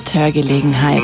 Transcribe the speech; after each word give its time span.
mit 0.00 0.14
Hörgelegenheit. 0.14 1.02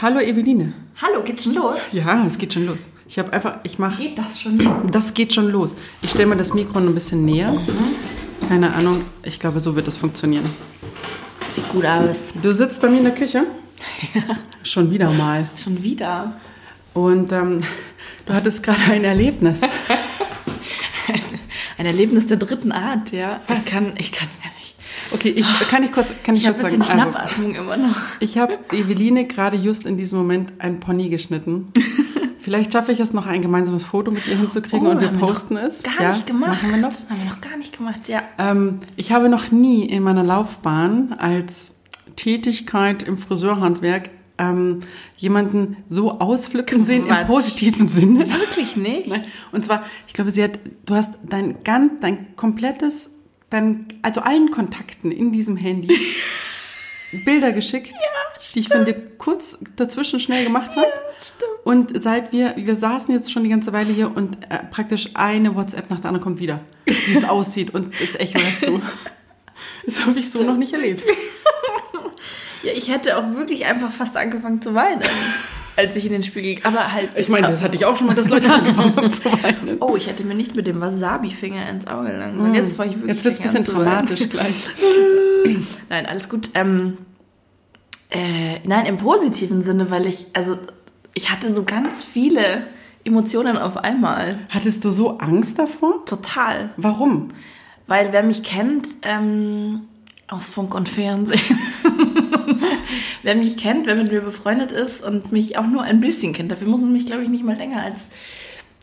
Hallo 0.00 0.18
Eveline. 0.18 0.72
Hallo, 1.02 1.22
geht's 1.22 1.44
schon 1.44 1.52
los? 1.52 1.78
Ja, 1.92 2.24
es 2.26 2.38
geht 2.38 2.54
schon 2.54 2.64
los. 2.64 2.88
Ich 3.06 3.18
habe 3.18 3.34
einfach, 3.34 3.58
ich 3.64 3.78
mache. 3.78 4.02
Geht 4.02 4.18
das 4.18 4.40
schon 4.40 4.56
los? 4.56 4.76
Das 4.90 5.12
geht 5.12 5.34
schon 5.34 5.50
los. 5.50 5.76
Ich 6.00 6.08
stelle 6.08 6.26
mal 6.26 6.38
das 6.38 6.54
Mikro 6.54 6.80
noch 6.80 6.88
ein 6.88 6.94
bisschen 6.94 7.26
näher. 7.26 7.54
Keine 8.48 8.72
Ahnung. 8.72 9.02
Ich 9.22 9.38
glaube, 9.38 9.60
so 9.60 9.76
wird 9.76 9.86
das 9.86 9.98
funktionieren. 9.98 10.46
Sieht 11.50 11.68
gut 11.68 11.84
aus. 11.84 12.32
Du 12.42 12.50
sitzt 12.50 12.80
bei 12.80 12.88
mir 12.88 12.98
in 12.98 13.04
der 13.04 13.14
Küche. 13.14 13.44
Schon 14.62 14.90
wieder 14.90 15.10
mal. 15.10 15.50
Schon 15.54 15.82
wieder. 15.82 16.40
Und 16.94 17.30
ähm, 17.30 17.60
du 18.24 18.32
hattest 18.32 18.62
gerade 18.62 18.80
ein 18.90 19.04
Erlebnis. 19.04 19.60
Ein 21.78 21.84
Erlebnis 21.84 22.26
der 22.26 22.38
dritten 22.38 22.72
Art, 22.72 23.12
ja. 23.12 23.38
Was? 23.48 23.66
Ich 23.66 23.70
kann, 23.70 23.92
ich 23.98 24.12
kann. 24.12 24.28
Okay, 25.12 25.30
ich, 25.30 25.46
kann 25.68 25.82
ich 25.82 25.92
kurz, 25.92 26.12
kann 26.22 26.34
ich, 26.34 26.42
Ich 26.42 26.48
habe 26.48 26.58
ein 26.58 26.62
kurz 26.62 26.76
bisschen 26.76 26.86
sagen? 26.86 27.00
Also, 27.00 27.12
Schnappatmung 27.12 27.54
immer 27.54 27.76
noch. 27.76 27.96
ich 28.20 28.38
habe 28.38 28.58
Eveline 28.72 29.26
gerade 29.26 29.56
just 29.56 29.86
in 29.86 29.96
diesem 29.96 30.18
Moment 30.18 30.52
ein 30.58 30.80
Pony 30.80 31.08
geschnitten. 31.08 31.72
Vielleicht 32.46 32.72
schaffe 32.72 32.92
ich 32.92 33.00
es 33.00 33.12
noch, 33.12 33.26
ein 33.26 33.42
gemeinsames 33.42 33.84
Foto 33.84 34.12
mit 34.12 34.24
ihr 34.28 34.36
hinzukriegen 34.36 34.86
Oh, 34.86 34.90
und 34.90 35.00
wir 35.00 35.08
haben 35.08 35.20
wir 35.20 35.26
posten 35.26 35.54
noch 35.54 35.62
es. 35.62 35.82
Gar 35.82 36.00
ja, 36.00 36.12
nicht 36.12 36.28
gemacht. 36.28 36.62
Machen 36.62 36.70
wir 36.70 36.76
noch. 36.76 36.92
Haben 36.92 37.20
wir 37.24 37.30
noch 37.30 37.40
gar 37.40 37.56
nicht 37.56 37.76
gemacht, 37.76 38.08
ja. 38.08 38.22
Ähm, 38.38 38.78
ich 38.94 39.10
habe 39.10 39.28
noch 39.28 39.50
nie 39.50 39.84
in 39.84 40.04
meiner 40.04 40.22
Laufbahn 40.22 41.14
als 41.18 41.74
Tätigkeit 42.14 43.02
im 43.02 43.18
Friseurhandwerk 43.18 44.10
ähm, 44.38 44.80
jemanden 45.16 45.78
so 45.88 46.12
ausflippen 46.20 46.84
sehen 46.84 47.06
im 47.06 47.26
positiven 47.26 47.88
Sinne. 47.88 48.28
Wirklich 48.28 48.76
nicht? 48.76 49.10
Und 49.52 49.64
zwar, 49.64 49.82
ich 50.06 50.12
glaube, 50.12 50.30
sie 50.30 50.44
hat, 50.44 50.58
du 50.84 50.94
hast 50.94 51.14
dein 51.24 51.64
ganz, 51.64 51.94
dein 52.00 52.36
komplettes, 52.36 53.10
dein, 53.50 53.86
also 54.02 54.20
allen 54.20 54.50
Kontakten 54.50 55.12
in 55.12 55.32
diesem 55.32 55.56
Handy 55.56 55.96
Bilder 57.24 57.52
geschickt, 57.52 57.94
die 58.54 58.60
ich 58.60 58.68
von 58.68 58.84
dir 58.84 58.94
kurz 59.18 59.58
dazwischen 59.76 60.20
schnell 60.20 60.44
gemacht 60.44 60.70
habe. 60.76 60.92
Und 61.64 62.00
seit 62.00 62.32
wir, 62.32 62.54
wir 62.56 62.76
saßen 62.76 63.12
jetzt 63.14 63.32
schon 63.32 63.44
die 63.44 63.50
ganze 63.50 63.72
Weile 63.72 63.92
hier 63.92 64.14
und 64.14 64.36
äh, 64.50 64.58
praktisch 64.70 65.10
eine 65.14 65.54
WhatsApp 65.54 65.90
nach 65.90 66.00
der 66.00 66.08
anderen 66.08 66.22
kommt 66.22 66.40
wieder, 66.40 66.60
wie 66.84 67.16
es 67.16 67.24
aussieht 67.28 67.74
und 67.74 67.94
das 68.00 68.14
Echo 68.16 68.38
dazu. 68.38 68.82
Das 69.86 70.04
habe 70.04 70.18
ich 70.18 70.30
so 70.30 70.42
noch 70.42 70.56
nicht 70.56 70.72
erlebt. 70.72 71.04
Ja, 72.62 72.72
ich 72.72 72.90
hätte 72.90 73.16
auch 73.16 73.36
wirklich 73.36 73.66
einfach 73.66 73.92
fast 73.92 74.16
angefangen 74.16 74.60
zu 74.60 74.74
weinen, 74.74 75.02
als 75.76 75.94
ich 75.96 76.06
in 76.06 76.12
den 76.12 76.22
Spiegel. 76.22 76.58
Aber 76.64 76.92
halt. 76.92 77.10
Ich 77.16 77.28
meine, 77.28 77.46
das 77.46 77.62
hatte 77.62 77.76
ich 77.76 77.84
auch 77.84 77.96
schon 77.96 78.06
mal, 78.06 78.14
dass 78.14 78.28
Leute 78.28 78.50
angefangen 78.52 78.96
haben 78.96 79.10
zu 79.10 79.24
weinen. 79.26 79.76
Oh, 79.80 79.96
ich 79.96 80.06
hätte 80.06 80.24
mir 80.24 80.34
nicht 80.34 80.56
mit 80.56 80.66
dem 80.66 80.80
Wasabi-Finger 80.80 81.68
ins 81.68 81.86
Auge 81.86 82.12
lang. 82.12 82.36
sollen. 82.36 82.54
Jetzt 82.54 82.76
fange 82.76 82.90
ich 82.90 82.96
wirklich 82.96 83.12
Jetzt 83.14 83.24
wird 83.24 83.34
es 83.34 83.40
ein 83.40 83.62
bisschen 83.62 83.74
dramatisch 83.74 84.28
gleich. 84.28 84.68
Nein, 85.88 86.06
alles 86.06 86.28
gut. 86.28 86.50
Ähm, 86.54 86.94
äh, 88.10 88.60
nein, 88.64 88.86
im 88.86 88.98
positiven 88.98 89.62
Sinne, 89.62 89.90
weil 89.90 90.06
ich, 90.06 90.26
also 90.32 90.58
ich 91.14 91.30
hatte 91.30 91.52
so 91.54 91.64
ganz 91.64 92.04
viele 92.04 92.66
Emotionen 93.04 93.56
auf 93.56 93.76
einmal. 93.76 94.38
Hattest 94.48 94.84
du 94.84 94.90
so 94.90 95.18
Angst 95.18 95.58
davor? 95.58 96.04
Total. 96.04 96.70
Warum? 96.76 97.28
Weil 97.86 98.12
wer 98.12 98.22
mich 98.22 98.42
kennt, 98.42 98.88
ähm, 99.02 99.82
aus 100.28 100.48
Funk 100.48 100.74
und 100.74 100.88
Fernsehen, 100.88 101.58
wer 103.26 103.34
mich 103.34 103.56
kennt, 103.56 103.86
wer 103.86 103.96
mit 103.96 104.12
mir 104.12 104.20
befreundet 104.20 104.70
ist 104.70 105.02
und 105.02 105.32
mich 105.32 105.58
auch 105.58 105.66
nur 105.66 105.82
ein 105.82 105.98
bisschen 105.98 106.32
kennt, 106.32 106.52
dafür 106.52 106.68
muss 106.68 106.80
man 106.80 106.92
mich, 106.92 107.06
glaube 107.06 107.24
ich, 107.24 107.28
nicht 107.28 107.42
mal 107.42 107.56
länger 107.56 107.82
als 107.82 108.08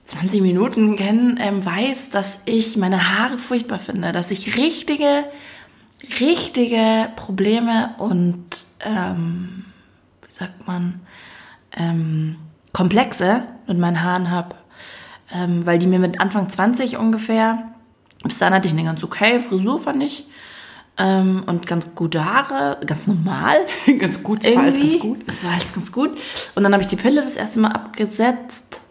20 0.03 0.41
Minuten 0.41 0.97
kennen, 0.97 1.39
ähm, 1.41 1.66
weiß, 1.66 2.09
dass 2.09 2.41
ich 2.44 2.75
meine 2.75 3.17
Haare 3.17 3.38
furchtbar 3.38 3.80
finde, 3.80 4.11
dass 4.11 4.31
ich 4.31 4.58
richtige, 4.58 5.23
richtige 6.19 7.08
Probleme 7.16 7.95
und, 7.99 8.66
ähm, 8.81 9.64
wie 10.27 10.33
sagt 10.33 10.67
man, 10.67 10.99
ähm, 11.77 12.36
Komplexe 12.73 13.43
mit 13.65 13.80
meinen 13.80 14.03
Haaren 14.03 14.30
habe, 14.30 14.55
ähm, 15.33 15.65
weil 15.65 15.80
die 15.80 15.87
mir 15.87 15.99
mit 15.99 16.20
Anfang 16.20 16.49
20 16.49 16.98
ungefähr, 16.98 17.71
bis 18.23 18.39
dann 18.39 18.53
hatte 18.53 18.67
ich 18.67 18.73
eine 18.73 18.83
ganz 18.83 19.05
okay 19.05 19.39
Frisur, 19.39 19.80
fand 19.80 20.03
ich, 20.03 20.27
ähm, 20.98 21.43
und 21.48 21.65
ganz 21.67 21.95
gute 21.95 22.23
Haare, 22.23 22.77
ganz 22.86 23.08
normal. 23.08 23.58
ganz 23.99 24.21
gut, 24.21 24.43
das 24.45 24.55
war 24.55 24.64
alles 24.64 24.80
ganz 24.80 24.99
gut. 24.99 25.17
Es 25.27 25.43
war 25.43 25.52
alles 25.54 25.73
ganz 25.73 25.92
gut. 25.92 26.11
Und 26.55 26.64
dann 26.64 26.73
habe 26.73 26.83
ich 26.83 26.87
die 26.87 26.95
Pille 26.95 27.21
das 27.21 27.33
erste 27.33 27.59
Mal 27.59 27.71
abgesetzt. 27.71 28.81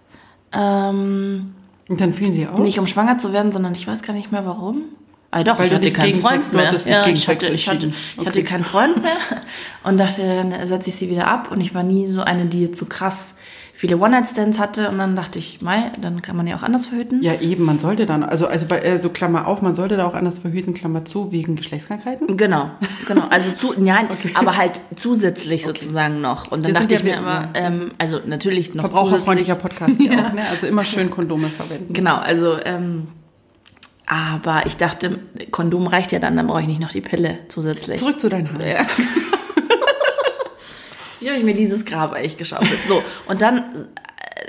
Ähm, 0.52 1.54
Und 1.88 2.00
dann 2.00 2.12
fielen 2.12 2.32
sie 2.32 2.46
aus? 2.46 2.58
nicht 2.60 2.78
um 2.78 2.86
schwanger 2.86 3.18
zu 3.18 3.32
werden, 3.32 3.52
sondern 3.52 3.74
ich 3.74 3.86
weiß 3.86 4.02
gar 4.02 4.12
nicht 4.14 4.32
mehr 4.32 4.44
warum. 4.46 4.82
Ah, 5.30 5.44
doch, 5.44 5.58
Weil 5.58 5.68
ich 5.68 5.72
hatte 5.72 5.90
keinen 5.92 6.20
Freund 6.20 6.44
Sex- 6.44 6.52
mehr. 6.52 6.64
Ja, 6.64 7.06
ich 7.06 7.26
hatte, 7.26 7.46
ich 7.46 7.66
hatte, 7.68 7.86
entschieden. 7.86 7.94
ich 8.18 8.26
hatte 8.26 8.40
Okay. 8.40 8.42
keinen 8.44 8.64
Freund 8.64 9.00
mehr 9.02 9.16
und 9.82 9.98
dachte, 9.98 10.22
dann 10.26 10.66
setze 10.66 10.90
ich 10.90 10.96
sie 10.96 11.08
wieder 11.08 11.26
ab. 11.26 11.50
Und 11.50 11.62
ich 11.62 11.74
war 11.74 11.82
nie 11.82 12.08
so 12.08 12.20
eine, 12.20 12.44
die 12.46 12.60
jetzt 12.62 12.78
so 12.78 12.84
krass 12.84 13.32
viele 13.82 13.98
One-Night-Stands 13.98 14.60
hatte. 14.60 14.88
Und 14.90 14.98
dann 14.98 15.16
dachte 15.16 15.40
ich, 15.40 15.60
mei, 15.60 15.90
dann 16.00 16.22
kann 16.22 16.36
man 16.36 16.46
ja 16.46 16.54
auch 16.54 16.62
anders 16.62 16.86
verhüten. 16.86 17.20
Ja, 17.20 17.40
eben, 17.40 17.64
man 17.64 17.80
sollte 17.80 18.06
dann, 18.06 18.22
also, 18.22 18.46
also 18.46 18.66
bei, 18.66 18.78
äh, 18.78 19.02
so 19.02 19.08
Klammer 19.08 19.48
auf, 19.48 19.60
man 19.60 19.74
sollte 19.74 19.96
da 19.96 20.06
auch 20.06 20.14
anders 20.14 20.38
verhüten, 20.38 20.72
Klammer 20.72 21.04
zu, 21.04 21.32
wegen 21.32 21.56
Geschlechtskrankheiten. 21.56 22.36
Genau, 22.36 22.70
genau. 23.08 23.24
Also 23.28 23.50
zu, 23.50 23.74
nein, 23.76 24.06
aber 24.34 24.56
halt 24.56 24.80
zusätzlich 24.94 25.64
sozusagen 25.66 26.20
noch. 26.20 26.52
Und 26.52 26.62
dann 26.62 26.74
Wir 26.74 26.78
dachte 26.80 26.94
ich 26.94 27.00
ja 27.02 27.06
mir 27.06 27.16
immer, 27.16 27.48
ähm, 27.54 27.90
also 27.98 28.20
natürlich 28.24 28.72
noch 28.72 28.84
Verbraucherfreundlicher 28.84 29.56
Podcast 29.56 29.94
Ja. 30.00 30.28
auch, 30.28 30.32
ne? 30.32 30.42
Also 30.48 30.68
immer 30.68 30.84
schön 30.84 31.10
Kondome 31.10 31.48
verwenden. 31.48 31.92
Genau, 31.92 32.18
also, 32.18 32.58
ähm, 32.64 33.08
aber 34.06 34.62
ich 34.66 34.76
dachte, 34.76 35.18
Kondom 35.50 35.88
reicht 35.88 36.12
ja 36.12 36.20
dann, 36.20 36.36
dann 36.36 36.46
brauche 36.46 36.60
ich 36.60 36.68
nicht 36.68 36.80
noch 36.80 36.90
die 36.92 37.00
Pille 37.00 37.38
zusätzlich. 37.48 37.98
Zurück 37.98 38.20
zu 38.20 38.28
deinen 38.28 38.48
Haaren. 38.52 38.64
Ja. 38.64 38.86
Wie 41.22 41.28
habe 41.28 41.38
ich 41.38 41.44
mir 41.44 41.54
dieses 41.54 41.84
Grab 41.84 42.12
eigentlich 42.12 42.36
geschaufelt? 42.36 42.80
So, 42.88 43.02
und 43.28 43.40
dann 43.40 43.88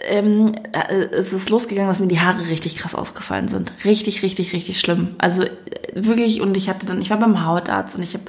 ähm, 0.07 0.55
äh, 0.73 1.05
ist 1.17 1.33
es 1.33 1.49
losgegangen, 1.49 1.87
dass 1.87 1.99
mir 1.99 2.07
die 2.07 2.19
Haare 2.19 2.47
richtig 2.49 2.75
krass 2.77 2.95
ausgefallen 2.95 3.47
sind. 3.47 3.71
Richtig, 3.85 4.21
richtig, 4.23 4.53
richtig 4.53 4.79
schlimm. 4.79 5.15
Also 5.17 5.43
äh, 5.43 5.49
wirklich, 5.93 6.41
und 6.41 6.57
ich 6.57 6.69
hatte 6.69 6.85
dann, 6.85 7.01
ich 7.01 7.09
war 7.09 7.17
beim 7.17 7.45
Hautarzt 7.45 7.95
und 7.95 8.03
ich 8.03 8.13
habe 8.13 8.23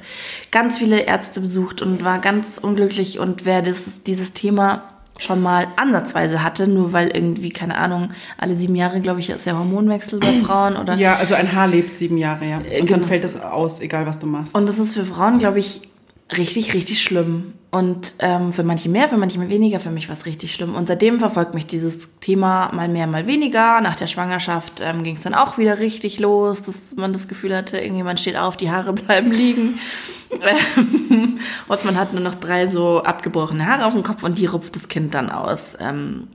ganz 0.51 0.77
viele 0.77 1.01
Ärzte 1.01 1.41
besucht 1.41 1.81
und 1.81 2.03
war 2.03 2.19
ganz 2.19 2.57
unglücklich 2.57 3.19
und 3.19 3.45
wer 3.45 3.61
dieses, 3.61 4.03
dieses 4.03 4.33
Thema 4.33 4.83
schon 5.17 5.41
mal 5.41 5.67
ansatzweise 5.77 6.43
hatte, 6.43 6.67
nur 6.67 6.91
weil 6.91 7.07
irgendwie, 7.07 7.49
keine 7.49 7.77
Ahnung, 7.77 8.09
alle 8.37 8.55
sieben 8.55 8.75
Jahre, 8.75 8.99
glaube 8.99 9.21
ich, 9.21 9.29
ist 9.29 9.45
der 9.45 9.57
Hormonwechsel 9.57 10.19
bei 10.19 10.33
Frauen 10.43 10.75
oder 10.75 10.95
Ja, 10.95 11.15
also 11.15 11.35
ein 11.35 11.53
Haar 11.53 11.67
lebt 11.67 11.95
sieben 11.95 12.17
Jahre, 12.17 12.45
ja. 12.45 12.57
Und 12.57 12.65
dann 12.67 12.85
genau. 12.85 13.07
fällt 13.07 13.23
es 13.23 13.39
aus, 13.39 13.79
egal 13.79 14.05
was 14.05 14.19
du 14.19 14.27
machst. 14.27 14.55
Und 14.55 14.67
das 14.67 14.77
ist 14.77 14.93
für 14.93 15.05
Frauen, 15.05 15.39
glaube 15.39 15.59
ich, 15.59 15.81
richtig, 16.31 16.73
richtig 16.73 17.01
schlimm. 17.03 17.53
Und 17.71 18.13
ähm, 18.19 18.53
für 18.53 18.63
manche 18.63 18.87
mehr, 18.87 19.09
für 19.09 19.17
manche 19.17 19.37
weniger. 19.49 19.79
Für 19.79 19.91
mich 19.91 20.07
war 20.07 20.15
es 20.15 20.25
richtig 20.25 20.53
schlimm. 20.53 20.75
Und 20.75 20.87
seitdem 20.87 21.19
verfolgt 21.19 21.53
mich 21.53 21.67
dieses 21.67 22.19
Thema 22.19 22.71
mal 22.73 22.87
mehr, 22.87 23.05
mal 23.05 23.27
weniger. 23.27 23.81
Nach 23.81 23.95
der 23.95 24.07
Schwangerschaft 24.07 24.81
ähm, 24.81 25.03
ging 25.03 25.15
es 25.15 25.21
dann 25.21 25.33
auch 25.33 25.57
wieder 25.57 25.79
richtig 25.79 26.19
los, 26.19 26.61
dass 26.63 26.95
man 26.95 27.11
das 27.11 27.27
Gefühl 27.27 27.55
hatte, 27.55 27.77
irgendjemand 27.77 28.19
steht 28.19 28.37
auf, 28.37 28.55
die 28.55 28.71
Haare 28.71 28.93
bleiben 28.93 29.31
liegen. 29.31 29.79
Ähm, 30.31 31.39
und 31.67 31.85
man 31.85 31.97
hat 31.97 32.13
nur 32.13 32.23
noch 32.23 32.35
drei 32.35 32.67
so 32.67 33.03
abgebrochene 33.03 33.65
Haare 33.65 33.85
auf 33.85 33.93
dem 33.93 34.03
Kopf 34.03 34.23
und 34.23 34.37
die 34.37 34.45
rupft 34.45 34.75
das 34.75 34.87
Kind 34.87 35.13
dann 35.13 35.29
aus. 35.29 35.75
Ähm, 35.79 36.27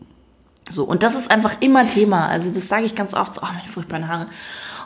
so, 0.68 0.84
und 0.84 1.02
das 1.02 1.14
ist 1.14 1.30
einfach 1.30 1.56
immer 1.60 1.88
Thema. 1.88 2.26
Also 2.26 2.50
das 2.50 2.68
sage 2.68 2.84
ich 2.84 2.94
ganz 2.94 3.14
oft 3.14 3.34
so, 3.34 3.40
oh, 3.42 3.48
meine 3.52 3.66
furchtbaren 3.66 4.08
Haare. 4.08 4.26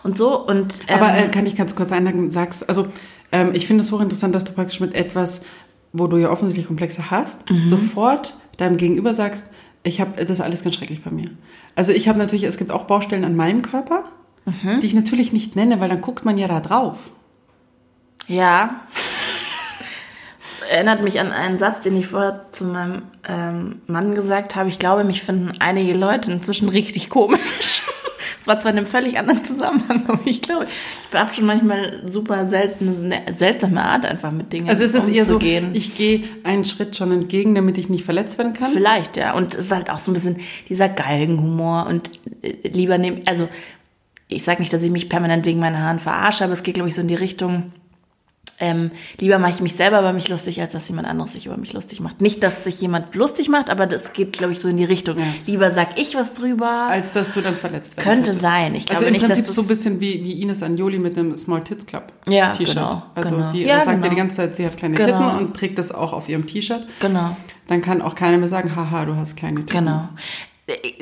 Und 0.04 0.16
so, 0.19 0.38
und 0.38 0.81
ähm, 0.87 1.00
Aber 1.00 1.16
äh, 1.16 1.28
kann 1.28 1.47
ich 1.47 1.56
ganz 1.56 1.75
kurz 1.75 1.91
einhaken, 1.91 2.31
sagst, 2.31 2.69
also 2.69 2.87
ähm, 3.34 3.55
ich 3.55 3.67
finde 3.67 3.83
es 3.83 3.91
hochinteressant, 3.93 4.34
dass 4.34 4.45
du 4.45 4.53
praktisch 4.53 4.81
mit 4.81 4.95
etwas, 4.95 5.43
wo 5.93 6.06
du 6.06 6.17
ja 6.17 6.31
offensichtlich 6.31 6.67
Komplexe 6.67 7.11
hast, 7.11 7.50
Mhm. 7.50 7.65
sofort 7.65 8.37
deinem 8.56 8.77
Gegenüber 8.77 9.12
sagst, 9.15 9.50
ich 9.83 10.00
habe 10.00 10.25
das 10.25 10.39
ist 10.39 10.41
alles 10.41 10.62
ganz 10.62 10.77
schrecklich 10.77 11.03
bei 11.03 11.11
mir. 11.11 11.27
Also 11.75 11.93
ich 11.93 12.09
habe 12.09 12.19
natürlich, 12.19 12.44
es 12.44 12.56
gibt 12.56 12.71
auch 12.71 12.84
Baustellen 12.84 13.25
an 13.25 13.37
meinem 13.37 13.62
Körper, 13.62 14.05
Mhm. 14.47 14.81
die 14.81 14.87
ich 14.87 14.94
natürlich 14.94 15.32
nicht 15.32 15.56
nenne, 15.56 15.81
weil 15.81 15.88
dann 15.88 16.00
guckt 16.00 16.25
man 16.25 16.38
ja 16.38 16.49
da 16.49 16.61
drauf. 16.61 16.99
Ja. 18.26 18.81
Das 20.43 20.69
erinnert 20.70 21.03
mich 21.03 21.19
an 21.20 21.32
einen 21.32 21.58
Satz, 21.58 21.81
den 21.81 21.97
ich 21.97 22.06
vorher 22.06 22.47
zu 22.53 22.64
meinem 22.67 23.03
ähm, 23.29 23.81
Mann 23.88 24.14
gesagt 24.14 24.55
habe. 24.56 24.69
Ich 24.69 24.79
glaube, 24.79 25.05
mich 25.05 25.23
finden 25.23 25.53
einige 25.58 25.94
Leute 25.94 26.31
inzwischen 26.31 26.69
richtig 26.69 27.11
komisch. 27.11 27.82
Es 28.44 28.49
war 28.49 28.61
zwar 28.61 28.73
in 28.73 28.76
einem 28.76 28.87
völlig 28.87 29.19
anderen 29.19 29.43
Zusammenhang, 29.43 30.05
aber 30.08 30.20
ich 30.26 30.43
glaube, 30.43 30.67
ich 30.67 31.19
habe 31.19 31.32
schon 31.32 31.46
manchmal 31.46 32.02
super 32.11 32.46
selten, 32.46 33.11
eine 33.11 33.35
seltsame 33.38 33.82
Art, 33.82 34.05
einfach 34.05 34.32
mit 34.32 34.52
Dingen 34.52 34.69
Also 34.69 34.85
es 34.85 34.94
ist 34.94 35.08
eher 35.08 35.25
so, 35.25 35.41
ich 35.41 35.96
gehe 35.96 36.25
einen 36.43 36.67
Schritt 36.67 36.94
schon 36.94 37.11
entgegen, 37.11 37.55
damit 37.55 37.79
ich 37.79 37.88
nicht 37.88 38.05
verletzt 38.05 38.37
werden 38.37 38.52
kann. 38.52 38.70
Vielleicht, 38.70 39.17
ja. 39.17 39.32
Und 39.32 39.55
es 39.55 39.64
ist 39.64 39.73
halt 39.73 39.88
auch 39.88 39.96
so 39.96 40.11
ein 40.11 40.14
bisschen 40.14 40.41
dieser 40.69 40.91
Galgenhumor 40.91 41.87
und 41.87 42.11
äh, 42.43 42.69
lieber 42.69 42.99
nehmen, 42.99 43.23
also 43.25 43.49
ich 44.29 44.43
sage 44.43 44.61
nicht, 44.61 44.75
dass 44.75 44.82
ich 44.82 44.91
mich 44.91 45.08
permanent 45.08 45.46
wegen 45.46 45.58
meinen 45.58 45.79
Haaren 45.79 45.99
verarsche, 45.99 46.44
aber 46.44 46.52
es 46.52 46.62
geht, 46.62 46.75
glaube 46.75 46.91
ich, 46.91 46.94
so 46.94 47.00
in 47.00 47.08
die 47.08 47.14
Richtung, 47.14 47.73
ähm, 48.61 48.91
lieber 49.19 49.39
mache 49.39 49.51
ich 49.53 49.61
mich 49.61 49.75
selber 49.75 49.99
über 50.01 50.12
mich 50.12 50.29
lustig, 50.29 50.61
als 50.61 50.73
dass 50.73 50.89
jemand 50.89 51.09
anderes 51.09 51.33
sich 51.33 51.47
über 51.47 51.56
mich 51.56 51.73
lustig 51.73 52.01
macht. 52.01 52.21
Nicht, 52.21 52.43
dass 52.43 52.65
sich 52.65 52.81
jemand 52.81 53.15
lustig 53.15 53.49
macht, 53.49 53.71
aber 53.71 53.87
das 53.87 54.12
geht, 54.12 54.33
glaube 54.35 54.53
ich, 54.53 54.61
so 54.61 54.69
in 54.69 54.77
die 54.77 54.85
Richtung. 54.85 55.19
Ja. 55.19 55.25
Lieber 55.47 55.71
sag 55.71 55.99
ich 55.99 56.15
was 56.15 56.33
drüber. 56.33 56.71
Als 56.89 57.12
dass 57.12 57.33
du 57.33 57.41
dann 57.41 57.56
verletzt 57.56 57.97
werden 57.97 58.05
Könnte 58.05 58.31
könntest. 58.31 58.41
sein. 58.43 58.75
Ich 58.75 58.87
glaube 58.87 58.97
also 58.99 59.06
im 59.06 59.12
nicht, 59.12 59.25
Prinzip 59.27 59.47
dass 59.47 59.55
so 59.55 59.62
ein 59.62 59.69
bisschen 59.69 60.01
wie, 60.01 60.23
wie 60.25 60.41
Ines 60.43 60.62
Anjoli 60.62 60.99
mit 60.99 61.17
dem 61.17 61.37
Small 61.37 61.65
Tits 61.65 61.87
Club 61.87 62.12
Ja, 62.29 62.53
T-Shirt. 62.53 62.75
genau, 62.77 63.03
Also 63.15 63.35
genau. 63.37 63.53
die 63.53 63.62
Ja, 63.62 63.77
sagt 63.79 63.87
ja 63.87 63.95
genau. 63.95 64.09
die 64.09 64.17
ganze 64.17 64.37
Zeit, 64.37 64.56
sie 64.56 64.67
hat 64.67 64.77
kleine 64.77 64.95
Genau. 64.97 65.31
Titten 65.31 65.39
und 65.47 65.56
trägt 65.56 65.79
das 65.79 65.93
auch 65.93 66.12
auf 66.12 66.29
ihrem 66.29 66.47
T-Shirt. 66.47 66.83
Genau. 67.01 67.37
Dann 67.67 67.81
kann 67.83 68.03
auch 68.03 68.15
keiner 68.15 68.37
mehr 68.37 68.49
sagen, 68.49 68.77
haha, 68.77 69.05
du 69.06 69.17
hast 69.17 69.37
kleine 69.37 69.61
Titten. 69.65 69.85
Genau. 69.87 70.09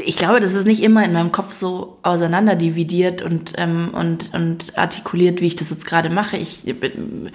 Ich 0.05 0.17
glaube, 0.17 0.41
das 0.41 0.55
ist 0.55 0.67
nicht 0.67 0.83
immer 0.83 1.05
in 1.05 1.13
meinem 1.13 1.31
Kopf 1.31 1.53
so 1.53 1.99
auseinanderdividiert 2.03 3.23
und, 3.23 3.53
ähm, 3.57 3.91
und, 3.93 4.35
und 4.35 4.77
artikuliert, 4.77 5.41
wie 5.41 5.47
ich 5.47 5.55
das 5.55 5.71
jetzt 5.71 5.87
gerade 5.87 6.11
mache. 6.11 6.37
Ich 6.37 6.65
bin, 6.65 7.31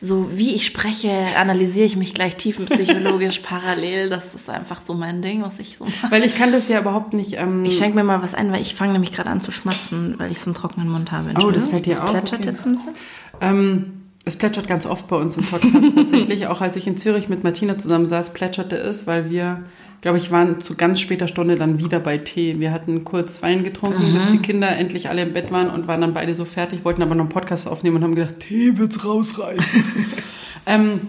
so 0.00 0.28
wie 0.36 0.54
ich 0.54 0.66
spreche, 0.66 1.10
analysiere 1.36 1.86
ich 1.86 1.96
mich 1.96 2.14
gleich 2.14 2.36
tiefenpsychologisch 2.36 3.40
parallel. 3.42 4.08
Das 4.08 4.36
ist 4.36 4.48
einfach 4.48 4.82
so 4.82 4.94
mein 4.94 5.20
Ding, 5.20 5.42
was 5.42 5.58
ich 5.58 5.76
so 5.76 5.84
mache. 5.86 6.10
Weil 6.10 6.24
ich 6.24 6.36
kann 6.36 6.52
das 6.52 6.68
ja 6.68 6.78
überhaupt 6.78 7.12
nicht. 7.12 7.38
Ähm, 7.38 7.64
Ich 7.64 7.76
schenke 7.76 7.96
mir 7.96 8.04
mal 8.04 8.22
was 8.22 8.34
ein, 8.34 8.52
weil 8.52 8.62
ich 8.62 8.76
fange 8.76 8.92
nämlich 8.92 9.12
gerade 9.12 9.30
an 9.30 9.40
zu 9.40 9.50
schmatzen, 9.50 10.14
weil 10.18 10.30
ich 10.30 10.38
so 10.38 10.50
einen 10.50 10.54
trockenen 10.54 10.88
Mund 10.88 11.10
habe. 11.10 11.34
Oh, 11.42 11.50
das 11.50 11.66
fällt 11.68 11.86
dir 11.86 11.94
das 11.94 12.04
auf, 12.04 12.10
plätschert 12.10 12.40
okay. 12.40 12.50
jetzt 12.50 12.66
ein 12.66 12.76
bisschen. 12.76 12.94
Ähm, 13.40 14.02
es 14.24 14.36
plätschert 14.36 14.66
ganz 14.68 14.86
oft 14.86 15.08
bei 15.08 15.16
uns 15.16 15.36
im 15.36 15.44
Podcast 15.44 15.74
tatsächlich. 15.96 16.46
Auch 16.46 16.60
als 16.60 16.76
ich 16.76 16.86
in 16.86 16.96
Zürich 16.96 17.28
mit 17.28 17.42
Martina 17.44 17.76
zusammen 17.78 18.06
saß, 18.06 18.32
plätscherte 18.32 18.76
es, 18.76 19.06
weil 19.06 19.28
wir, 19.30 19.64
glaube 20.04 20.18
ich, 20.18 20.30
waren 20.30 20.60
zu 20.60 20.74
ganz 20.74 21.00
später 21.00 21.28
Stunde 21.28 21.56
dann 21.56 21.78
wieder 21.78 21.98
bei 21.98 22.18
Tee. 22.18 22.60
Wir 22.60 22.72
hatten 22.72 23.04
kurz 23.04 23.42
Wein 23.42 23.64
getrunken, 23.64 24.10
Mhm. 24.10 24.14
bis 24.14 24.28
die 24.28 24.36
Kinder 24.38 24.68
endlich 24.76 25.08
alle 25.08 25.22
im 25.22 25.32
Bett 25.32 25.50
waren 25.50 25.70
und 25.70 25.86
waren 25.88 26.02
dann 26.02 26.12
beide 26.12 26.34
so 26.34 26.44
fertig, 26.44 26.84
wollten 26.84 27.00
aber 27.00 27.14
noch 27.14 27.24
einen 27.24 27.30
Podcast 27.32 27.66
aufnehmen 27.66 27.96
und 27.96 28.02
haben 28.04 28.14
gedacht, 28.14 28.38
Tee 28.40 28.76
wird's 28.76 29.02
rausreißen. 29.02 29.82
ähm, 30.66 31.00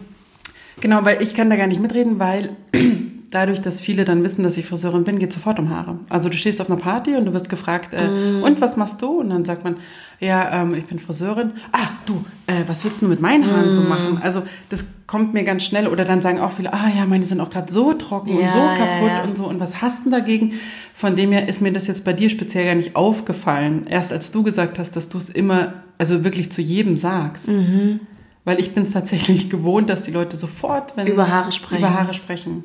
genau, 0.80 1.04
weil 1.04 1.22
ich 1.22 1.36
kann 1.36 1.50
da 1.50 1.58
gar 1.58 1.68
nicht 1.68 1.82
mitreden, 1.82 2.20
weil 2.20 2.52
dadurch, 3.32 3.62
dass 3.62 3.82
viele 3.82 4.06
dann 4.06 4.24
wissen, 4.24 4.44
dass 4.44 4.56
ich 4.56 4.66
Friseurin 4.66 5.04
bin, 5.04 5.20
geht 5.20 5.34
sofort 5.34 5.60
um 5.60 5.70
Haare. 5.72 6.00
Also 6.08 6.30
du 6.30 6.38
stehst 6.38 6.62
auf 6.62 6.70
einer 6.70 6.80
Party 6.80 7.16
und 7.18 7.26
du 7.26 7.34
wirst 7.34 7.50
gefragt, 7.50 7.94
äh, 7.94 8.08
Mhm. 8.08 8.44
und 8.44 8.62
was 8.62 8.78
machst 8.78 9.02
du? 9.02 9.08
Und 9.08 9.30
dann 9.30 9.44
sagt 9.44 9.66
man, 9.66 9.76
ja, 10.20 10.62
ähm, 10.62 10.74
ich 10.76 10.86
bin 10.86 11.00
Friseurin. 11.00 11.52
Ah, 11.72 11.88
du, 12.06 12.24
äh, 12.48 12.64
was 12.68 12.84
willst 12.84 13.02
du 13.02 13.08
mit 13.08 13.20
meinen 13.22 13.46
Haaren 13.50 13.74
so 13.74 13.82
machen? 13.82 14.20
Also 14.22 14.44
das 14.70 14.86
kommt 15.08 15.34
mir 15.34 15.44
ganz 15.44 15.64
schnell. 15.64 15.88
Oder 15.88 16.06
dann 16.06 16.22
sagen 16.22 16.40
auch 16.40 16.52
viele, 16.52 16.74
ah 16.74 16.88
ja, 16.96 17.06
meine 17.06 17.26
sind 17.26 17.42
auch 17.42 17.50
gerade 17.50 17.72
so 17.72 17.94
trocken 17.94 18.30
Ja, 18.38 18.46
und 18.46 18.52
so 18.52 18.58
ja, 18.60 18.76
kaputt 18.76 19.10
ja. 19.10 19.24
und 19.24 19.38
so. 19.38 19.46
Und 19.46 19.60
was 19.60 19.82
hast 19.82 20.00
du 20.00 20.04
denn 20.10 20.20
dagegen? 20.20 20.54
Von 20.94 21.16
dem 21.16 21.32
her 21.32 21.48
ist 21.50 21.62
mir 21.62 21.74
das 21.74 21.88
jetzt 21.88 22.06
bei 22.06 22.14
dir 22.14 22.30
speziell 22.30 22.66
gar 22.66 22.76
nicht 22.76 22.96
aufgefallen. 22.96 23.86
Erst 23.88 24.12
als 24.14 24.32
du 24.32 24.44
gesagt 24.44 24.80
hast, 24.80 24.96
dass 24.96 25.10
du 25.10 25.18
es 25.18 25.30
immer, 25.30 25.74
also 25.98 26.24
wirklich 26.24 26.52
zu 26.52 26.62
jedem 26.62 26.96
sagst. 26.96 27.48
Mhm. 27.48 28.00
Weil 28.46 28.60
ich 28.60 28.74
bin 28.74 28.84
es 28.84 28.92
tatsächlich 28.92 29.50
gewohnt, 29.50 29.90
dass 29.90 30.04
die 30.04 30.12
Leute 30.12 30.38
sofort, 30.38 30.96
wenn 30.96 31.08
Über 31.08 31.28
Haare 31.30 31.52
sprechen. 31.52 31.80
über 31.80 31.94
Haare 31.94 32.14
sprechen. 32.14 32.64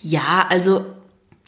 Ja, 0.00 0.46
also 0.50 0.84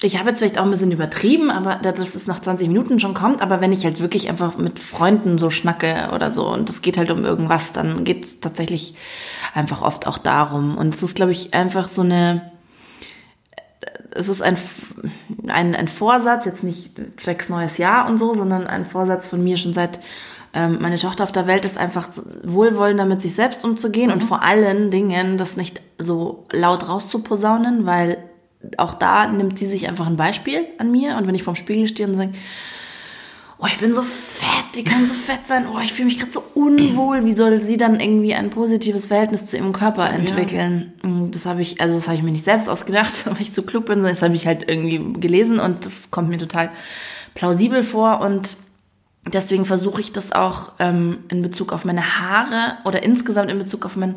ich 0.03 0.19
habe 0.19 0.29
jetzt 0.29 0.41
vielleicht 0.41 0.59
auch 0.59 0.65
ein 0.65 0.71
bisschen 0.71 0.93
übertrieben, 0.93 1.51
aber 1.51 1.77
da- 1.77 1.93
dass 1.93 2.15
es 2.15 2.27
nach 2.27 2.41
20 2.41 2.69
Minuten 2.69 3.01
schon 3.01 3.15
kommt. 3.15 3.41
Aber 3.41 3.61
wenn 3.63 3.73
ich 3.73 3.85
halt 3.85 4.01
wirklich 4.01 4.29
einfach 4.29 4.59
mit 4.59 4.79
Freunden 4.79 5.39
so 5.39 5.51
schnacke 5.51 6.11
oder 6.15 6.33
so 6.35 6.47
und 6.49 6.69
es 6.69 6.83
geht 6.83 6.99
halt 6.99 7.11
um 7.11 7.25
irgendwas, 7.25 7.73
dann 7.73 8.05
geht 8.05 8.25
es 8.25 8.41
tatsächlich 8.41 8.95
einfach 9.55 9.81
oft 9.81 10.07
auch 10.07 10.19
darum. 10.19 10.77
Und 10.77 10.95
es 10.95 11.03
ist, 11.03 11.17
glaube 11.17 11.33
ich, 11.33 11.55
einfach 11.55 11.89
so 11.89 12.03
eine. 12.03 12.53
Es 14.11 14.29
ist 14.29 14.43
ein, 14.43 14.57
ein, 15.47 15.75
ein 15.75 15.89
Vorsatz, 15.89 16.45
jetzt 16.47 16.65
nicht 16.65 16.91
zwecks 17.19 17.49
neues 17.49 17.77
Jahr 17.79 18.09
und 18.09 18.19
so, 18.19 18.33
sondern 18.35 18.67
ein 18.67 18.87
Vorsatz 18.87 19.29
von 19.29 19.43
mir 19.45 19.57
schon 19.59 19.75
seit 19.75 19.99
ähm, 20.55 20.79
meine 20.81 20.99
Tochter 20.99 21.25
auf 21.25 21.33
der 21.33 21.47
Welt 21.47 21.67
ist 21.67 21.77
einfach 21.77 22.11
so 22.11 22.23
wohlwollender 22.43 23.05
mit 23.05 23.21
sich 23.21 23.35
selbst 23.35 23.63
umzugehen 23.65 24.11
und 24.11 24.23
vor 24.23 24.43
allen 24.43 24.91
Dingen 24.91 25.37
das 25.37 25.57
nicht 25.59 25.83
so 25.99 26.47
laut 26.51 26.89
rauszuposaunen, 26.89 27.85
weil 27.85 28.17
auch 28.77 28.95
da 28.95 29.27
nimmt 29.29 29.59
sie 29.59 29.67
sich 29.67 29.89
einfach 29.89 30.07
ein 30.07 30.17
Beispiel 30.17 30.67
an 30.79 30.91
mir. 30.91 31.17
Und 31.17 31.27
wenn 31.27 31.35
ich 31.35 31.43
vorm 31.43 31.57
Spiegel 31.57 31.89
stehe 31.89 32.09
und 32.09 32.15
sage, 32.15 32.33
oh, 33.59 33.67
ich 33.67 33.79
bin 33.79 33.95
so 33.95 34.03
fett, 34.03 34.75
die 34.75 34.85
kann 34.85 35.07
so 35.07 35.15
fett 35.15 35.47
sein, 35.47 35.67
oh, 35.73 35.79
ich 35.83 35.93
fühle 35.93 36.07
mich 36.07 36.19
gerade 36.19 36.33
so 36.33 36.43
unwohl, 36.55 37.25
wie 37.25 37.35
soll 37.35 37.63
sie 37.63 37.77
dann 37.77 38.01
irgendwie 38.01 38.35
ein 38.35 38.51
positives 38.51 39.07
Verhältnis 39.07 39.47
zu 39.47 39.57
ihrem 39.57 39.73
Körper 39.73 40.11
entwickeln? 40.11 40.93
Und 41.03 41.35
Das 41.35 41.47
habe 41.47 41.63
ich, 41.63 41.81
also 41.81 41.95
das 41.95 42.07
habe 42.07 42.17
ich 42.17 42.23
mir 42.23 42.33
nicht 42.33 42.45
selbst 42.45 42.69
ausgedacht, 42.69 43.27
weil 43.31 43.41
ich 43.41 43.53
so 43.53 43.63
klug 43.63 43.87
bin, 43.87 43.97
sondern 43.97 44.13
das 44.13 44.23
habe 44.23 44.35
ich 44.35 44.47
halt 44.47 44.69
irgendwie 44.69 45.21
gelesen 45.21 45.59
und 45.59 45.87
das 45.87 46.11
kommt 46.11 46.29
mir 46.29 46.39
total 46.39 46.71
plausibel 47.35 47.83
vor. 47.83 48.21
Und 48.21 48.57
deswegen 49.27 49.65
versuche 49.65 50.01
ich 50.01 50.13
das 50.13 50.33
auch 50.33 50.73
ähm, 50.79 51.19
in 51.29 51.41
Bezug 51.43 51.73
auf 51.73 51.85
meine 51.85 52.21
Haare 52.21 52.79
oder 52.85 53.03
insgesamt 53.03 53.51
in 53.51 53.59
Bezug 53.59 53.87
auf 53.87 53.97
mein 53.97 54.17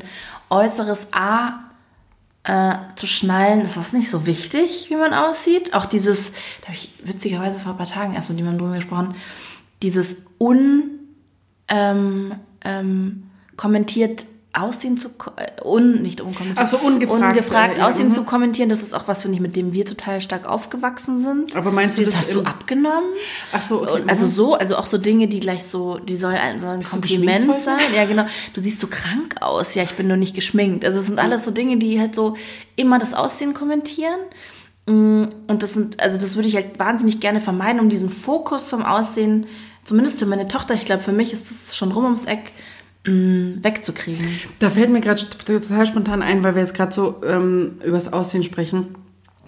äußeres 0.50 1.14
A 1.14 1.69
äh, 2.44 2.76
zu 2.96 3.08
schnallen, 3.08 3.62
ist 3.62 3.78
das 3.78 3.94
nicht 3.94 4.10
so 4.10 4.26
wichtig, 4.26 4.90
wie 4.90 4.96
man 4.96 5.14
aussieht. 5.14 5.74
Auch 5.74 5.86
dieses, 5.86 6.32
da 6.62 6.68
habe 6.68 6.76
ich 6.76 6.94
witzigerweise 7.04 7.60
vor 7.60 7.72
ein 7.74 7.78
paar 7.78 7.88
Tagen 7.88 8.16
erst 8.16 8.30
mit 8.30 8.40
jemandem 8.40 8.66
drüber 8.66 8.76
gesprochen, 8.76 9.16
dieses 9.82 10.16
un 10.40 11.00
ähm, 11.68 12.36
ähm, 12.64 13.24
Aussehen 14.52 14.98
zu 14.98 15.10
äh, 15.36 15.62
un 15.64 16.02
nicht 16.02 16.22
unkommentiert 16.22 16.58
Ach 16.60 16.68
so, 16.68 16.78
ungefragt, 16.78 17.22
ungefragt 17.22 17.78
äh, 17.78 17.82
ja, 17.82 17.88
Aussehen 17.88 18.08
mhm. 18.08 18.14
zu 18.14 18.24
kommentieren 18.24 18.70
das 18.70 18.82
ist 18.82 18.96
auch 18.96 19.08
was 19.08 19.22
finde 19.22 19.36
ich 19.36 19.42
mit 19.42 19.56
dem 19.56 19.74
wir 19.74 19.86
total 19.86 20.22
stark 20.22 20.48
aufgewachsen 20.48 21.22
sind 21.22 21.56
Aber 21.56 21.72
meinst 21.72 21.94
so 21.94 22.00
du 22.00 22.06
dieses, 22.06 22.20
das 22.20 22.30
hast 22.30 22.36
du 22.36 22.44
abgenommen 22.44 23.10
Ach 23.52 23.62
so, 23.62 23.84
okay. 23.84 24.04
also 24.08 24.26
mhm. 24.26 24.30
so, 24.30 24.54
also 24.56 24.76
auch 24.76 24.86
so 24.86 24.98
Dinge, 24.98 25.28
die 25.28 25.40
gleich 25.40 25.64
so, 25.64 25.98
die 25.98 26.16
soll 26.16 26.34
ein, 26.34 26.60
soll 26.60 26.72
ein 26.72 26.84
Kompliment 26.84 27.64
sein. 27.64 27.80
Ja, 27.96 28.06
genau. 28.06 28.26
Du 28.54 28.62
siehst 28.62 28.80
so 28.80 28.88
krank 28.88 29.36
aus. 29.42 29.76
Ja, 29.76 29.84
ich 29.84 29.94
bin 29.94 30.08
nur 30.08 30.18
nicht 30.18 30.36
geschminkt. 30.36 30.86
Also 30.86 31.00
es 31.00 31.06
sind 31.06 31.20
alles 31.20 31.46
so 31.46 31.52
Dinge, 31.52 31.78
die 31.78 32.00
halt 32.00 32.16
so 32.16 32.36
immer 32.76 32.98
das 32.98 33.14
Aussehen 33.14 33.54
kommentieren. 33.54 34.20
Mm, 34.86 35.26
Und 35.48 35.64
das 35.64 35.74
sind, 35.74 36.02
also 36.02 36.18
das 36.18 36.36
würde 36.36 36.48
ich 36.48 36.56
halt 36.56 36.80
wahnsinnig 36.80 37.20
gerne 37.20 37.42
vermeiden, 37.42 37.80
um 37.80 37.90
diesen 37.90 38.10
Fokus 38.10 38.68
vom 38.68 38.84
Aussehen, 38.84 39.48
zumindest 39.84 40.20
für 40.20 40.26
meine 40.26 40.48
Tochter, 40.48 40.74
ich 40.74 40.86
glaube, 40.86 41.02
für 41.02 41.12
mich 41.12 41.34
ist 41.34 41.50
das 41.50 41.76
schon 41.76 41.92
rum 41.92 42.06
ums 42.06 42.26
Eck, 42.26 42.52
wegzukriegen. 43.62 44.28
Da 44.60 44.70
fällt 44.70 44.90
mir 44.90 45.02
gerade 45.02 45.22
total 45.46 45.88
spontan 45.88 46.22
ein, 46.22 46.44
weil 46.44 46.56
wir 46.56 46.62
jetzt 46.62 46.74
gerade 46.74 46.92
so 46.92 47.22
ähm, 47.26 47.80
übers 47.84 48.12
Aussehen 48.12 48.44
sprechen. 48.44 48.96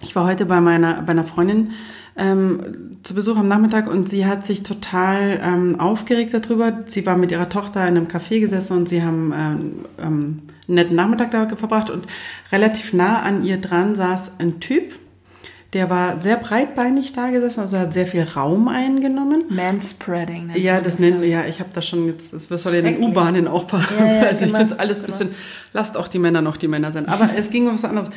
Ich 0.02 0.16
war 0.16 0.26
heute 0.26 0.46
bei 0.46 0.60
meiner, 0.60 1.02
bei 1.02 1.12
einer 1.12 1.24
Freundin 1.24 1.72
ähm, 2.16 2.98
zu 3.02 3.14
Besuch 3.14 3.36
am 3.36 3.48
Nachmittag 3.48 3.88
und 3.88 4.08
sie 4.08 4.26
hat 4.26 4.44
sich 4.44 4.62
total 4.62 5.40
ähm, 5.42 5.80
aufgeregt 5.80 6.34
darüber. 6.34 6.82
Sie 6.86 7.06
war 7.06 7.16
mit 7.16 7.30
ihrer 7.30 7.48
Tochter 7.48 7.86
in 7.86 7.96
einem 7.96 8.06
Café 8.06 8.40
gesessen 8.40 8.78
und 8.78 8.88
sie 8.88 9.02
haben 9.02 9.32
ähm, 9.34 9.72
ähm, 9.98 10.42
einen 10.68 10.74
netten 10.74 10.96
Nachmittag 10.96 11.30
da 11.30 11.48
verbracht 11.56 11.90
und 11.90 12.06
relativ 12.50 12.92
nah 12.92 13.20
an 13.22 13.44
ihr 13.44 13.58
dran 13.58 13.94
saß 13.94 14.38
ein 14.38 14.60
Typ, 14.60 14.92
der 15.72 15.88
war 15.88 16.20
sehr 16.20 16.36
breitbeinig 16.36 17.12
da 17.12 17.30
gesessen, 17.30 17.60
also 17.60 17.78
hat 17.78 17.94
sehr 17.94 18.06
viel 18.06 18.24
Raum 18.24 18.68
eingenommen. 18.68 19.44
Manspreading. 19.48 20.48
nennt 20.48 20.58
Ja, 20.58 20.82
das 20.82 20.98
nennen 20.98 21.22
wir, 21.22 21.28
ja, 21.28 21.44
ich 21.46 21.60
habe 21.60 21.70
das 21.72 21.88
schon 21.88 22.06
jetzt, 22.06 22.34
das 22.34 22.62
soll 22.62 22.74
ja 22.74 22.80
in 22.80 22.84
den. 22.84 23.02
U-Bahnen 23.02 23.48
auch 23.48 23.68
fahren. 23.68 23.86
Ja, 23.98 24.14
ja, 24.14 24.22
also 24.26 24.44
ich 24.44 24.52
genau, 24.52 24.58
finde 24.58 24.74
es 24.74 24.78
alles 24.78 25.00
ein 25.00 25.06
bisschen, 25.06 25.34
lasst 25.72 25.96
auch 25.96 26.08
die 26.08 26.18
Männer 26.18 26.42
noch 26.42 26.58
die 26.58 26.68
Männer 26.68 26.92
sein. 26.92 27.08
Aber 27.08 27.30
es 27.36 27.48
ging 27.48 27.66
um 27.66 27.74
was 27.74 27.84
anderes. 27.84 28.10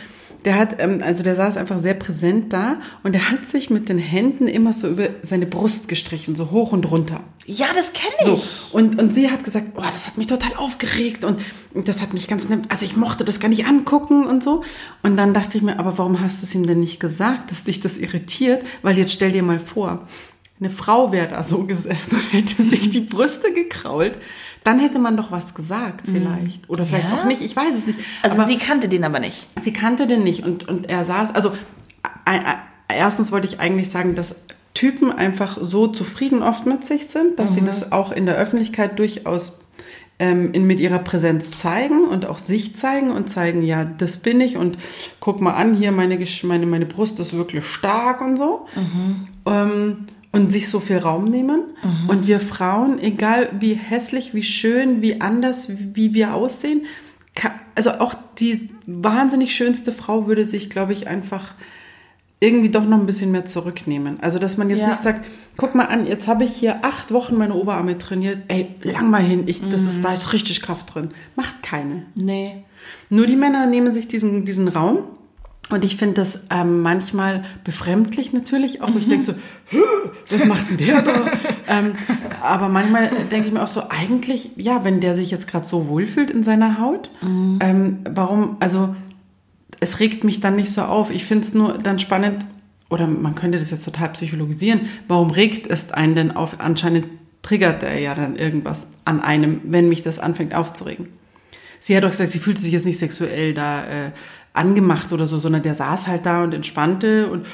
Der 0.46 0.56
hat, 0.56 0.76
ähm, 0.80 1.02
also 1.04 1.24
der 1.24 1.36
saß 1.36 1.58
einfach 1.58 1.80
sehr 1.80 1.96
präsent 1.96 2.54
da 2.54 2.78
und 3.04 3.14
der 3.14 3.32
hat 3.32 3.46
sich 3.46 3.70
mit 3.70 3.90
den 3.90 3.98
Händen 3.98 4.48
immer 4.48 4.74
so 4.74 4.88
über 4.88 5.10
seine 5.24 5.48
Brust 5.48 5.88
gestrichen, 5.88 6.36
so 6.36 6.52
hoch 6.52 6.72
und 6.72 6.90
runter. 6.90 7.22
Ja, 7.48 7.68
das 7.76 7.94
kenne 7.94 8.14
So, 8.24 8.36
ich. 8.36 8.74
und, 8.74 9.02
und 9.02 9.14
sie 9.14 9.30
hat 9.30 9.44
gesagt, 9.44 9.74
oh, 9.76 9.84
das 9.92 10.08
hat 10.08 10.18
mich 10.18 10.28
total 10.28 10.54
aufgeregt 10.56 11.24
und 11.26 11.40
das 11.74 12.02
hat 12.02 12.14
mich 12.14 12.28
ganz, 12.28 12.48
also 12.70 12.86
ich 12.86 12.96
mochte 12.96 13.26
das 13.26 13.40
gar 13.40 13.50
nicht 13.50 13.66
angucken 13.66 14.26
und 14.26 14.44
so. 14.44 14.64
Und 15.04 15.18
dann 15.18 15.34
dachte 15.34 15.58
ich 15.58 15.64
mir, 15.64 15.78
aber 15.80 15.98
warum 15.98 16.22
hast 16.22 16.42
du 16.42 16.46
es 16.46 16.56
ihm 16.56 16.66
denn 16.66 16.80
nicht 16.80 17.00
gesagt, 17.00 17.52
dass 17.52 17.64
dich 17.64 17.82
das 17.82 17.98
irritiert? 17.98 18.64
Weil 18.82 18.98
jetzt 18.98 19.14
stell 19.14 19.32
dir 19.32 19.44
mal 19.44 19.60
vor, 19.60 20.08
eine 20.60 20.70
Frau 20.70 21.12
wäre 21.12 21.28
da 21.28 21.44
so 21.44 21.66
gesessen 21.66 22.16
und 22.16 22.34
hätte 22.34 22.64
sich 22.64 22.90
die 22.90 23.02
Brüste 23.02 23.52
gekrault. 23.54 24.18
Dann 24.66 24.80
hätte 24.80 25.00
man 25.00 25.16
doch 25.16 25.32
was 25.32 25.54
gesagt 25.54 26.08
vielleicht. 26.12 26.70
Oder 26.70 26.86
vielleicht 26.86 27.08
Ja? 27.08 27.22
auch 27.22 27.26
nicht, 27.26 27.42
ich 27.42 27.56
weiß 27.56 27.74
es 27.78 27.88
nicht. 27.88 28.00
Also 28.24 28.42
aber 28.42 28.48
sie 28.48 28.58
kannte 28.58 28.90
den 28.90 29.04
aber 29.04 29.20
nicht. 29.20 29.48
Sie 29.62 29.72
kannte 29.72 30.08
den 30.08 30.24
nicht 30.24 30.44
und, 30.44 30.68
und 30.68 30.90
er 30.90 31.06
saß, 31.06 31.34
also 31.34 31.54
erstens 32.90 33.32
wollte 33.32 33.48
ich 33.48 33.60
eigentlich 33.60 33.90
sagen, 33.90 34.16
dass 34.16 34.36
Typen 34.74 35.12
einfach 35.12 35.58
so 35.62 35.88
zufrieden 35.88 36.42
oft 36.42 36.66
mit 36.66 36.84
sich 36.84 37.08
sind, 37.08 37.40
dass 37.40 37.54
sie 37.54 37.62
das 37.62 37.92
auch 37.92 38.12
in 38.12 38.26
der 38.26 38.36
Öffentlichkeit 38.36 39.00
durchaus 39.00 39.60
ähm, 40.18 40.52
in, 40.54 40.66
mit 40.66 40.80
ihrer 40.80 41.00
Präsenz 41.00 41.52
zeigen 41.52 42.06
und 42.06 42.26
auch 42.26 42.40
sich 42.40 42.76
zeigen 42.76 43.12
und 43.12 43.30
zeigen, 43.30 43.62
ja, 43.62 43.86
das 43.86 44.18
bin 44.18 44.42
ich 44.42 44.58
und 44.58 44.78
guck 45.20 45.42
mal 45.42 45.54
an, 45.54 45.76
hier 45.76 45.92
meine, 45.92 46.18
meine, 46.44 46.66
meine 46.66 46.86
Brust 46.86 47.20
ist 47.20 47.34
wirklich 47.34 47.66
stark 47.66 48.22
und 48.22 48.38
so. 48.38 48.66
Ähm, 49.46 50.08
und 50.36 50.52
sich 50.52 50.68
so 50.70 50.80
viel 50.80 50.98
Raum 50.98 51.26
nehmen. 51.26 51.62
Und 52.08 52.28
wir 52.28 52.40
Frauen, 52.40 53.00
egal 53.00 53.50
wie 53.60 53.74
hässlich, 53.74 54.34
wie 54.34 54.44
schön, 54.44 55.02
wie 55.02 55.22
anders, 55.22 55.70
wie 55.70 56.14
wir 56.14 56.34
aussehen, 56.34 56.82
also 57.76 57.92
auch 57.92 58.14
die 58.40 58.70
wahnsinnig 58.86 59.56
schönste 59.56 59.92
Frau 59.92 60.28
würde 60.28 60.46
sich, 60.46 60.70
glaube 60.70 60.94
ich, 60.94 61.08
einfach 61.08 61.54
irgendwie 62.42 62.70
doch 62.70 62.86
noch 62.86 63.00
ein 63.00 63.06
bisschen 63.06 63.32
mehr 63.32 63.46
zurücknehmen. 63.46 64.20
Also, 64.22 64.40
dass 64.40 64.58
man 64.58 64.70
jetzt 64.70 64.82
Ja. 64.82 64.90
nicht 64.90 65.02
sagt, 65.02 65.26
guck 65.58 65.74
mal 65.74 65.86
an, 65.86 66.06
jetzt 66.06 66.28
habe 66.28 66.44
ich 66.44 66.54
hier 66.54 66.84
acht 66.84 67.12
Wochen 67.14 67.38
meine 67.38 67.56
Oberarme 67.56 67.98
trainiert. 67.98 68.40
Ey, 68.50 68.68
lang 68.84 69.10
mal 69.10 69.22
hin, 69.22 69.44
ich, 69.48 69.62
das 69.70 69.82
Mhm. 69.82 69.88
ist, 69.88 70.04
da 70.04 70.14
ist 70.14 70.34
richtig 70.34 70.62
Kraft 70.62 70.94
drin. 70.94 71.12
Macht 71.36 71.64
keine. 71.64 72.04
Nee. 72.16 72.64
Nur 73.10 73.26
die 73.26 73.38
Männer 73.38 73.66
nehmen 73.66 73.94
sich 73.94 74.08
diesen, 74.08 74.46
diesen 74.46 74.68
Raum. 74.68 75.00
Und 75.72 75.84
ich 75.84 75.98
finde 75.98 76.16
das 76.16 76.42
ähm, 76.52 76.82
manchmal 76.82 77.44
befremdlich 77.64 78.34
natürlich, 78.34 78.84
auch 78.84 78.94
wo 78.94 79.00
ich 79.00 79.08
denke 79.08 79.24
so, 79.26 79.34
"Hä, 79.66 79.80
was 80.30 80.46
macht 80.46 80.70
denn 80.70 80.78
der 80.78 81.02
da? 81.02 81.26
ähm, 81.68 81.96
aber 82.44 82.70
manchmal 82.70 83.10
denke 83.32 83.48
ich 83.48 83.54
mir 83.54 83.64
auch 83.64 83.68
so, 83.68 83.82
eigentlich, 83.90 84.52
ja, 84.58 84.84
wenn 84.84 85.02
der 85.02 85.16
sich 85.16 85.32
jetzt 85.32 85.48
gerade 85.48 85.66
so 85.66 85.88
wohlfühlt 85.88 86.30
in 86.30 86.44
seiner 86.44 86.80
Haut, 86.80 87.10
ähm, 87.62 88.00
warum, 88.08 88.58
also 88.60 88.96
es 89.80 90.00
regt 90.00 90.24
mich 90.24 90.40
dann 90.40 90.56
nicht 90.56 90.72
so 90.72 90.84
auf. 90.84 91.10
Ich 91.10 91.26
finde 91.26 91.48
es 91.48 91.56
nur 91.56 91.78
dann 91.80 91.98
spannend, 91.98 92.46
oder 92.90 93.08
man 93.08 93.34
könnte 93.34 93.58
das 93.58 93.72
jetzt 93.72 93.86
total 93.86 94.10
psychologisieren, 94.10 94.82
warum 95.08 95.32
regt 95.32 95.66
es 95.68 95.92
einen 95.92 96.14
denn 96.16 96.32
auf? 96.32 96.60
Anscheinend 96.60 97.08
triggert 97.42 97.82
er 97.84 98.00
ja 98.00 98.14
dann 98.14 98.36
irgendwas 98.36 98.92
an 99.06 99.22
einem, 99.22 99.62
wenn 99.64 99.90
mich 99.90 100.04
das 100.04 100.20
anfängt 100.20 100.54
aufzuregen. 100.54 101.08
Sie 101.80 101.96
hat 101.96 102.04
doch 102.04 102.10
gesagt, 102.12 102.32
sie 102.32 102.40
fühlte 102.40 102.62
sich 102.62 102.74
jetzt 102.74 102.86
nicht 102.86 102.98
sexuell 102.98 103.54
da 103.54 103.86
äh, 103.86 104.12
angemacht 104.56 105.14
oder 105.14 105.28
so, 105.28 105.40
sondern 105.40 105.62
der 105.62 105.76
saß 105.76 106.08
halt 106.08 106.26
da 106.26 106.44
und 106.44 106.54
entspannte 106.54 107.28
und 107.28 107.46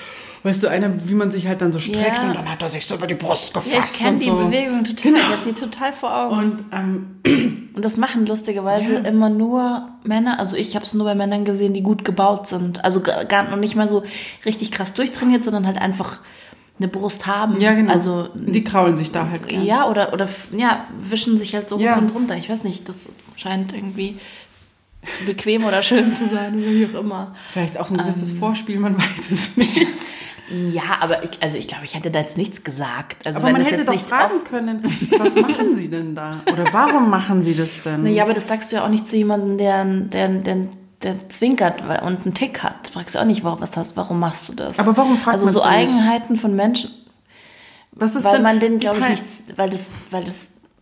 weißt 0.44 0.64
du, 0.64 0.68
einer, 0.70 1.08
wie 1.08 1.14
man 1.14 1.30
sich 1.30 1.48
halt 1.48 1.62
dann 1.62 1.72
so 1.72 1.78
streckt 1.80 2.18
Ja. 2.18 2.28
und 2.30 2.36
dann 2.36 2.50
hat 2.50 2.62
er 2.64 2.70
sich 2.70 2.86
so 2.86 2.96
über 2.96 3.06
die 3.08 3.14
Brust 3.14 3.54
gefasst 3.54 3.74
Ja, 3.74 3.84
ich 3.88 4.00
kenne 4.00 4.18
die 4.18 4.26
so. 4.26 4.36
Bewegung 4.36 4.84
total. 4.84 5.14
Ich 5.16 5.24
habe 5.24 5.38
die 5.46 5.54
total 5.54 5.94
vor 5.94 6.16
Augen. 6.16 6.36
Und 6.38 6.60
ähm, 6.72 7.68
Und 7.74 7.86
das 7.86 7.96
machen 7.96 8.26
lustigerweise 8.26 8.96
Ja. 8.96 9.00
immer 9.02 9.30
nur 9.30 9.88
Männer. 10.04 10.40
Also 10.40 10.58
ich 10.58 10.76
habe 10.76 10.84
es 10.86 10.94
nur 10.94 11.06
bei 11.06 11.16
Männern 11.16 11.46
gesehen, 11.46 11.74
die 11.74 11.84
gut 11.84 12.04
gebaut 12.04 12.48
sind. 12.48 12.84
Also 12.84 13.02
gar 13.02 13.50
noch 13.50 13.56
nicht 13.58 13.76
mal 13.76 13.88
so 13.90 14.04
richtig 14.46 14.72
krass 14.72 14.94
durchtrainiert, 14.94 15.44
sondern 15.46 15.66
halt 15.68 15.78
einfach 15.78 16.20
eine 16.80 16.88
Brust 16.88 17.28
haben. 17.28 17.62
ja, 17.62 17.74
genau. 17.74 17.94
Also 17.94 18.30
die 18.34 18.64
kraulen 18.64 18.98
sich 18.98 19.12
da 19.12 19.30
halt. 19.30 19.48
gern. 19.48 19.64
ja, 19.64 19.88
oder, 19.88 20.12
oder 20.14 20.28
ja, 20.58 20.86
wischen 21.00 21.38
sich 21.38 21.54
halt 21.54 21.70
so 21.70 21.76
hoch 21.78 21.82
Ja. 21.82 21.98
und 21.98 22.14
runter. 22.16 22.36
Ich 22.36 22.50
weiß 22.50 22.64
nicht, 22.64 22.90
das 22.90 23.08
scheint 23.36 23.74
irgendwie 23.74 24.18
bequem 25.26 25.64
oder 25.66 25.82
schön 25.84 26.16
zu 26.16 26.28
sein, 26.30 26.56
oder 26.56 26.68
wie 26.72 26.86
auch 26.94 27.00
immer. 27.00 27.36
Vielleicht 27.52 27.80
auch 27.80 27.90
ein 27.90 28.00
Ähm. 28.00 28.06
gewisses 28.06 28.32
Vorspiel, 28.34 28.80
man 28.80 28.98
weiß 28.98 29.32
es 29.32 29.58
nicht. 29.58 29.88
Ja, 30.70 30.82
aber 31.00 31.24
ich, 31.24 31.32
also 31.42 31.58
ich 31.58 31.68
glaube, 31.70 31.86
ich 31.86 31.96
hätte 31.96 32.12
da 32.12 32.20
jetzt 32.20 32.36
nichts 32.36 32.64
gesagt. 32.66 33.26
Also 33.26 33.38
Aber 33.38 33.48
wenn 33.48 33.54
man 33.54 33.62
das 33.62 33.72
hätte 33.72 33.78
jetzt 33.84 33.88
doch 33.88 33.94
nicht 33.94 34.10
fragen 34.10 34.44
können, 34.44 34.84
was 35.18 35.36
machen 35.36 35.76
sie 35.78 35.90
denn 35.90 36.14
da? 36.14 36.42
Oder 36.52 36.66
warum 36.74 37.10
machen 37.10 37.42
sie 37.42 37.56
das 37.56 37.82
denn? 37.84 38.06
Ja, 38.08 38.24
aber 38.24 38.34
das 38.34 38.50
sagst 38.50 38.70
du 38.72 38.76
ja 38.76 38.84
auch 38.84 38.90
nicht 38.90 39.08
zu 39.08 39.16
jemandem, 39.16 39.58
der, 39.58 39.86
der, 39.86 40.28
der, 40.28 40.58
der 41.04 41.30
zwinkert 41.30 41.82
und 41.82 42.26
einen 42.26 42.34
Tick 42.34 42.64
hat. 42.64 42.90
Fragst 42.92 43.16
du 43.16 43.20
auch 43.20 43.24
nicht, 43.26 43.46
warum, 43.46 43.62
was 43.62 43.78
hast, 43.78 43.96
warum 43.96 44.20
machst 44.20 44.50
du 44.50 44.54
das? 44.54 44.78
Aber 44.78 44.98
warum 44.98 45.18
fragt 45.18 45.36
Also 45.36 45.46
man's 45.46 45.56
so 45.58 45.64
denn 45.64 45.80
nicht? 45.86 45.90
Eigenheiten 45.94 46.36
von 46.36 46.54
Menschen, 46.54 46.92
was 47.94 48.16
ist 48.16 48.26
weil 48.26 48.34
denn, 48.34 48.44
man 48.44 48.60
den, 48.60 48.80
glaube 48.80 49.00
ich, 49.00 49.08
nicht, 49.10 49.58
weil 49.58 49.70
das, 49.70 49.84
weil 50.10 50.26
das, 50.26 50.36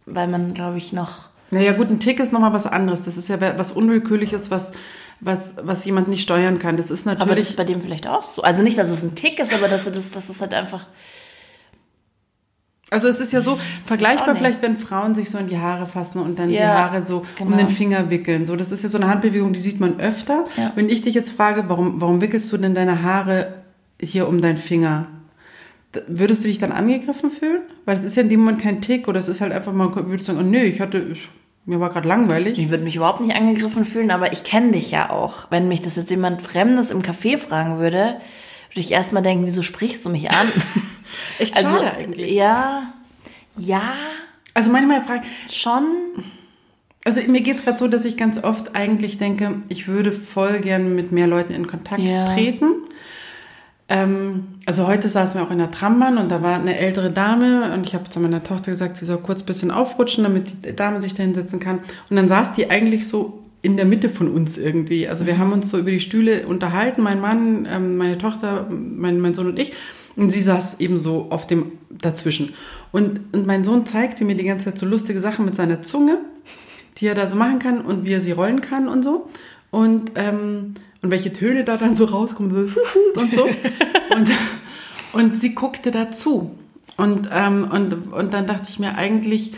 weil 0.07 0.27
man, 0.27 0.55
glaube 0.55 0.77
ich, 0.79 0.93
noch. 0.93 1.28
Naja, 1.51 1.73
gut, 1.73 1.89
ein 1.89 1.99
Tick 1.99 2.19
ist 2.19 2.31
nochmal 2.31 2.53
was 2.53 2.65
anderes. 2.65 3.05
Das 3.05 3.17
ist 3.17 3.27
ja 3.29 3.39
was 3.57 3.71
Unwillkürliches, 3.71 4.51
was, 4.51 4.71
was, 5.19 5.55
was 5.63 5.83
jemand 5.85 6.07
nicht 6.07 6.21
steuern 6.21 6.59
kann. 6.59 6.77
Das 6.77 6.91
ist 6.91 7.07
Aber 7.07 7.15
das 7.15 7.25
natürlich. 7.27 7.49
ist 7.49 7.57
bei 7.57 7.63
dem 7.65 7.81
vielleicht 7.81 8.07
auch 8.07 8.23
so. 8.23 8.41
Also 8.43 8.61
nicht, 8.63 8.77
dass 8.77 8.89
es 8.89 9.03
ein 9.03 9.15
Tick 9.15 9.39
ist, 9.39 9.53
aber 9.53 9.67
dass 9.67 9.85
er 9.85 9.91
das, 9.91 10.11
das 10.11 10.29
ist 10.29 10.41
halt 10.41 10.53
einfach. 10.53 10.85
Also 12.91 13.07
es 13.07 13.19
ist 13.19 13.33
ja 13.33 13.41
so 13.41 13.59
vergleichbar 13.85 14.35
vielleicht, 14.35 14.63
wenn 14.63 14.75
Frauen 14.75 15.13
sich 15.13 15.29
so 15.29 15.37
in 15.37 15.47
die 15.47 15.59
Haare 15.59 15.85
fassen 15.85 16.19
und 16.19 16.39
dann 16.39 16.49
die 16.49 16.55
Ja, 16.55 16.73
Haare 16.73 17.03
so 17.03 17.23
genau. 17.37 17.51
um 17.51 17.57
den 17.57 17.69
Finger 17.69 18.09
wickeln. 18.09 18.45
So, 18.45 18.55
das 18.55 18.71
ist 18.71 18.81
ja 18.81 18.89
so 18.89 18.97
eine 18.97 19.07
Handbewegung, 19.07 19.53
die 19.53 19.59
sieht 19.59 19.79
man 19.79 19.99
öfter. 19.99 20.43
Ja. 20.57 20.71
Wenn 20.73 20.89
ich 20.89 21.03
dich 21.03 21.13
jetzt 21.13 21.31
frage, 21.31 21.65
warum, 21.67 22.01
warum 22.01 22.19
wickelst 22.19 22.51
du 22.51 22.57
denn 22.57 22.73
deine 22.73 23.03
Haare 23.03 23.53
hier 24.01 24.27
um 24.27 24.41
deinen 24.41 24.57
Finger? 24.57 25.07
Würdest 26.07 26.43
du 26.43 26.47
dich 26.47 26.57
dann 26.57 26.71
angegriffen 26.71 27.29
fühlen? 27.29 27.61
Weil 27.85 27.95
es 27.97 28.03
ist 28.03 28.15
ja 28.15 28.23
in 28.23 28.29
dem 28.29 28.39
Moment 28.39 28.59
kein 28.61 28.81
Tick 28.81 29.07
oder 29.07 29.19
es 29.19 29.27
ist 29.27 29.41
halt 29.41 29.51
einfach 29.51 29.73
mal, 29.73 29.93
würdest 30.07 30.27
du 30.27 30.33
sagen, 30.33 30.45
oh, 30.47 30.49
nö, 30.49 30.59
ich 30.59 30.81
hatte, 30.81 31.15
mir 31.69 31.79
war 31.79 31.89
gerade 31.91 32.07
langweilig. 32.07 32.57
Ich 32.57 32.69
würde 32.69 32.83
mich 32.83 32.95
überhaupt 32.95 33.21
nicht 33.21 33.35
angegriffen 33.35 33.85
fühlen, 33.85 34.11
aber 34.11 34.33
ich 34.33 34.43
kenne 34.43 34.71
dich 34.71 34.91
ja 34.91 35.11
auch. 35.11 35.51
Wenn 35.51 35.67
mich 35.67 35.81
das 35.81 35.95
jetzt 35.95 36.09
jemand 36.09 36.41
Fremdes 36.41 36.89
im 36.91 37.01
Café 37.03 37.37
fragen 37.37 37.77
würde, 37.77 38.15
würde 38.71 38.79
ich 38.81 38.91
erstmal 38.91 39.21
denken, 39.23 39.45
wieso 39.45 39.61
sprichst 39.61 40.03
du 40.05 40.09
mich 40.09 40.31
an? 40.31 40.47
Echt 41.39 41.55
also, 41.55 41.69
schade 41.69 41.91
eigentlich. 41.93 42.31
Ja, 42.31 42.91
ja, 43.55 43.93
Also 44.53 44.71
manchmal 44.71 45.01
frage 45.03 45.23
schon. 45.49 45.83
also 47.05 47.21
mir 47.27 47.41
geht's 47.41 47.63
gerade 47.63 47.77
so, 47.77 47.87
dass 47.87 48.03
ich 48.05 48.17
ganz 48.17 48.43
oft 48.43 48.75
eigentlich 48.75 49.17
denke, 49.17 49.61
ich 49.69 49.87
würde 49.87 50.11
voll 50.11 50.59
gern 50.59 50.95
mit 50.95 51.11
mehr 51.11 51.27
Leuten 51.27 51.53
in 51.53 51.67
Kontakt 51.67 52.01
Ja. 52.01 52.33
treten. 52.33 52.71
Ähm, 53.89 54.43
also 54.67 54.87
heute 54.87 55.09
saßen 55.09 55.35
wir 55.35 55.43
auch 55.43 55.51
in 55.51 55.57
der 55.57 55.71
Trambahn 55.71 56.19
und 56.19 56.29
da 56.29 56.43
war 56.43 56.55
eine 56.55 56.77
ältere 56.77 57.09
Dame 57.09 57.73
und 57.73 57.87
ich 57.87 57.95
habe 57.95 58.07
zu 58.09 58.19
meiner 58.19 58.43
Tochter 58.43 58.71
gesagt, 58.71 58.97
sie 58.97 59.05
soll 59.05 59.17
kurz 59.17 59.41
ein 59.41 59.47
bisschen 59.47 59.71
aufrutschen, 59.71 60.23
damit 60.23 60.63
die 60.63 60.75
Dame 60.75 61.01
sich 61.01 61.15
da 61.15 61.23
hinsetzen 61.23 61.59
kann. 61.59 61.79
Und 62.09 62.15
dann 62.15 62.27
saß 62.27 62.53
die 62.53 62.69
eigentlich 62.69 63.07
so 63.07 63.43
in 63.63 63.77
der 63.77 63.85
Mitte 63.85 64.07
von 64.07 64.29
uns 64.29 64.59
irgendwie. 64.59 65.07
Also 65.07 65.25
wir 65.25 65.39
haben 65.39 65.51
uns 65.51 65.69
so 65.69 65.79
über 65.79 65.89
die 65.89 65.99
Stühle 65.99 66.45
unterhalten, 66.45 67.01
mein 67.01 67.19
Mann, 67.19 67.67
ähm, 67.69 67.97
meine 67.97 68.19
Tochter, 68.19 68.67
mein, 68.69 69.19
mein 69.19 69.33
Sohn 69.33 69.47
und 69.47 69.57
ich. 69.59 69.73
Und 70.15 70.31
sie 70.31 70.41
saß 70.41 70.79
eben 70.81 70.99
so 70.99 71.27
auf 71.31 71.47
dem 71.47 71.71
dazwischen. 71.89 72.53
Und, 72.91 73.21
und 73.33 73.47
mein 73.47 73.63
Sohn 73.63 73.87
zeigte 73.87 74.23
mir 74.23 74.35
die 74.35 74.43
ganze 74.43 74.65
Zeit 74.65 74.77
so 74.77 74.85
lustige 74.85 75.19
Sachen 75.19 75.45
mit 75.45 75.55
seiner 75.55 75.81
Zunge, 75.81 76.19
die 76.97 77.07
er 77.07 77.15
da 77.15 77.25
so 77.25 77.35
machen 77.35 77.57
kann 77.57 77.81
und 77.81 78.05
wie 78.05 78.13
er 78.13 78.21
sie 78.21 78.31
rollen 78.33 78.61
kann 78.61 78.87
und 78.87 79.03
so. 79.03 79.29
Und, 79.71 80.11
ähm, 80.15 80.75
und 81.01 81.11
welche 81.11 81.31
Töne 81.33 81.63
da 81.63 81.77
dann 81.77 81.95
so 81.95 82.05
rauskommen 82.05 82.75
und 83.15 83.33
so. 83.33 83.43
und, 84.15 84.27
und 85.13 85.37
sie 85.37 85.55
guckte 85.55 85.91
dazu. 85.91 86.51
Und, 86.97 87.29
ähm, 87.31 87.67
und, 87.71 88.11
und 88.11 88.33
dann 88.33 88.45
dachte 88.47 88.65
ich 88.69 88.79
mir 88.79 88.95
eigentlich, 88.95 89.53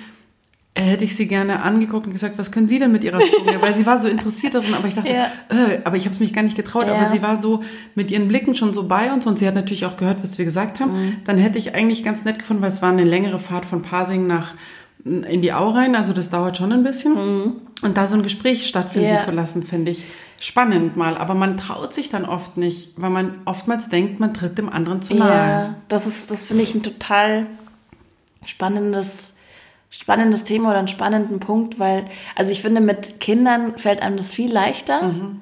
äh, 0.75 0.81
hätte 0.83 1.03
ich 1.03 1.15
sie 1.15 1.27
gerne 1.27 1.63
angeguckt 1.63 2.05
und 2.05 2.13
gesagt, 2.13 2.37
was 2.37 2.51
können 2.51 2.67
Sie 2.69 2.77
denn 2.79 2.91
mit 2.91 3.03
Ihrer 3.03 3.19
Zunge? 3.19 3.59
Weil 3.61 3.73
sie 3.73 3.85
war 3.85 3.97
so 3.99 4.07
interessiert 4.07 4.53
darin, 4.53 4.73
aber 4.75 4.87
ich 4.87 4.93
dachte, 4.93 5.09
Ja. 5.09 5.25
äh, 5.49 5.79
aber 5.83 5.97
ich 5.97 6.05
habe 6.05 6.13
es 6.13 6.19
mich 6.19 6.33
gar 6.33 6.43
nicht 6.43 6.55
getraut. 6.55 6.85
Ja. 6.87 6.93
Aber 6.95 7.09
sie 7.09 7.21
war 7.21 7.37
so 7.37 7.61
mit 7.95 8.09
ihren 8.11 8.27
Blicken 8.27 8.55
schon 8.55 8.73
so 8.73 8.87
bei 8.87 9.11
uns 9.11 9.25
und 9.25 9.37
sie 9.39 9.47
hat 9.47 9.55
natürlich 9.55 9.85
auch 9.85 9.97
gehört, 9.97 10.21
was 10.21 10.37
wir 10.37 10.45
gesagt 10.45 10.79
haben. 10.79 10.93
Mhm. 10.93 11.15
Dann 11.25 11.37
hätte 11.39 11.57
ich 11.57 11.73
eigentlich 11.75 12.03
ganz 12.03 12.23
nett 12.23 12.39
gefunden, 12.39 12.61
weil 12.61 12.69
es 12.69 12.81
war 12.81 12.91
eine 12.91 13.03
längere 13.03 13.39
Fahrt 13.39 13.65
von 13.65 13.81
Pasing 13.81 14.27
nach 14.27 14.53
in 15.03 15.41
die 15.41 15.51
Au 15.51 15.71
rein, 15.71 15.95
also 15.95 16.13
das 16.13 16.29
dauert 16.29 16.57
schon 16.57 16.71
ein 16.71 16.83
bisschen. 16.83 17.15
Und 17.81 17.97
da 17.97 18.05
so 18.07 18.15
ein 18.15 18.21
Gespräch 18.21 18.67
stattfinden 18.67 19.07
Mhm. 19.09 19.13
Ja. 19.15 19.19
zu 19.19 19.31
lassen, 19.31 19.63
finde 19.63 19.89
ich 19.91 20.05
spannend 20.41 20.97
mal. 20.97 21.15
Aber 21.17 21.35
man 21.35 21.55
traut 21.55 21.93
sich 21.93 22.09
dann 22.09 22.25
oft 22.25 22.57
nicht, 22.57 22.93
weil 22.97 23.11
man 23.11 23.35
oftmals 23.45 23.87
denkt, 23.87 24.19
man 24.19 24.33
tritt 24.33 24.57
dem 24.57 24.67
anderen 24.67 25.01
zu 25.01 25.13
nahe. 25.13 25.29
Ja, 25.29 25.75
das 25.87 26.07
ist, 26.07 26.31
das 26.31 26.43
finde 26.43 26.63
ich 26.63 26.75
ein 26.75 26.83
total 26.83 27.45
spannendes, 28.43 29.35
spannendes 29.89 30.43
Thema 30.43 30.69
oder 30.69 30.79
einen 30.79 30.87
spannenden 30.87 31.39
Punkt, 31.39 31.79
weil, 31.79 32.05
also 32.35 32.51
ich 32.51 32.61
finde, 32.61 32.81
mit 32.81 33.19
Kindern 33.19 33.77
fällt 33.77 34.01
einem 34.01 34.17
das 34.17 34.31
viel 34.31 34.51
leichter. 34.51 35.03
Mhm. 35.03 35.41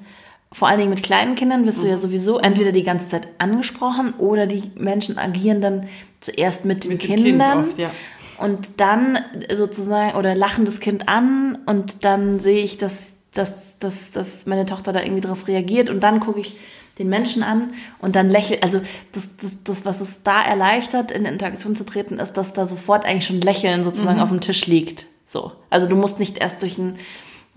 Vor 0.52 0.68
allen 0.68 0.78
Dingen 0.78 0.90
mit 0.90 1.02
kleinen 1.02 1.34
Kindern 1.36 1.64
wirst 1.64 1.82
du 1.82 1.86
ja 1.86 1.96
sowieso 1.96 2.38
entweder 2.38 2.72
die 2.72 2.82
ganze 2.82 3.06
Zeit 3.08 3.28
angesprochen 3.38 4.14
oder 4.18 4.46
die 4.46 4.70
Menschen 4.74 5.16
agieren 5.16 5.60
dann 5.60 5.88
zuerst 6.18 6.64
mit 6.64 6.84
den 6.84 6.92
Mit 6.92 7.02
dem 7.02 7.06
Kind 7.06 7.24
Kindern. 7.24 7.60
oft, 7.60 7.78
ja. 7.78 7.90
Und 8.36 8.80
dann 8.80 9.18
sozusagen, 9.52 10.18
oder 10.18 10.34
lachen 10.34 10.64
das 10.64 10.80
Kind 10.80 11.08
an 11.08 11.58
und 11.66 12.04
dann 12.04 12.40
sehe 12.40 12.64
ich, 12.64 12.78
dass, 12.78 13.14
dass, 13.40 13.78
dass, 13.78 14.12
dass 14.12 14.46
meine 14.46 14.66
Tochter 14.66 14.92
da 14.92 15.00
irgendwie 15.02 15.22
drauf 15.22 15.48
reagiert 15.48 15.90
und 15.90 16.00
dann 16.00 16.20
gucke 16.20 16.40
ich 16.40 16.56
den 16.98 17.08
Menschen 17.08 17.42
an 17.42 17.72
und 18.00 18.14
dann 18.14 18.28
lächelt. 18.28 18.62
Also 18.62 18.80
das, 19.12 19.28
das, 19.40 19.52
das, 19.64 19.84
was 19.86 20.00
es 20.02 20.22
da 20.22 20.42
erleichtert, 20.42 21.10
in 21.10 21.24
Interaktion 21.24 21.74
zu 21.74 21.84
treten, 21.84 22.18
ist, 22.18 22.34
dass 22.34 22.52
da 22.52 22.66
sofort 22.66 23.04
eigentlich 23.06 23.24
schon 23.26 23.40
Lächeln 23.40 23.84
sozusagen 23.84 24.16
Mhm. 24.18 24.22
auf 24.22 24.28
dem 24.28 24.40
Tisch 24.40 24.66
liegt. 24.66 25.06
So. 25.26 25.52
Also 25.70 25.86
du 25.88 25.96
musst 25.96 26.18
nicht 26.18 26.36
erst 26.38 26.60
durch 26.62 26.76
ein, 26.76 26.96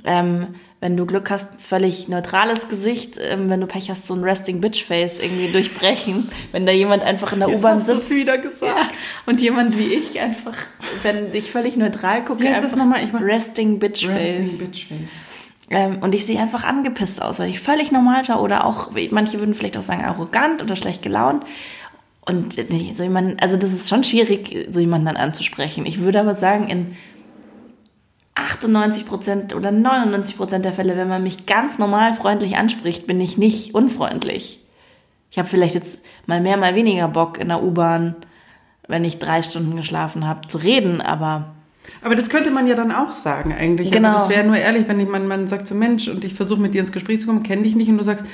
ähm, 0.06 0.56
wenn 0.80 0.96
du 0.98 1.06
Glück 1.06 1.30
hast, 1.32 1.62
völlig 1.62 2.08
neutrales 2.10 2.68
Gesicht, 2.70 3.18
ähm, 3.22 3.50
wenn 3.50 3.60
du 3.62 3.68
Pech 3.68 3.90
hast, 3.90 4.06
so 4.06 4.14
ein 4.16 4.24
Resting 4.24 4.60
Bitch 4.62 4.84
Face 4.84 5.20
irgendwie 5.20 5.50
durchbrechen. 5.52 6.30
Wenn 6.52 6.66
da 6.66 6.72
jemand 6.74 7.04
einfach 7.04 7.32
in 7.34 7.40
der 7.40 7.50
U-Bahn 7.50 7.80
sitzt. 7.80 8.10
wieder 8.12 8.38
gesagt. 8.38 8.78
Ja, 8.78 8.90
und 9.26 9.40
jemand 9.42 9.78
wie 9.78 9.94
ich 9.94 10.20
einfach, 10.20 10.56
wenn 11.04 11.34
ich 11.34 11.52
völlig 11.52 11.78
neutral 11.78 12.24
gucke, 12.26 12.44
Wie 12.44 12.50
heißt 12.50 12.64
das 12.64 12.76
nochmal? 12.76 13.02
Ich 13.04 13.14
mach- 13.14 13.22
Resting 13.22 13.80
Bitch 13.80 14.08
Resting 14.08 14.46
Face. 14.48 14.58
Bitch 14.58 14.86
Face. 14.88 15.00
Ähm, 15.70 16.00
und 16.02 16.14
ich 16.14 16.26
sehe 16.26 16.40
einfach 16.40 16.64
angepisst 16.64 17.22
aus, 17.22 17.40
weil 17.40 17.50
ich 17.50 17.60
völlig 17.60 17.92
normal 17.92 18.26
schaue 18.26 18.42
oder 18.42 18.66
auch, 18.66 18.92
manche 19.12 19.40
würden 19.40 19.54
vielleicht 19.54 19.78
auch 19.78 19.84
sagen, 19.84 20.04
arrogant 20.04 20.62
oder 20.62 20.76
schlecht 20.76 21.02
gelaunt. 21.02 21.44
Und 22.26 22.58
nee, 22.70 22.94
so 22.96 23.04
jemand, 23.04 23.42
also 23.42 23.58
das 23.58 23.74
ist 23.74 23.90
schon 23.90 24.04
schwierig, 24.04 24.68
so 24.70 24.80
jemanden 24.80 25.08
dann 25.08 25.18
anzusprechen. 25.18 25.86
Ich 25.86 26.00
würde 26.00 26.22
aber 26.22 26.36
sagen, 26.36 26.70
in 26.70 26.96
98 28.36 29.06
Prozent 29.06 29.56
oder 29.56 29.72
99 29.72 30.38
Prozent 30.38 30.66
der 30.66 30.74
Fälle, 30.74 30.96
wenn 30.96 31.10
man 31.10 31.24
mich 31.24 31.46
ganz 31.46 31.80
normal 31.80 32.14
freundlich 32.14 32.56
anspricht, 32.56 33.08
bin 33.08 33.20
ich 33.20 33.38
nicht 33.38 33.76
unfreundlich. 33.76 34.60
Ich 35.32 35.38
habe 35.38 35.50
vielleicht 35.50 35.76
jetzt 35.76 36.00
mal 36.26 36.40
mehr, 36.40 36.58
mal 36.58 36.76
weniger 36.76 37.08
Bock 37.08 37.40
in 37.40 37.50
der 37.50 37.64
U-Bahn, 37.64 38.16
wenn 38.88 39.04
ich 39.04 39.20
drei 39.20 39.42
Stunden 39.42 39.76
geschlafen 39.76 40.28
habe, 40.28 40.48
zu 40.48 40.58
reden, 40.58 41.02
aber 41.02 41.52
Aber 42.02 42.16
das 42.16 42.30
könnte 42.30 42.52
man 42.52 42.68
ja 42.68 42.76
dann 42.76 42.92
auch 42.92 43.12
sagen 43.12 43.54
eigentlich. 43.54 43.92
Genau. 43.92 44.10
Also 44.10 44.20
das 44.20 44.30
wäre 44.30 44.46
nur 44.46 44.58
ehrlich, 44.58 44.88
wenn 44.88 45.00
jemand 45.00 45.28
man 45.28 45.48
sagt 45.48 45.68
so 45.68 45.76
Mensch 45.76 46.08
und 46.08 46.24
ich 46.24 46.34
versuche 46.34 46.60
mit 46.60 46.74
dir 46.74 46.82
ins 46.82 46.92
Gespräch 46.92 47.22
zu 47.22 47.28
kommen, 47.28 47.44
kenne 47.44 47.64
dich 47.64 47.76
nicht 47.76 47.90
und 47.90 47.98
du 47.98 48.04
sagst, 48.04 48.26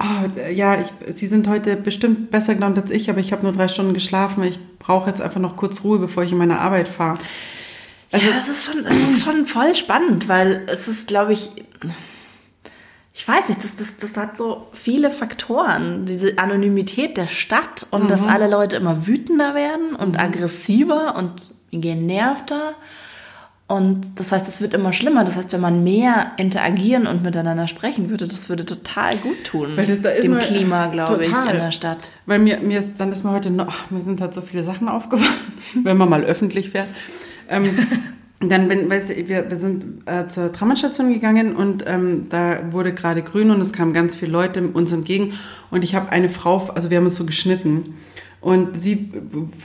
Oh, 0.00 0.40
ja, 0.52 0.80
ich, 0.80 1.16
Sie 1.16 1.26
sind 1.26 1.48
heute 1.48 1.74
bestimmt 1.74 2.30
besser 2.30 2.54
gelaunt 2.54 2.78
als 2.78 2.92
ich, 2.92 3.10
aber 3.10 3.18
ich 3.18 3.32
habe 3.32 3.42
nur 3.42 3.52
drei 3.52 3.66
Stunden 3.66 3.94
geschlafen. 3.94 4.44
Ich 4.44 4.60
brauche 4.78 5.10
jetzt 5.10 5.20
einfach 5.20 5.40
noch 5.40 5.56
kurz 5.56 5.82
Ruhe, 5.82 5.98
bevor 5.98 6.22
ich 6.22 6.30
in 6.30 6.38
meine 6.38 6.60
Arbeit 6.60 6.86
fahre. 6.86 7.18
Also, 8.12 8.28
ja, 8.28 8.36
das 8.36 8.48
ist, 8.48 8.64
schon, 8.64 8.84
das 8.84 8.96
ist 8.96 9.24
schon 9.24 9.46
voll 9.46 9.74
spannend, 9.74 10.28
weil 10.28 10.66
es 10.68 10.86
ist, 10.86 11.08
glaube 11.08 11.32
ich, 11.32 11.50
ich 13.12 13.26
weiß 13.26 13.48
nicht, 13.48 13.64
das, 13.64 13.74
das, 13.74 13.96
das 13.98 14.16
hat 14.16 14.36
so 14.36 14.68
viele 14.72 15.10
Faktoren. 15.10 16.06
Diese 16.06 16.38
Anonymität 16.38 17.16
der 17.16 17.26
Stadt 17.26 17.86
und 17.90 18.04
mhm. 18.04 18.08
dass 18.08 18.24
alle 18.24 18.48
Leute 18.48 18.76
immer 18.76 19.08
wütender 19.08 19.56
werden 19.56 19.96
und 19.96 20.12
mhm. 20.12 20.20
aggressiver 20.20 21.16
und 21.16 21.57
genervter. 21.72 22.74
Und 23.66 24.18
das 24.18 24.32
heißt, 24.32 24.48
es 24.48 24.62
wird 24.62 24.72
immer 24.72 24.94
schlimmer. 24.94 25.24
Das 25.24 25.36
heißt, 25.36 25.52
wenn 25.52 25.60
man 25.60 25.84
mehr 25.84 26.32
interagieren 26.38 27.06
und 27.06 27.22
miteinander 27.22 27.68
sprechen 27.68 28.08
würde, 28.08 28.26
das 28.26 28.48
würde 28.48 28.64
total 28.64 29.16
gut 29.16 29.44
tun. 29.44 29.76
dem 29.76 30.38
Klima, 30.38 30.86
glaube 30.86 31.26
ich, 31.26 31.32
in 31.32 31.58
der 31.58 31.70
Stadt. 31.70 31.98
Weil 32.24 32.38
mir, 32.38 32.60
mir 32.60 32.78
ist, 32.78 32.92
dann 32.96 33.12
ist 33.12 33.24
mir 33.24 33.32
heute 33.32 33.50
noch, 33.50 33.68
ach, 33.68 33.90
mir 33.90 34.00
sind 34.00 34.22
halt 34.22 34.32
so 34.32 34.40
viele 34.40 34.62
Sachen 34.62 34.88
aufgefallen, 34.88 35.34
wenn 35.84 35.98
man 35.98 36.08
mal 36.08 36.24
öffentlich 36.24 36.70
fährt. 36.70 36.88
Ähm, 37.50 37.76
dann 38.40 38.68
bin, 38.68 38.88
weißt 38.88 39.10
du, 39.10 39.28
wir, 39.28 39.50
wir 39.50 39.58
sind 39.58 40.06
äh, 40.06 40.28
zur 40.28 40.50
Tramstation 40.50 41.12
gegangen 41.12 41.54
und 41.54 41.84
ähm, 41.86 42.28
da 42.30 42.72
wurde 42.72 42.94
gerade 42.94 43.22
grün 43.22 43.50
und 43.50 43.60
es 43.60 43.72
kamen 43.72 43.92
ganz 43.92 44.14
viele 44.14 44.32
Leute 44.32 44.62
uns 44.62 44.92
entgegen 44.92 45.34
und 45.70 45.82
ich 45.82 45.94
habe 45.94 46.10
eine 46.10 46.28
Frau, 46.28 46.70
also 46.74 46.88
wir 46.88 46.98
haben 46.98 47.04
uns 47.04 47.16
so 47.16 47.26
geschnitten 47.26 47.96
und 48.40 48.78
sie 48.78 49.10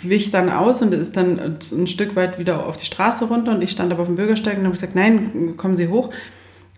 wich 0.01 0.31
dann 0.31 0.49
aus 0.49 0.81
und 0.81 0.93
ist 0.93 1.15
dann 1.15 1.57
ein 1.71 1.87
Stück 1.87 2.15
weit 2.15 2.39
wieder 2.39 2.65
auf 2.65 2.77
die 2.77 2.85
Straße 2.85 3.25
runter 3.25 3.51
und 3.51 3.61
ich 3.61 3.71
stand 3.71 3.91
aber 3.91 4.01
auf 4.01 4.07
dem 4.07 4.15
Bürgersteig 4.15 4.57
und 4.57 4.63
habe 4.63 4.73
gesagt, 4.73 4.95
nein, 4.95 5.53
kommen 5.57 5.77
Sie 5.77 5.89
hoch. 5.89 6.09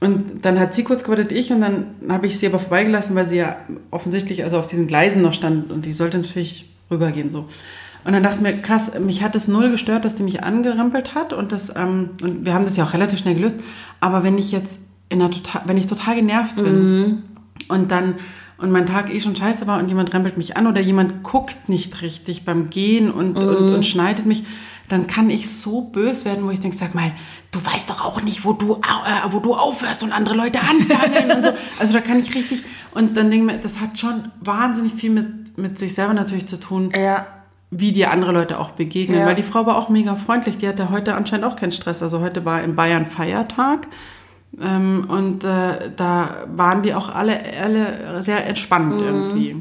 Und 0.02 0.46
dann 0.46 0.60
hat 0.60 0.74
sie 0.74 0.84
kurz 0.84 1.04
gewartet, 1.04 1.32
ich, 1.32 1.52
und 1.52 1.62
dann 1.62 1.96
habe 2.10 2.28
ich 2.28 2.38
sie 2.38 2.48
aber 2.48 2.60
vorbeigelassen, 2.60 3.16
weil 3.16 3.26
sie 3.26 3.38
ja 3.38 3.56
offensichtlich 3.92 4.44
also 4.44 4.60
auf 4.60 4.68
diesen 4.68 4.88
Gleisen 4.88 5.22
noch 5.22 5.34
stand 5.34 5.72
und 5.72 5.86
die 5.86 5.94
sollte 5.94 6.18
natürlich 6.18 6.70
rübergehen 6.92 7.32
so. 7.32 7.48
Und 8.04 8.14
dann 8.14 8.22
dachte 8.22 8.36
ich 8.36 8.42
mir, 8.42 8.62
krass, 8.62 8.92
mich 9.00 9.24
hat 9.24 9.36
es 9.36 9.48
null 9.48 9.72
gestört, 9.72 10.06
dass 10.06 10.14
die 10.14 10.24
mich 10.24 10.44
angerempelt 10.44 11.16
hat 11.16 11.34
und 11.34 11.52
das, 11.52 11.74
ähm, 11.76 12.12
und 12.22 12.46
wir 12.46 12.54
haben 12.54 12.66
das 12.66 12.78
ja 12.78 12.84
auch 12.84 12.94
relativ 12.94 13.20
schnell 13.20 13.36
gelöst. 13.36 13.56
Aber 14.00 14.24
wenn 14.24 14.38
ich 14.38 14.52
jetzt 14.52 14.80
in 15.10 15.22
einer 15.22 15.32
total, 15.32 15.64
wenn 15.66 15.78
ich 15.78 15.88
total 15.88 16.16
genervt 16.16 16.56
bin 16.56 17.00
mhm. 17.00 17.24
und 17.68 17.90
dann 17.90 18.16
und 18.58 18.72
mein 18.72 18.86
Tag 18.86 19.14
eh 19.14 19.20
schon 19.20 19.36
scheiße 19.36 19.68
war 19.68 19.80
und 19.80 19.90
jemand 19.90 20.14
rempelt 20.14 20.38
mich 20.38 20.58
an 20.58 20.68
oder 20.68 20.82
jemand 20.82 21.24
guckt 21.24 21.70
nicht 21.70 22.02
richtig 22.02 22.46
beim 22.46 22.70
Gehen 22.70 23.12
und, 23.12 23.34
mhm. 23.34 23.48
und, 23.48 23.74
und 23.76 23.86
schneidet 23.86 24.26
mich, 24.26 24.44
dann 24.90 25.08
kann 25.08 25.30
ich 25.30 25.50
so 25.50 25.82
bös 25.82 26.26
werden, 26.26 26.46
wo 26.46 26.52
ich 26.52 26.60
denke, 26.60 26.78
sag 26.78 26.94
mal, 26.94 27.12
du 27.52 27.66
weißt 27.66 27.90
doch 27.90 28.06
auch 28.06 28.22
nicht, 28.22 28.46
wo 28.46 28.54
du, 28.54 28.76
äh, 28.76 29.32
wo 29.32 29.40
du 29.40 29.56
aufhörst 29.56 30.04
und 30.04 30.12
andere 30.12 30.36
Leute 30.36 30.60
anfangen 30.62 31.32
und 31.32 31.46
so. 31.46 31.52
Also 31.80 31.94
da 31.94 32.02
kann 32.02 32.20
ich 32.20 32.34
richtig, 32.36 32.64
und 32.94 33.18
dann 33.18 33.32
denke 33.32 33.48
ich 33.48 33.54
mir, 33.54 33.62
das 33.62 33.80
hat 33.80 34.00
schon 34.00 34.32
wahnsinnig 34.42 34.94
viel 34.94 35.10
mit, 35.10 35.58
mit 35.58 35.80
sich 35.80 35.94
selber 35.94 36.14
natürlich 36.14 36.48
zu 36.48 36.60
tun. 36.60 36.92
Ja 36.96 37.28
wie 37.72 37.92
dir 37.92 38.12
andere 38.12 38.32
Leute 38.32 38.60
auch 38.60 38.72
begegnen. 38.72 39.20
Ja. 39.20 39.26
Weil 39.26 39.36
die 39.36 39.44
Frau 39.44 39.66
war 39.66 39.78
auch 39.78 39.90
mega 39.90 40.16
freundlich. 40.16 40.58
Die 40.58 40.68
hatte 40.68 40.90
heute 40.92 41.16
anscheinend 41.16 41.46
auch 41.46 41.56
keinen 41.56 41.72
Stress. 41.72 42.02
Also 42.02 42.22
heute 42.22 42.46
war 42.46 42.64
in 42.64 42.76
Bayern 42.76 43.06
Feiertag. 43.06 43.88
Ähm, 44.62 45.06
und 45.10 45.44
äh, 45.44 45.92
da 45.96 46.46
waren 46.48 46.84
die 46.84 46.94
auch 46.94 47.10
alle, 47.10 47.40
alle 47.62 48.24
sehr 48.24 48.46
entspannt 48.46 48.96
mhm. 48.96 49.04
irgendwie. 49.04 49.56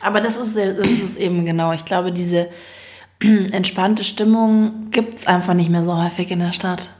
Aber 0.00 0.20
das 0.20 0.36
ist, 0.36 0.56
das 0.56 0.88
ist 0.88 1.16
eben 1.16 1.44
genau. 1.44 1.72
Ich 1.72 1.84
glaube, 1.84 2.12
diese 2.12 2.48
entspannte 3.20 4.04
Stimmung 4.04 4.90
gibt 4.90 5.18
es 5.18 5.26
einfach 5.26 5.54
nicht 5.54 5.70
mehr 5.70 5.84
so 5.84 5.96
häufig 5.96 6.30
in 6.30 6.38
der 6.38 6.52
Stadt. 6.52 6.90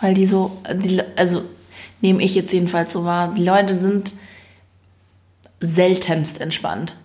Weil 0.00 0.14
die 0.14 0.26
so, 0.26 0.62
die, 0.72 1.00
also 1.16 1.42
nehme 2.00 2.22
ich 2.22 2.34
jetzt 2.34 2.52
jedenfalls 2.52 2.92
so 2.92 3.04
wahr, 3.04 3.34
die 3.34 3.44
Leute 3.44 3.74
sind 3.76 4.14
seltenst 5.60 6.40
entspannt. 6.40 6.96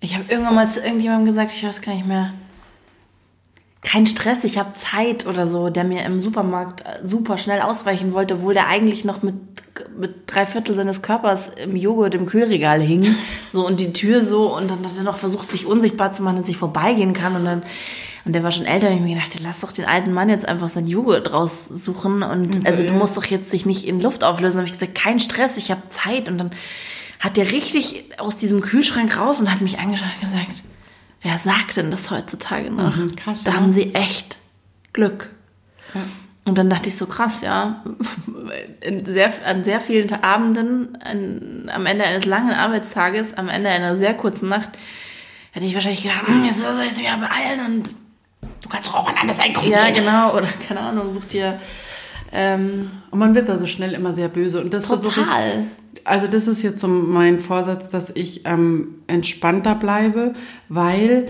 Ich 0.00 0.14
habe 0.14 0.24
irgendwann 0.28 0.54
mal 0.54 0.68
zu 0.68 0.80
irgendjemandem 0.80 1.26
gesagt, 1.26 1.52
ich 1.52 1.64
weiß 1.64 1.80
gar 1.80 1.94
nicht 1.94 2.06
mehr. 2.06 2.34
Kein 3.84 4.06
Stress, 4.06 4.42
ich 4.44 4.58
habe 4.58 4.74
Zeit 4.74 5.26
oder 5.26 5.46
so, 5.46 5.68
der 5.70 5.84
mir 5.84 6.04
im 6.04 6.20
Supermarkt 6.20 6.80
äh, 6.80 7.06
super 7.06 7.38
schnell 7.38 7.60
ausweichen 7.60 8.12
wollte, 8.12 8.34
obwohl 8.34 8.54
der 8.54 8.66
eigentlich 8.66 9.04
noch 9.04 9.22
mit, 9.22 9.34
mit 9.96 10.14
drei 10.26 10.46
Viertel 10.46 10.74
seines 10.74 11.02
Körpers 11.02 11.50
im 11.62 11.76
Joghurt 11.76 12.14
im 12.14 12.26
Kühlregal 12.26 12.80
hing. 12.80 13.14
So 13.52 13.64
und 13.64 13.78
die 13.78 13.92
Tür 13.92 14.24
so 14.24 14.52
und 14.52 14.68
dann 14.68 14.84
hat 14.84 14.96
er 14.96 15.04
noch 15.04 15.16
versucht, 15.16 15.48
sich 15.48 15.64
unsichtbar 15.64 16.10
zu 16.10 16.24
machen, 16.24 16.38
dass 16.38 16.48
ich 16.48 16.56
vorbeigehen 16.56 17.12
kann 17.12 17.36
und 17.36 17.44
dann 17.44 17.62
und 18.24 18.34
der 18.34 18.42
war 18.42 18.50
schon 18.50 18.64
älter, 18.64 18.88
und 18.88 18.96
ich 18.96 19.00
mir 19.02 19.14
gedacht, 19.14 19.36
lass 19.42 19.60
doch 19.60 19.70
den 19.70 19.84
alten 19.84 20.12
Mann 20.12 20.30
jetzt 20.30 20.48
einfach 20.48 20.70
sein 20.70 20.86
Joghurt 20.86 21.30
raussuchen 21.30 22.22
und 22.22 22.56
okay. 22.56 22.66
also 22.66 22.82
du 22.82 22.92
musst 22.94 23.16
doch 23.16 23.24
jetzt 23.26 23.52
dich 23.52 23.66
nicht 23.66 23.86
in 23.86 24.00
Luft 24.00 24.24
auflösen. 24.24 24.58
Habe 24.58 24.66
ich 24.66 24.72
gesagt, 24.72 24.94
kein 24.94 25.20
Stress, 25.20 25.58
ich 25.58 25.70
habe 25.70 25.88
Zeit 25.90 26.28
und 26.28 26.38
dann 26.38 26.50
hat 27.20 27.36
der 27.36 27.52
richtig 27.52 28.04
aus 28.18 28.36
diesem 28.36 28.60
Kühlschrank 28.60 29.18
raus 29.18 29.40
und 29.40 29.52
hat 29.52 29.60
mich 29.60 29.78
angeschaut 29.78 30.08
und 30.14 30.30
gesagt, 30.30 30.62
wer 31.24 31.38
sagt 31.38 31.76
denn 31.76 31.90
das 31.90 32.10
heutzutage 32.10 32.70
noch? 32.70 32.94
Mhm, 32.94 33.16
krass, 33.16 33.42
da 33.42 33.50
ja. 33.50 33.56
haben 33.56 33.72
sie 33.72 33.94
echt 33.94 34.38
Glück. 34.92 35.30
Ja. 35.94 36.02
Und 36.44 36.58
dann 36.58 36.68
dachte 36.68 36.90
ich 36.90 36.96
so, 36.96 37.06
krass, 37.06 37.40
ja. 37.40 37.82
Sehr, 39.06 39.32
an 39.46 39.64
sehr 39.64 39.80
vielen 39.80 40.12
Abenden, 40.12 40.98
an, 41.02 41.70
am 41.72 41.86
Ende 41.86 42.04
eines 42.04 42.26
langen 42.26 42.52
Arbeitstages, 42.52 43.34
am 43.34 43.48
Ende 43.48 43.70
einer 43.70 43.96
sehr 43.96 44.12
kurzen 44.12 44.50
Nacht, 44.50 44.68
hätte 45.52 45.64
ich 45.64 45.74
wahrscheinlich 45.74 46.02
gedacht, 46.02 46.26
hm, 46.26 46.44
jetzt 46.44 46.60
soll 46.60 46.82
ich 46.82 46.92
es 46.92 47.00
wieder 47.00 47.16
beeilen 47.16 47.64
und 47.64 47.94
du 48.60 48.68
kannst 48.68 48.88
doch 48.88 48.96
auch 48.96 49.06
mal 49.06 49.14
anders 49.18 49.40
einkaufen. 49.40 49.70
Ja, 49.70 49.88
genau. 49.90 50.36
Oder 50.36 50.48
keine 50.68 50.80
Ahnung, 50.80 51.14
such 51.14 51.24
dir. 51.24 51.58
Ähm, 52.32 52.90
und 53.10 53.18
man 53.18 53.34
wird 53.34 53.48
da 53.48 53.56
so 53.56 53.66
schnell 53.66 53.94
immer 53.94 54.12
sehr 54.12 54.28
böse. 54.28 54.60
Und 54.60 54.74
das 54.74 54.86
versuche 54.86 55.22
ich 55.22 55.26
also 56.04 56.26
das 56.26 56.46
ist 56.48 56.62
jetzt 56.62 56.80
so 56.80 56.88
mein 56.88 57.40
Vorsatz, 57.40 57.88
dass 57.88 58.10
ich 58.10 58.42
ähm, 58.44 58.96
entspannter 59.06 59.74
bleibe, 59.74 60.34
weil, 60.68 61.26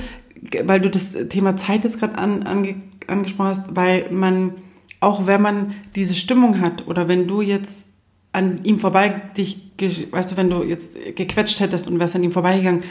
weil 0.64 0.80
du 0.80 0.90
das 0.90 1.16
Thema 1.30 1.56
Zeit 1.56 1.84
jetzt 1.84 2.00
gerade 2.00 2.18
an, 2.18 2.42
ange, 2.42 2.76
angesprochen 3.06 3.48
hast, 3.48 3.76
weil 3.76 4.10
man, 4.10 4.54
auch 5.00 5.26
wenn 5.26 5.40
man 5.40 5.74
diese 5.94 6.14
Stimmung 6.14 6.60
hat 6.60 6.86
oder 6.88 7.08
wenn 7.08 7.26
du 7.26 7.40
jetzt 7.40 7.88
an 8.32 8.64
ihm 8.64 8.80
vorbei 8.80 9.22
dich, 9.36 9.60
weißt 10.10 10.32
du, 10.32 10.36
wenn 10.36 10.50
du 10.50 10.64
jetzt 10.64 10.96
gequetscht 11.14 11.60
hättest 11.60 11.86
und 11.86 12.00
wärst 12.00 12.16
an 12.16 12.24
ihm 12.24 12.32
vorbeigegangen, 12.32 12.82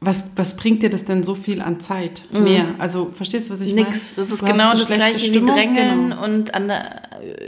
was, 0.00 0.26
was 0.36 0.56
bringt 0.56 0.82
dir 0.82 0.90
das 0.90 1.06
denn 1.06 1.22
so 1.22 1.34
viel 1.34 1.62
an 1.62 1.80
Zeit 1.80 2.22
mhm. 2.30 2.44
mehr? 2.44 2.64
Also 2.78 3.10
verstehst 3.14 3.48
du, 3.48 3.54
was 3.54 3.62
ich 3.62 3.74
meine? 3.74 3.86
Nix. 3.88 4.14
Das 4.14 4.30
ist 4.30 4.42
du 4.42 4.46
genau 4.46 4.72
das 4.72 4.88
gleiche 4.88 5.18
Stimmung, 5.18 5.48
wie 5.48 5.52
Drängeln 5.52 6.10
genau. 6.10 6.24
und 6.24 6.54
an 6.54 6.68
der, 6.68 7.02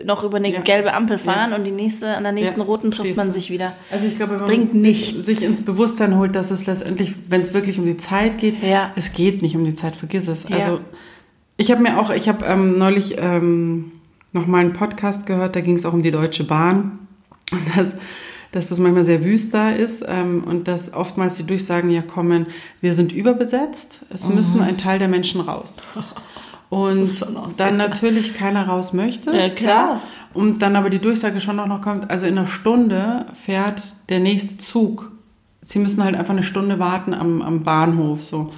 noch 0.05 0.25
über 0.25 0.37
eine 0.39 0.53
ja. 0.53 0.61
gelbe 0.61 0.93
Ampel 0.93 1.19
fahren 1.19 1.51
ja. 1.51 1.57
und 1.57 1.65
die 1.65 1.71
nächste, 1.71 2.17
an 2.17 2.23
der 2.23 2.33
nächsten 2.33 2.61
ja. 2.61 2.67
roten 2.67 2.91
trifft 2.91 3.17
man 3.17 3.33
sich 3.33 3.51
wieder. 3.51 3.75
Also 3.91 4.07
ich 4.07 4.17
glaube, 4.17 4.33
wenn 4.33 4.41
man 4.41 4.49
bringt 4.49 4.75
nichts. 4.75 5.27
sich 5.27 5.43
ins 5.43 5.65
Bewusstsein 5.65 6.17
holt, 6.17 6.35
dass 6.35 6.51
es 6.51 6.67
letztendlich, 6.67 7.15
wenn 7.29 7.41
es 7.41 7.55
wirklich 7.55 7.79
um 7.79 7.87
die 7.87 7.97
Zeit 7.97 8.39
geht, 8.39 8.57
es 8.97 9.13
geht 9.13 9.43
nicht 9.43 9.57
um 9.57 9.65
die 9.65 9.75
Zeit, 9.75 9.97
vergiss 9.97 10.29
es. 10.29 10.47
Also 10.47 10.81
ich 11.57 11.71
habe 11.71 11.83
mir 11.83 11.99
auch, 11.99 12.11
ich 12.11 12.29
habe 12.29 12.45
ähm, 12.47 12.79
neulich 12.79 13.17
ähm, 13.19 13.93
noch 14.33 14.47
mal 14.47 14.59
einen 14.59 14.73
Podcast 14.73 15.27
gehört, 15.27 15.57
da 15.57 15.61
ging 15.61 15.77
es 15.77 15.85
auch 15.85 15.93
um 15.93 16.03
die 16.03 16.11
Deutsche 16.11 16.45
Bahn 16.45 16.99
und 17.51 17.61
das 17.77 17.97
dass 18.53 18.69
das 18.69 18.79
manchmal 18.79 19.05
sehr 19.05 19.23
wüst 19.23 19.53
da 19.53 19.71
ist 19.71 20.05
ähm, 20.07 20.45
und 20.45 20.69
dass 20.69 20.95
oftmals 20.95 21.35
die 21.37 21.47
Durchsagen 21.47 21.91
ja 21.91 22.03
kommen, 22.03 22.47
wir 22.81 22.95
sind 22.95 23.13
überbesetzt, 23.13 24.01
es 24.11 24.29
mhm. 24.29 24.37
müssen 24.37 24.61
ein 24.63 24.79
Teil 24.79 24.99
der 24.99 25.09
Menschen 25.09 25.41
raus. 25.41 25.85
Und 26.71 27.25
dann 27.57 27.77
natürlich 27.77 28.35
keiner 28.35 28.67
raus 28.69 28.93
möchte. 28.93 29.35
Ja, 29.35 29.49
klar. 29.49 30.03
Und 30.35 30.61
dann 30.61 30.77
aber 30.77 30.91
die 30.91 30.99
Durchsage 30.99 31.41
schon 31.41 31.59
auch 31.59 31.67
noch 31.67 31.81
kommt, 31.81 32.11
also 32.11 32.27
in 32.27 32.37
einer 32.37 32.47
Stunde 32.47 33.27
fährt 33.33 33.83
der 34.09 34.21
nächste 34.21 34.59
Zug. 34.59 35.11
Sie 35.65 35.79
müssen 35.79 36.05
halt 36.05 36.15
einfach 36.15 36.35
eine 36.35 36.43
Stunde 36.43 36.79
warten 36.79 37.15
am, 37.15 37.43
am 37.43 37.63
Bahnhof. 37.63 38.23
so. 38.23 38.53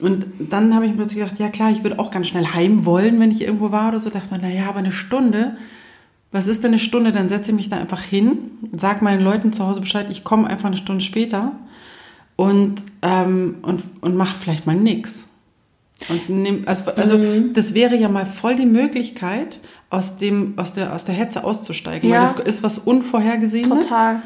Und 0.00 0.26
dann 0.38 0.74
habe 0.74 0.86
ich 0.86 0.92
mir 0.92 0.98
plötzlich 0.98 1.22
gedacht, 1.22 1.40
ja 1.40 1.48
klar, 1.48 1.70
ich 1.70 1.82
würde 1.82 1.98
auch 1.98 2.10
ganz 2.10 2.28
schnell 2.28 2.46
heim 2.46 2.84
wollen, 2.86 3.20
wenn 3.20 3.30
ich 3.30 3.42
irgendwo 3.42 3.70
war 3.70 3.88
oder 3.88 4.00
so. 4.00 4.08
Da 4.08 4.18
dachte 4.18 4.30
man, 4.30 4.40
naja, 4.40 4.68
aber 4.68 4.78
eine 4.78 4.92
Stunde, 4.92 5.56
was 6.32 6.46
ist 6.46 6.62
denn 6.62 6.70
eine 6.70 6.78
Stunde? 6.78 7.12
Dann 7.12 7.28
setze 7.28 7.50
ich 7.50 7.56
mich 7.56 7.68
da 7.68 7.76
einfach 7.76 8.02
hin, 8.02 8.38
sag 8.72 9.02
meinen 9.02 9.22
Leuten 9.22 9.52
zu 9.52 9.66
Hause 9.66 9.80
Bescheid, 9.80 10.06
ich 10.10 10.24
komme 10.24 10.48
einfach 10.48 10.66
eine 10.66 10.76
Stunde 10.76 11.04
später 11.04 11.52
und, 12.36 12.82
ähm, 13.02 13.58
und, 13.62 13.82
und 14.00 14.16
mache 14.16 14.38
vielleicht 14.38 14.66
mal 14.66 14.76
nichts. 14.76 15.28
Und 16.08 16.28
nehm, 16.28 16.62
also, 16.66 16.90
also 16.92 17.18
mhm. 17.18 17.52
das 17.52 17.74
wäre 17.74 17.96
ja 17.96 18.08
mal 18.08 18.26
voll 18.26 18.56
die 18.56 18.66
Möglichkeit, 18.66 19.58
aus, 19.90 20.18
dem, 20.18 20.54
aus, 20.56 20.72
der, 20.72 20.94
aus 20.94 21.04
der 21.04 21.14
Hetze 21.14 21.44
auszusteigen. 21.44 22.08
Ja. 22.08 22.20
Weil 22.20 22.44
das 22.44 22.46
ist 22.46 22.62
was 22.62 22.78
Unvorhergesehenes. 22.78 23.86
Total. 23.86 24.22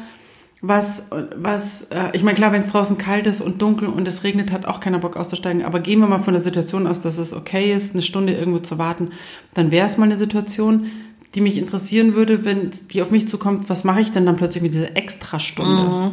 Was, 0.61 1.07
was 1.35 1.83
äh, 1.89 2.09
ich 2.13 2.23
meine, 2.23 2.35
klar, 2.35 2.51
wenn 2.51 2.61
es 2.61 2.69
draußen 2.69 2.97
kalt 2.97 3.27
ist 3.27 3.41
und 3.41 3.61
dunkel 3.61 3.87
und 3.87 4.07
es 4.07 4.23
regnet, 4.23 4.51
hat 4.51 4.65
auch 4.65 4.79
keiner 4.79 4.99
Bock 4.99 5.17
auszusteigen. 5.17 5.63
Aber 5.65 5.79
gehen 5.79 5.99
wir 5.99 6.07
mal 6.07 6.23
von 6.23 6.33
der 6.33 6.41
Situation 6.41 6.87
aus, 6.87 7.01
dass 7.01 7.17
es 7.17 7.33
okay 7.33 7.73
ist, 7.73 7.93
eine 7.93 8.01
Stunde 8.01 8.33
irgendwo 8.33 8.59
zu 8.59 8.77
warten. 8.77 9.09
Dann 9.53 9.71
wäre 9.71 9.85
es 9.85 9.97
mal 9.97 10.05
eine 10.05 10.17
Situation, 10.17 10.87
die 11.33 11.41
mich 11.41 11.57
interessieren 11.57 12.15
würde, 12.15 12.45
wenn 12.45 12.71
die 12.91 13.01
auf 13.01 13.11
mich 13.11 13.27
zukommt, 13.27 13.69
was 13.69 13.83
mache 13.83 13.99
ich 13.99 14.11
denn 14.11 14.25
dann 14.25 14.37
plötzlich 14.37 14.63
mit 14.63 14.73
dieser 14.73 14.95
Extrastunde? 14.95 15.89
Mhm. 15.89 16.11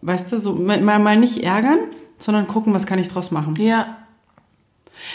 Weißt 0.00 0.32
du, 0.32 0.38
so 0.38 0.54
mal, 0.54 0.80
mal 0.80 1.16
nicht 1.16 1.44
ärgern, 1.44 1.78
sondern 2.18 2.48
gucken, 2.48 2.72
was 2.72 2.86
kann 2.86 2.98
ich 2.98 3.08
draus 3.08 3.30
machen. 3.30 3.54
Ja. 3.58 3.98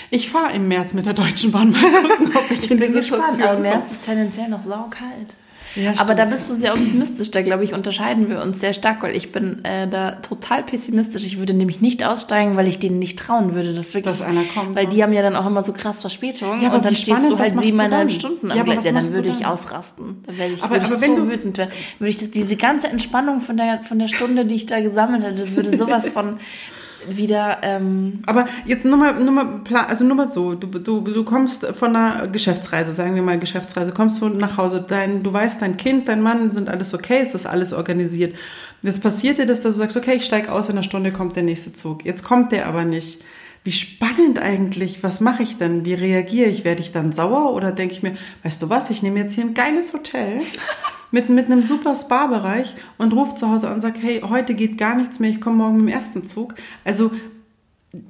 Ich 0.10 0.30
fahre 0.30 0.54
im 0.54 0.67
März 0.67 0.93
mit 0.93 1.06
der 1.06 1.13
Deutschen 1.13 1.52
Bahn 1.52 1.72
mal 1.72 1.82
gucken, 1.82 2.32
ob 2.36 2.52
ich, 2.52 2.63
ich 2.63 2.72
in 2.72 2.80
die 2.80 2.88
Situation 2.88 3.19
gespannt, 3.28 3.41
aber 3.43 3.56
Im 3.58 3.62
März 3.63 3.91
ist 3.91 4.04
tendenziell 4.06 4.48
noch 4.50 4.63
saukalt. 4.63 5.34
Ja, 5.76 5.89
Aber 5.93 6.04
stimmt. 6.13 6.19
da 6.19 6.26
bist 6.26 6.50
du 6.52 6.54
sehr 6.54 6.76
optimistisch. 6.76 7.32
Da, 7.32 7.41
glaube 7.41 7.63
ich, 7.63 7.74
unterscheiden 7.74 8.30
wir 8.30 8.43
uns 8.43 8.60
sehr 8.60 8.76
stark, 8.76 9.02
weil 9.02 9.15
ich 9.15 9.32
bin 9.32 9.65
äh, 9.65 9.88
da 9.88 10.12
total 10.12 10.62
pessimistisch. 10.62 11.26
Ich 11.26 11.39
würde 11.39 11.56
nämlich 11.56 11.82
nicht 11.82 12.04
aussteigen, 12.06 12.56
weil 12.58 12.67
ich 12.67 12.78
denen 12.78 13.00
nicht 13.00 13.17
trauen 13.17 13.56
würde, 13.56 13.74
dass 13.74 13.88
wirklich, 13.96 14.04
Dass 14.19 14.22
einer 14.22 14.43
kommt, 14.43 14.76
Weil 14.76 14.84
ne? 14.84 14.89
die 14.91 15.02
haben 15.02 15.13
ja 15.13 15.24
dann 15.24 15.36
auch 15.36 15.48
immer 15.48 15.63
so 15.63 15.74
krass 15.74 16.02
Verspätung 16.02 16.62
Ja, 16.62 16.67
aber 16.67 16.76
und 16.76 16.86
dann 16.86 16.96
stehst 16.96 17.28
du 17.28 17.39
halt 17.39 17.60
siebeneinhalb 17.60 18.10
dann? 18.10 18.15
Stunden 18.19 18.52
am 18.52 18.58
Ja, 18.58 18.62
aber 18.62 18.74
Gleis. 18.74 18.86
Ja, 18.86 18.91
dann 18.91 19.13
würde 19.13 19.30
ich 19.30 19.38
dann? 19.39 19.48
ausrasten. 19.48 20.24
Da 20.28 20.38
wäre 20.38 20.50
ich, 20.52 20.62
Aber- 20.62 20.76
aber 20.76 20.84
ich 20.86 21.02
wenn 21.02 21.15
so 21.15 21.24
du- 21.24 21.32
wütend 21.32 21.58
werden. 21.58 21.72
Würde 21.98 22.10
ich 22.12 22.17
das, 22.19 22.30
diese 22.30 22.56
ganze 22.56 22.89
Entspannung 22.89 23.41
von 23.41 23.58
der, 23.58 23.80
von 23.84 23.98
der 23.98 24.08
Stunde, 24.10 24.46
die 24.46 24.54
ich 24.54 24.67
da 24.67 24.80
gesammelt 24.80 25.24
hätte, 25.24 25.56
würde 25.56 25.76
sowas 25.76 26.08
von 26.13 26.38
wieder, 27.10 27.60
ähm, 27.62 28.22
Aber 28.26 28.48
jetzt 28.66 28.86
nur 28.86 28.98
mal, 28.98 29.13
nur 29.13 29.34
mal, 29.34 29.62
also 29.88 30.06
nur 30.06 30.16
mal 30.16 30.28
so, 30.28 30.56
du, 30.56 30.68
du, 30.68 31.02
du 31.02 31.24
kommst 31.24 31.66
von 31.66 31.96
einer 31.96 32.28
Geschäftsreise, 32.28 32.94
sagen 32.94 33.16
wir 33.16 33.22
mal 33.22 33.39
Geschäftsreise, 33.39 33.92
kommst 33.92 34.22
du 34.22 34.30
nach 34.30 34.58
Hause, 34.58 34.86
dein, 34.88 35.24
du 35.24 35.32
weißt, 35.32 35.62
dein 35.62 35.78
Kind, 35.78 36.08
dein 36.08 36.22
Mann 36.22 36.52
sind 36.52 36.70
alles 36.70 36.94
okay, 36.94 37.24
ist 37.24 37.46
alles 37.46 37.74
organisiert. 37.74 38.36
Jetzt 38.82 39.02
passiert 39.02 39.38
dir 39.38 39.46
das, 39.46 39.62
dass 39.62 39.76
du 39.76 39.80
sagst, 39.80 39.98
okay, 39.98 40.16
ich 40.16 40.26
steige 40.26 40.52
aus, 40.52 40.68
in 40.68 40.74
einer 40.74 40.84
Stunde 40.84 41.12
kommt 41.13 41.36
der 41.36 41.44
nächste 41.44 41.72
Zug. 41.72 42.04
Jetzt 42.06 42.24
kommt 42.24 42.52
der 42.52 42.68
aber 42.68 42.84
nicht. 42.84 43.24
Wie 43.63 43.72
spannend 43.72 44.39
eigentlich, 44.39 45.04
was 45.04 45.22
mache 45.22 45.44
ich 45.44 45.58
denn? 45.58 45.86
Wie 45.86 45.94
reagiere 45.94 46.50
ich? 46.50 46.66
Werde 46.66 46.82
ich 46.82 46.92
dann 46.92 47.13
sauer 47.13 47.54
oder 47.54 47.72
denke 47.72 47.94
ich 47.94 48.04
mir, 48.04 48.18
weißt 48.44 48.62
du 48.62 48.70
was, 48.70 48.89
ich 48.89 49.02
nehme 49.02 49.20
jetzt 49.20 49.36
hier 49.36 49.46
ein 49.46 49.54
geiles 49.54 49.94
Hotel 49.94 50.42
mit, 51.13 51.30
mit 51.30 51.45
einem 51.45 51.63
super 51.63 51.95
Spa-Bereich 51.95 52.76
und 52.97 53.13
rufe 53.13 53.36
zu 53.36 53.49
Hause 53.49 53.67
an 53.69 53.76
und 53.76 53.82
sage, 53.82 53.99
hey, 54.02 54.21
heute 54.28 54.54
geht 54.56 54.78
gar 54.78 54.95
nichts 54.95 55.19
mehr, 55.19 55.30
ich 55.30 55.39
komme 55.39 55.58
morgen 55.58 55.78
mit 55.78 55.86
dem 55.86 55.93
ersten 55.95 56.26
Zug. 56.26 56.56
Also 56.84 57.12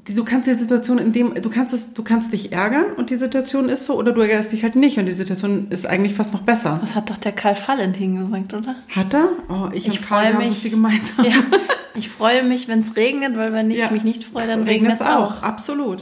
du 0.07 0.23
kannst 0.23 0.47
die 0.47 0.53
Situation 0.53 0.97
in 0.97 1.11
dem, 1.11 1.33
du 1.33 1.49
kannst 1.49 1.73
es, 1.73 1.93
du 1.93 2.03
kannst 2.03 2.31
dich 2.31 2.53
ärgern 2.53 2.85
und 2.95 3.09
die 3.09 3.17
Situation 3.17 3.67
ist 3.67 3.85
so, 3.85 3.95
oder 3.97 4.13
du 4.13 4.21
ärgerst 4.21 4.53
dich 4.53 4.63
halt 4.63 4.75
nicht 4.77 4.97
und 4.97 5.05
die 5.05 5.11
Situation 5.11 5.67
ist 5.69 5.85
eigentlich 5.85 6.13
fast 6.15 6.31
noch 6.31 6.41
besser. 6.43 6.77
das 6.81 6.95
hat 6.95 7.09
doch 7.09 7.17
der 7.17 7.33
Karl 7.33 7.57
Valentin 7.67 8.15
gesagt, 8.15 8.53
oder? 8.53 8.75
Hat 8.89 9.13
er? 9.13 9.27
Oh, 9.49 9.67
ich, 9.73 9.87
Ich 9.87 9.99
und 9.99 10.07
Karl 10.07 10.23
freue 10.25 10.33
haben 10.35 10.43
so 10.43 10.49
mich. 10.49 10.59
viel 10.59 10.71
gemeinsam. 10.71 11.25
Ja. 11.25 11.31
Ich 11.95 12.09
freue 12.09 12.41
mich, 12.43 12.67
wenn 12.67 12.79
es 12.79 12.95
regnet, 12.95 13.35
weil 13.37 13.53
wenn 13.53 13.69
ich 13.69 13.77
Ja. 13.79 13.91
mich 13.91 14.03
nicht 14.03 14.23
freue, 14.23 14.47
dann 14.47 14.63
regnet 14.63 14.93
es 14.93 15.01
auch. 15.01 15.43
Absolut. 15.43 16.01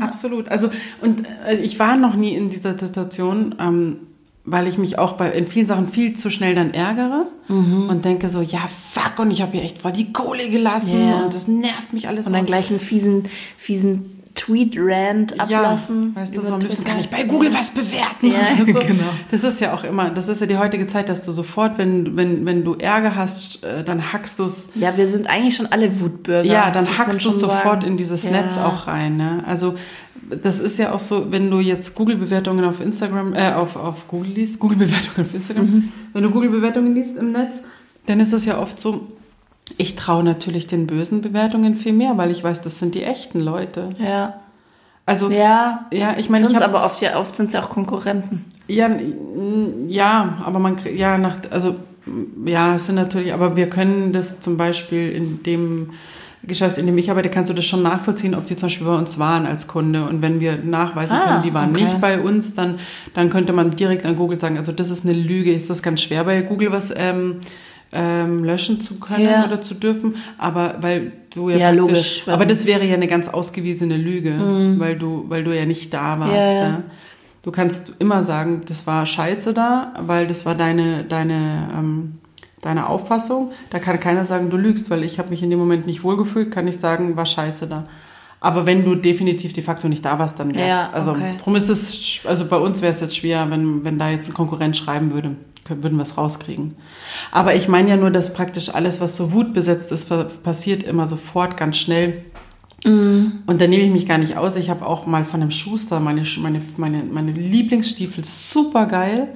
Absolut. 0.00 0.48
Also, 0.48 0.70
und 1.02 1.24
äh, 1.46 1.56
ich 1.56 1.78
war 1.78 1.96
noch 1.96 2.16
nie 2.16 2.34
in 2.34 2.48
dieser 2.48 2.78
Situation, 2.78 3.54
ähm, 3.60 3.98
weil 4.44 4.66
ich 4.66 4.76
mich 4.78 4.98
auch 4.98 5.12
bei, 5.12 5.30
in 5.30 5.46
vielen 5.46 5.66
Sachen 5.66 5.92
viel 5.92 6.14
zu 6.14 6.28
schnell 6.30 6.54
dann 6.54 6.74
ärgere 6.74 7.26
Mhm. 7.48 7.88
und 7.90 8.04
denke 8.04 8.28
so, 8.28 8.40
ja, 8.40 8.60
fuck, 8.90 9.18
und 9.18 9.30
ich 9.30 9.42
habe 9.42 9.52
hier 9.52 9.62
echt 9.62 9.78
voll 9.82 9.92
die 9.92 10.12
Kohle 10.12 10.48
gelassen 10.50 11.08
Ja. 11.08 11.24
und 11.24 11.34
das 11.34 11.48
nervt 11.48 11.92
mich 11.92 12.08
alles. 12.08 12.26
Und 12.26 12.32
dann 12.32 12.46
gleich 12.46 12.70
einen 12.70 12.80
fiesen, 12.80 13.24
fiesen 13.56 14.18
Tweet-Rant 14.34 15.38
ablassen. 15.40 16.12
Ja, 16.14 16.20
weißt 16.22 16.36
du, 16.36 16.42
so, 16.42 16.58
wir 16.60 16.68
müssen 16.68 16.84
gar 16.84 16.94
nicht 16.96 17.10
bei 17.10 17.24
Google 17.24 17.52
was 17.52 17.70
bewerten. 17.70 18.26
Ja, 18.32 18.56
so. 18.66 18.78
genau. 18.80 19.10
Das 19.30 19.44
ist 19.44 19.60
ja 19.60 19.74
auch 19.74 19.84
immer, 19.84 20.10
das 20.10 20.28
ist 20.28 20.40
ja 20.40 20.46
die 20.46 20.56
heutige 20.56 20.86
Zeit, 20.86 21.08
dass 21.08 21.24
du 21.24 21.32
sofort, 21.32 21.78
wenn, 21.78 22.16
wenn, 22.16 22.46
wenn 22.46 22.64
du 22.64 22.74
Ärger 22.74 23.14
hast, 23.16 23.62
äh, 23.64 23.84
dann 23.84 24.12
hackst 24.12 24.38
du 24.38 24.44
es 24.44 24.70
Ja, 24.74 24.96
wir 24.96 25.06
sind 25.06 25.26
eigentlich 25.26 25.56
schon 25.56 25.66
alle 25.66 26.00
Wutbürger. 26.00 26.44
Ja, 26.48 26.70
dann 26.70 26.86
hackst 26.86 27.24
du 27.24 27.30
sofort 27.30 27.62
sagen. 27.82 27.86
in 27.86 27.96
dieses 27.96 28.24
Ja. 28.24 28.30
Netz 28.30 28.56
auch 28.56 28.86
rein. 28.86 29.16
Ne? 29.16 29.42
Also 29.46 29.74
das 30.42 30.58
ist 30.60 30.78
ja 30.78 30.92
auch 30.92 31.00
so, 31.00 31.30
wenn 31.30 31.50
du 31.50 31.60
jetzt 31.60 31.94
Google-Bewertungen 31.94 32.64
auf 32.64 32.80
Instagram, 32.80 33.34
äh, 33.34 33.52
auf, 33.52 33.76
auf 33.76 34.08
Google 34.08 34.32
liest, 34.32 34.58
Google-Bewertungen 34.58 35.26
auf 35.26 35.34
Instagram, 35.34 35.64
Mhm. 35.66 35.92
wenn 36.12 36.22
du 36.22 36.30
Google-Bewertungen 36.30 36.94
liest 36.94 37.16
im 37.16 37.32
Netz, 37.32 37.62
dann 38.06 38.20
ist 38.20 38.32
das 38.32 38.44
ja 38.44 38.58
oft 38.58 38.78
so, 38.80 39.08
ich 39.78 39.96
traue 39.96 40.24
natürlich 40.24 40.66
den 40.66 40.86
bösen 40.86 41.20
Bewertungen 41.22 41.76
viel 41.76 41.92
mehr, 41.92 42.16
weil 42.18 42.30
ich 42.30 42.42
weiß, 42.42 42.60
das 42.62 42.78
sind 42.78 42.94
die 42.94 43.02
echten 43.04 43.40
Leute. 43.40 43.90
Ja. 43.98 44.40
Also 45.06 45.30
Ja. 45.30 45.86
ja, 45.92 46.14
ich 46.18 46.30
meine, 46.30 46.46
ich 46.48 46.54
habe 46.54 46.64
aber 46.64 46.84
oft 46.84 47.00
ja 47.00 47.18
oft 47.18 47.34
sind 47.34 47.46
es 47.48 47.54
ja 47.54 47.62
auch 47.62 47.70
Konkurrenten. 47.70 48.44
ja, 48.68 48.88
ja, 49.88 50.38
aber 50.44 50.58
man, 50.58 50.76
ja, 50.94 51.18
nach, 51.18 51.38
also, 51.50 51.74
ja, 52.44 52.76
es 52.76 52.86
sind 52.86 52.94
natürlich, 52.96 53.32
aber 53.32 53.56
wir 53.56 53.68
können 53.68 54.12
das 54.12 54.40
zum 54.40 54.56
Beispiel 54.56 55.10
in 55.10 55.42
dem 55.42 55.90
Geschäft, 56.44 56.76
in 56.78 56.86
dem 56.86 56.98
ich 56.98 57.08
arbeite, 57.10 57.28
kannst 57.28 57.50
du 57.50 57.54
das 57.54 57.64
schon 57.64 57.82
nachvollziehen, 57.82 58.34
ob 58.34 58.46
die 58.46 58.56
zum 58.56 58.66
Beispiel 58.66 58.86
bei 58.86 58.96
uns 58.96 59.18
waren 59.18 59.46
als 59.46 59.68
Kunde. 59.68 60.04
Und 60.08 60.22
wenn 60.22 60.40
wir 60.40 60.56
nachweisen 60.56 61.16
Ah, 61.16 61.28
können, 61.28 61.42
die 61.44 61.54
waren 61.54 61.70
okay. 61.70 61.82
nicht 61.84 62.00
bei 62.00 62.18
uns, 62.20 62.54
dann, 62.54 62.78
dann 63.14 63.30
könnte 63.30 63.52
man 63.52 63.70
direkt 63.76 64.04
an 64.04 64.16
Google 64.16 64.38
sagen, 64.38 64.58
also 64.58 64.72
das 64.72 64.90
ist 64.90 65.04
eine 65.04 65.14
Lüge. 65.14 65.52
Ist 65.52 65.70
das 65.70 65.82
ganz 65.82 66.02
schwer 66.02 66.24
bei 66.24 66.42
Google 66.42 66.72
was 66.72 66.92
ähm, 66.96 67.36
ähm, 67.92 68.42
löschen 68.44 68.80
zu 68.80 68.98
können 68.98 69.24
Ja. 69.24 69.44
oder 69.46 69.60
zu 69.60 69.74
dürfen, 69.74 70.16
aber 70.38 70.76
weil 70.80 71.12
du 71.34 71.50
ja, 71.50 71.58
Ja, 71.58 71.70
logisch, 71.70 72.24
aber 72.26 72.46
das 72.46 72.66
wäre 72.66 72.84
ja 72.86 72.94
eine 72.94 73.06
ganz 73.06 73.28
ausgewiesene 73.28 73.96
Lüge, 73.96 74.76
weil 74.78 74.96
du 74.96 75.26
weil 75.28 75.44
du 75.44 75.54
ja 75.56 75.66
nicht 75.66 75.92
da 75.92 76.18
warst. 76.18 76.32
Ja, 76.34 76.52
ja. 76.52 76.68
Ne? 76.70 76.82
Du 77.42 77.50
kannst 77.50 77.92
immer 77.98 78.22
sagen, 78.22 78.62
das 78.66 78.86
war 78.86 79.04
scheiße 79.04 79.52
da, 79.52 79.92
weil 80.00 80.26
das 80.26 80.46
war 80.46 80.54
deine, 80.54 81.04
deine, 81.04 81.68
ähm, 81.76 82.18
deine 82.62 82.88
Auffassung. 82.88 83.52
Da 83.68 83.78
kann 83.78 84.00
keiner 84.00 84.24
sagen, 84.24 84.48
du 84.48 84.56
lügst, 84.56 84.88
weil 84.88 85.04
ich 85.04 85.18
habe 85.18 85.28
mich 85.28 85.42
in 85.42 85.50
dem 85.50 85.58
Moment 85.58 85.84
nicht 85.84 86.02
wohlgefühlt, 86.02 86.50
kann 86.50 86.66
ich 86.66 86.78
sagen, 86.78 87.16
war 87.16 87.26
scheiße 87.26 87.66
da. 87.66 87.86
Aber 88.40 88.66
wenn 88.66 88.84
du 88.84 88.96
definitiv 88.96 89.52
de 89.52 89.62
facto 89.62 89.88
nicht 89.88 90.04
da 90.04 90.18
warst, 90.18 90.40
dann 90.40 90.54
wär's. 90.54 90.68
Ja, 90.68 90.90
also 90.92 91.12
okay. 91.12 91.36
drum 91.38 91.54
ist 91.54 91.68
es, 91.68 92.20
also 92.24 92.46
bei 92.46 92.56
uns 92.56 92.82
wäre 92.82 92.92
es 92.92 93.00
jetzt 93.00 93.16
schwer, 93.16 93.48
wenn, 93.50 93.84
wenn 93.84 93.98
da 93.98 94.10
jetzt 94.10 94.28
ein 94.28 94.34
Konkurrent 94.34 94.76
schreiben 94.76 95.12
würde, 95.12 95.36
würden 95.68 95.96
wir 95.96 96.02
es 96.02 96.18
rauskriegen. 96.18 96.74
Aber 97.30 97.54
ich 97.54 97.68
meine 97.68 97.90
ja 97.90 97.96
nur, 97.96 98.10
dass 98.10 98.32
praktisch 98.32 98.74
alles, 98.74 99.00
was 99.00 99.16
so 99.16 99.32
wutbesetzt 99.32 99.92
ist, 99.92 100.12
passiert 100.42 100.82
immer 100.82 101.06
sofort 101.06 101.56
ganz 101.56 101.76
schnell. 101.76 102.24
Und 102.84 103.60
da 103.60 103.68
nehme 103.68 103.84
ich 103.84 103.92
mich 103.92 104.08
gar 104.08 104.18
nicht 104.18 104.36
aus. 104.36 104.56
Ich 104.56 104.70
habe 104.70 104.86
auch 104.86 105.06
mal 105.06 105.24
von 105.24 105.40
einem 105.40 105.52
Schuster 105.52 106.00
meine, 106.00 106.24
meine, 106.38 106.60
meine, 106.76 107.04
meine 107.04 107.30
Lieblingsstiefel 107.30 108.24
super 108.24 108.86
geil 108.86 109.28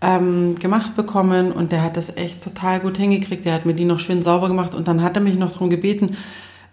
ähm, 0.00 0.54
gemacht 0.56 0.96
bekommen 0.96 1.52
und 1.52 1.72
der 1.72 1.82
hat 1.82 1.96
das 1.96 2.16
echt 2.16 2.42
total 2.42 2.80
gut 2.80 2.96
hingekriegt. 2.96 3.44
Der 3.44 3.54
hat 3.54 3.66
mir 3.66 3.74
die 3.74 3.84
noch 3.84 3.98
schön 3.98 4.22
sauber 4.22 4.48
gemacht 4.48 4.74
und 4.74 4.88
dann 4.88 5.02
hat 5.02 5.16
er 5.16 5.22
mich 5.22 5.36
noch 5.36 5.52
darum 5.52 5.70
gebeten, 5.70 6.16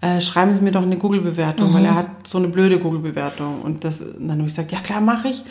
äh, 0.02 0.22
schreiben 0.22 0.54
Sie 0.54 0.62
mir 0.62 0.72
doch 0.72 0.84
eine 0.84 0.98
Google-Bewertung, 0.98 1.74
weil 1.74 1.86
er 1.86 1.96
hat 1.96 2.28
so 2.28 2.38
eine 2.38 2.50
blöde 2.50 2.80
Google-Bewertung. 2.80 3.62
Und 3.64 3.84
das, 3.84 4.02
und 4.02 4.28
dann 4.28 4.38
habe 4.38 4.48
ich 4.48 4.56
gesagt, 4.56 4.72
ja 4.72 4.80
klar, 4.80 5.02
mache 5.02 5.30
ich. 5.30 5.44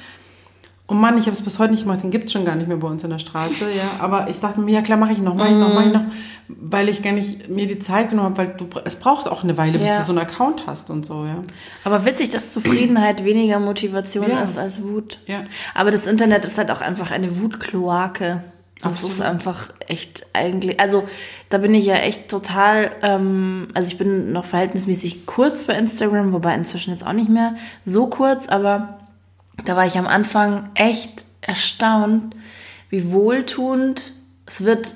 Oh 0.89 0.95
Mann, 0.95 1.19
ich 1.19 1.27
habe 1.27 1.37
es 1.37 1.43
bis 1.43 1.59
heute 1.59 1.73
nicht 1.73 1.83
gemacht, 1.83 2.03
den 2.05 2.13
gibt's 2.13 2.33
schon 2.33 2.45
gar 2.45 2.55
nicht 2.55 2.69
mehr 2.69 2.77
bei 2.77 2.87
uns 2.87 3.03
in 3.03 3.11
der 3.11 3.19
Straße, 3.19 3.65
ja. 3.73 3.83
Aber 3.99 4.29
ich 4.31 4.39
dachte 4.39 4.61
mir, 4.61 4.71
ja 4.71 4.83
klar, 4.83 4.97
mache 4.97 5.13
ich 5.13 5.19
noch, 5.19 5.35
mache 5.35 5.49
ich 5.49 5.55
noch, 5.57 5.75
mache 5.75 5.87
ich 5.89 5.93
noch, 5.93 6.03
weil 6.49 6.89
ich 6.89 7.03
gar 7.03 7.11
nicht 7.13 7.49
mir 7.49 7.67
die 7.67 7.81
Zeit 7.81 8.11
genommen 8.11 8.37
habe, 8.37 8.39
weil 8.39 8.57
du, 8.57 8.69
es 8.85 8.95
braucht 8.97 9.27
auch 9.27 9.43
eine 9.43 9.59
Weile, 9.59 9.81
bis 9.81 9.89
Ja. 9.89 9.99
du 9.99 10.05
so 10.05 10.11
einen 10.13 10.21
Account 10.21 10.63
hast 10.69 10.89
und 10.91 11.05
so, 11.05 11.25
ja. 11.25 11.43
Aber 11.83 12.05
witzig, 12.05 12.29
dass 12.31 12.51
Zufriedenheit 12.51 13.25
weniger 13.25 13.59
Motivation 13.59 14.31
Ja. 14.31 14.43
ist 14.43 14.59
als 14.59 14.81
Wut. 14.85 15.19
Ja. 15.27 15.41
Aber 15.75 15.91
das 15.91 16.07
Internet 16.07 16.45
ist 16.45 16.57
halt 16.57 16.71
auch 16.71 16.83
einfach 16.83 17.11
eine 17.11 17.41
Wutkloake. 17.41 18.43
Das 18.83 18.93
Absolut. 18.93 19.15
ist 19.15 19.21
einfach 19.23 19.71
echt 19.89 20.27
eigentlich, 20.35 20.79
also 20.79 21.09
da 21.49 21.59
bin 21.59 21.75
ich 21.75 21.87
ja 21.87 21.95
echt 21.97 22.29
total, 22.29 22.93
ähm, 23.03 23.69
also 23.75 23.89
ich 23.89 23.97
bin 23.99 24.33
noch 24.33 24.45
verhältnismäßig 24.45 25.25
kurz 25.27 25.65
bei 25.65 25.73
Instagram, 25.75 26.33
wobei 26.33 26.55
inzwischen 26.55 26.91
jetzt 26.93 27.05
auch 27.05 27.15
nicht 27.15 27.31
mehr 27.31 27.55
so 27.87 28.07
kurz, 28.07 28.49
aber 28.49 28.99
da 29.65 29.77
war 29.77 29.87
ich 29.87 29.99
am 29.99 30.07
Anfang 30.07 30.71
echt 30.75 31.25
erstaunt, 31.41 32.35
wie 32.91 33.11
wohltuend 33.11 34.13
es 34.47 34.65
wird 34.65 34.95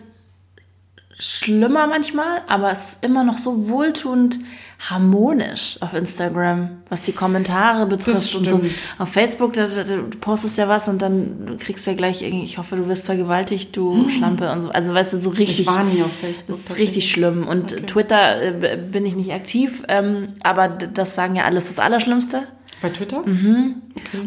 schlimmer 1.19 1.87
manchmal, 1.87 2.43
aber 2.49 2.71
es 2.71 2.85
ist 2.85 3.05
immer 3.05 3.25
noch 3.25 3.37
so 3.37 3.69
wohltuend 3.69 4.39
harmonisch 4.89 5.77
auf 5.81 5.93
Instagram, 5.93 6.71
was 6.89 7.03
die 7.03 7.13
Kommentare 7.13 7.85
betrifft 7.85 8.35
und 8.35 8.49
so. 8.49 8.63
Auf 8.99 9.11
Facebook, 9.11 9.53
da, 9.53 9.67
da, 9.67 9.85
du 9.85 10.05
postest 10.21 10.57
ja 10.57 10.69
was 10.69 10.89
und 10.89 11.03
dann 11.03 11.59
kriegst 11.59 11.87
du 11.87 11.91
ja 11.91 11.97
gleich 11.97 12.23
irgendwie, 12.23 12.45
ich 12.45 12.57
hoffe, 12.57 12.77
du 12.77 12.89
wirst 12.89 13.05
vergewaltigt, 13.05 13.77
du 13.77 14.09
Schlampe 14.09 14.51
und 14.51 14.63
so. 14.63 14.71
Also 14.71 14.95
weißt 14.95 15.13
du, 15.13 15.21
so 15.21 15.31
richtig. 15.31 15.61
Ich 15.61 15.67
war 15.67 15.85
nie 15.85 16.03
auf 16.03 16.13
Facebook. 16.13 16.57
Das 16.57 16.71
ist 16.71 16.79
richtig 16.79 17.11
schlimm. 17.11 17.47
Und 17.47 17.73
Okay. 17.73 17.83
Twitter 17.87 18.43
äh, 18.43 18.77
bin 18.79 19.05
ich 19.05 19.17
nicht 19.17 19.33
aktiv, 19.33 19.83
ähm, 19.89 20.29
aber 20.43 20.69
das 20.69 21.15
sagen 21.15 21.37
ja 21.37 21.45
alles 21.45 21.67
das 21.67 21.79
Allerschlimmste. 21.79 22.45
Bei 22.83 22.89
Twitter? 22.91 23.23
Mhm. 23.27 23.77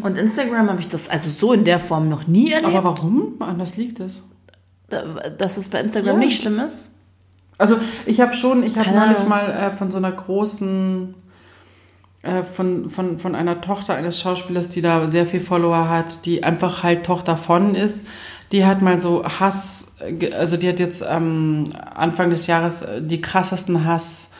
Und 0.02 0.16
Instagram 0.16 0.68
habe 0.68 0.80
ich 0.80 0.88
das 0.88 1.08
also 1.08 1.28
so 1.30 1.52
in 1.52 1.64
der 1.64 1.78
Form 1.78 2.08
noch 2.08 2.26
nie 2.26 2.52
erlebt, 2.52 2.74
Aber 2.74 2.84
warum? 2.96 3.34
An 3.40 3.58
was 3.58 3.76
liegt 3.76 4.00
es? 4.00 4.22
dass 5.38 5.56
es 5.56 5.70
bei 5.70 5.80
Instagram 5.80 6.20
Ja. 6.20 6.26
nicht 6.26 6.40
schlimm 6.40 6.60
ist. 6.60 6.94
Also 7.58 7.78
ich 8.06 8.20
habe 8.20 8.34
schon, 8.34 8.62
ich 8.62 8.78
habe 8.78 8.90
neulich 8.90 9.26
mal 9.26 9.50
äh, 9.50 9.70
von 9.74 9.90
so 9.90 9.96
einer 9.96 10.12
großen, 10.12 11.14
äh, 12.22 12.42
von, 12.42 12.90
von, 12.90 13.18
von 13.18 13.34
einer 13.34 13.60
Tochter 13.60 13.94
eines 13.94 14.20
Schauspielers, 14.20 14.68
die 14.68 14.82
da 14.82 15.08
sehr 15.08 15.26
viel 15.26 15.40
Follower 15.40 15.88
hat, 15.88 16.24
die 16.26 16.44
einfach 16.44 16.82
halt 16.82 17.06
Tochter 17.06 17.36
von 17.36 17.74
ist, 17.74 18.06
die 18.52 18.64
hat 18.66 18.82
mal 18.82 19.00
so 19.00 19.24
Hass, 19.24 19.96
äh, 20.00 20.32
also 20.32 20.56
die 20.56 20.68
hat 20.68 20.78
jetzt 20.78 21.02
ähm, 21.08 21.64
Anfang 21.94 22.30
des 22.30 22.46
Jahres 22.46 22.82
äh, 22.82 23.02
die 23.02 23.20
krassesten 23.20 23.84
Hass. 23.84 24.30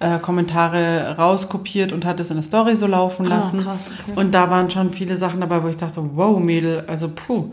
Äh, 0.00 0.18
Kommentare 0.18 1.16
rauskopiert 1.18 1.92
und 1.92 2.04
hat 2.04 2.20
es 2.20 2.30
in 2.30 2.36
der 2.36 2.42
Story 2.44 2.76
so 2.76 2.86
laufen 2.86 3.26
Ah, 3.26 3.30
lassen. 3.36 3.58
krass, 3.60 3.80
okay. 4.08 4.18
Und 4.20 4.32
da 4.32 4.48
waren 4.50 4.70
schon 4.70 4.92
viele 4.92 5.16
Sachen 5.16 5.40
dabei, 5.40 5.62
wo 5.62 5.68
ich 5.68 5.76
dachte, 5.76 6.02
wow, 6.14 6.38
Mädel, 6.38 6.84
also 6.86 7.08
puh. 7.08 7.50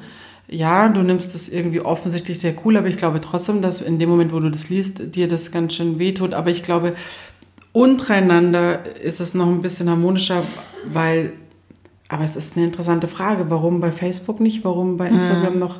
Ja, 0.47 0.87
du 0.89 1.01
nimmst 1.01 1.33
das 1.33 1.49
irgendwie 1.49 1.81
offensichtlich 1.81 2.39
sehr 2.39 2.53
cool, 2.63 2.77
aber 2.77 2.87
ich 2.87 2.97
glaube 2.97 3.19
trotzdem, 3.19 3.63
dass 3.63 3.81
in 3.81 3.97
dem 3.97 4.09
Moment, 4.09 4.31
wo 4.31 4.39
du 4.39 4.49
das 4.51 4.69
liest, 4.69 5.15
dir 5.15 5.27
das 5.27 5.51
ganz 5.51 5.73
schön 5.73 5.97
wehtut. 5.97 6.35
Aber 6.35 6.51
ich 6.51 6.61
glaube, 6.61 6.93
untereinander 7.71 8.79
ist 9.01 9.19
es 9.19 9.33
noch 9.33 9.47
ein 9.47 9.61
bisschen 9.61 9.89
harmonischer, 9.89 10.43
weil, 10.91 11.33
aber 12.07 12.23
es 12.23 12.35
ist 12.35 12.55
eine 12.55 12.65
interessante 12.67 13.07
Frage, 13.07 13.45
warum 13.49 13.79
bei 13.81 13.91
Facebook 13.91 14.39
nicht, 14.39 14.63
warum 14.63 14.97
bei 14.97 15.07
Instagram 15.09 15.59
noch. 15.59 15.79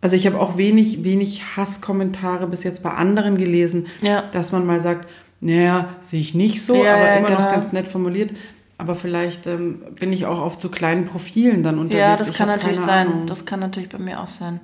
Also 0.00 0.16
ich 0.16 0.26
habe 0.26 0.40
auch 0.40 0.56
wenig, 0.56 1.04
wenig 1.04 1.42
Hasskommentare 1.56 2.46
bis 2.46 2.64
jetzt 2.64 2.82
bei 2.82 2.90
anderen 2.90 3.36
gelesen, 3.36 3.86
Ja. 4.00 4.22
dass 4.32 4.50
man 4.50 4.64
mal 4.66 4.80
sagt, 4.80 5.08
naja, 5.40 5.88
sehe 6.00 6.20
ich 6.20 6.34
nicht 6.34 6.62
so, 6.62 6.84
Ja, 6.84 6.94
aber 6.94 7.16
immer 7.16 7.30
noch 7.30 7.38
genau. 7.38 7.50
ganz 7.50 7.72
nett 7.72 7.88
formuliert. 7.88 8.32
Aber 8.78 8.94
vielleicht 8.94 9.46
ähm, 9.46 9.82
bin 9.98 10.12
ich 10.12 10.24
auch 10.26 10.38
auf 10.38 10.58
zu 10.58 10.70
kleinen 10.70 11.06
Profilen 11.06 11.62
dann 11.62 11.78
unterwegs. 11.78 12.00
Ja, 12.00 12.16
das 12.16 12.30
Ich 12.30 12.36
kann 12.36 12.48
natürlich 12.48 12.78
sein. 12.78 13.08
Ahnung. 13.08 13.26
Das 13.26 13.44
kann 13.44 13.60
natürlich 13.60 13.90
bei 13.90 13.98
mir 13.98 14.20
auch 14.20 14.28
sein. 14.28 14.60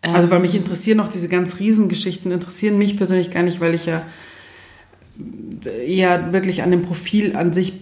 Also 0.00 0.30
weil 0.30 0.40
mich 0.40 0.54
interessieren 0.54 1.00
auch 1.00 1.08
diese 1.08 1.28
ganz 1.28 1.58
Riesengeschichten, 1.58 2.30
interessieren 2.30 2.76
mich 2.76 2.96
persönlich 2.96 3.30
gar 3.30 3.42
nicht, 3.42 3.60
weil 3.60 3.74
ich 3.74 3.86
ja 3.86 4.02
eher 5.86 6.32
wirklich 6.32 6.62
an 6.62 6.70
dem 6.70 6.82
Profil 6.82 7.36
an 7.36 7.52
sich 7.52 7.72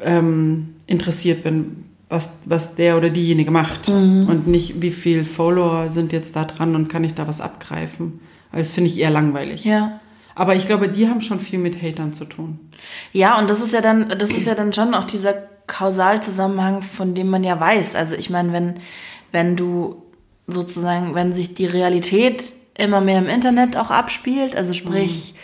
ähm, 0.00 0.74
interessiert 0.86 1.42
bin, 1.42 1.84
was, 2.08 2.30
was 2.44 2.76
der 2.76 2.96
oder 2.96 3.10
diejenige 3.10 3.50
macht. 3.50 3.88
Mhm. 3.88 4.26
Und 4.28 4.46
nicht, 4.46 4.80
wie 4.80 4.90
viel 4.90 5.24
Follower 5.24 5.90
sind 5.90 6.12
jetzt 6.12 6.36
da 6.36 6.44
dran 6.44 6.74
und 6.74 6.88
kann 6.88 7.04
ich 7.04 7.14
da 7.14 7.26
was 7.26 7.40
abgreifen. 7.40 8.20
Weil 8.52 8.60
das 8.60 8.72
finde 8.72 8.90
ich 8.90 8.98
eher 8.98 9.10
langweilig. 9.10 9.64
Ja. 9.64 10.00
Aber 10.36 10.54
ich 10.54 10.66
glaube, 10.66 10.90
die 10.90 11.08
haben 11.08 11.22
schon 11.22 11.40
viel 11.40 11.58
mit 11.58 11.82
Hatern 11.82 12.12
zu 12.12 12.26
tun. 12.26 12.60
Ja, 13.12 13.38
und 13.38 13.48
das 13.48 13.62
ist 13.62 13.72
ja 13.72 13.80
dann, 13.80 14.10
das 14.10 14.30
ist 14.30 14.46
ja 14.46 14.54
dann 14.54 14.72
schon 14.74 14.94
auch 14.94 15.04
dieser 15.04 15.32
Kausalzusammenhang, 15.66 16.82
von 16.82 17.14
dem 17.14 17.30
man 17.30 17.42
ja 17.42 17.58
weiß. 17.58 17.96
Also 17.96 18.14
ich 18.14 18.28
meine, 18.28 18.52
wenn, 18.52 18.74
wenn 19.32 19.56
du 19.56 20.02
sozusagen, 20.46 21.14
wenn 21.14 21.32
sich 21.32 21.54
die 21.54 21.64
Realität 21.64 22.52
immer 22.74 23.00
mehr 23.00 23.18
im 23.18 23.30
Internet 23.30 23.78
auch 23.78 23.90
abspielt, 23.90 24.54
also 24.54 24.74
sprich 24.74 25.34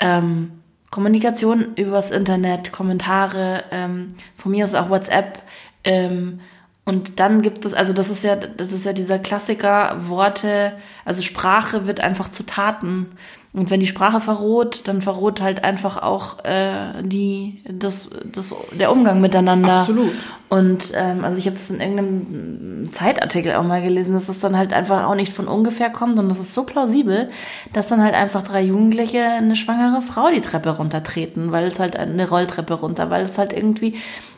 ähm, 0.00 0.52
Kommunikation 0.90 1.74
übers 1.76 2.10
Internet, 2.10 2.72
Kommentare, 2.72 3.64
ähm, 3.70 4.14
von 4.34 4.52
mir 4.52 4.64
aus 4.64 4.74
auch 4.74 4.88
WhatsApp, 4.88 5.42
ähm, 5.84 6.40
und 6.88 7.20
dann 7.20 7.42
gibt 7.42 7.66
es, 7.66 7.74
also 7.74 7.92
das 7.92 8.08
ist 8.08 8.24
ja, 8.24 8.34
das 8.34 8.72
ist 8.72 8.86
ja 8.86 8.94
dieser 8.94 9.18
Klassiker, 9.18 10.08
Worte, 10.08 10.72
also 11.04 11.20
Sprache 11.20 11.86
wird 11.86 12.00
einfach 12.00 12.30
zu 12.30 12.44
Taten. 12.44 13.10
Und 13.52 13.70
wenn 13.70 13.80
die 13.80 13.86
Sprache 13.86 14.22
verroht, 14.22 14.88
dann 14.88 15.02
verroht 15.02 15.42
halt 15.42 15.64
einfach 15.64 16.02
auch 16.02 16.42
äh, 16.46 17.02
die, 17.02 17.62
das, 17.70 18.08
das, 18.32 18.54
der 18.72 18.90
Umgang 18.90 19.20
miteinander. 19.20 19.80
Absolut. 19.80 20.14
Und 20.48 20.92
ähm, 20.94 21.26
also 21.26 21.38
ich 21.38 21.44
habe 21.44 21.56
es 21.56 21.68
in 21.68 21.78
irgendeinem 21.78 22.88
Zeitartikel 22.92 23.56
auch 23.56 23.64
mal 23.64 23.82
gelesen, 23.82 24.14
dass 24.14 24.24
das 24.24 24.38
dann 24.38 24.56
halt 24.56 24.72
einfach 24.72 25.04
auch 25.04 25.14
nicht 25.14 25.34
von 25.34 25.46
ungefähr 25.46 25.90
kommt 25.90 26.18
und 26.18 26.30
das 26.30 26.40
ist 26.40 26.54
so 26.54 26.64
plausibel, 26.64 27.28
dass 27.74 27.88
dann 27.88 28.02
halt 28.02 28.14
einfach 28.14 28.42
drei 28.42 28.62
Jugendliche 28.62 29.24
eine 29.24 29.56
schwangere 29.56 30.00
Frau 30.00 30.30
die 30.30 30.40
Treppe 30.40 30.70
runtertreten, 30.70 31.52
weil 31.52 31.66
es 31.66 31.78
halt 31.78 31.96
eine 31.96 32.30
Rolltreppe 32.30 32.72
runter, 32.72 33.10
weil 33.10 33.24
es 33.24 33.36
halt 33.36 33.52
irgendwie, 33.52 33.96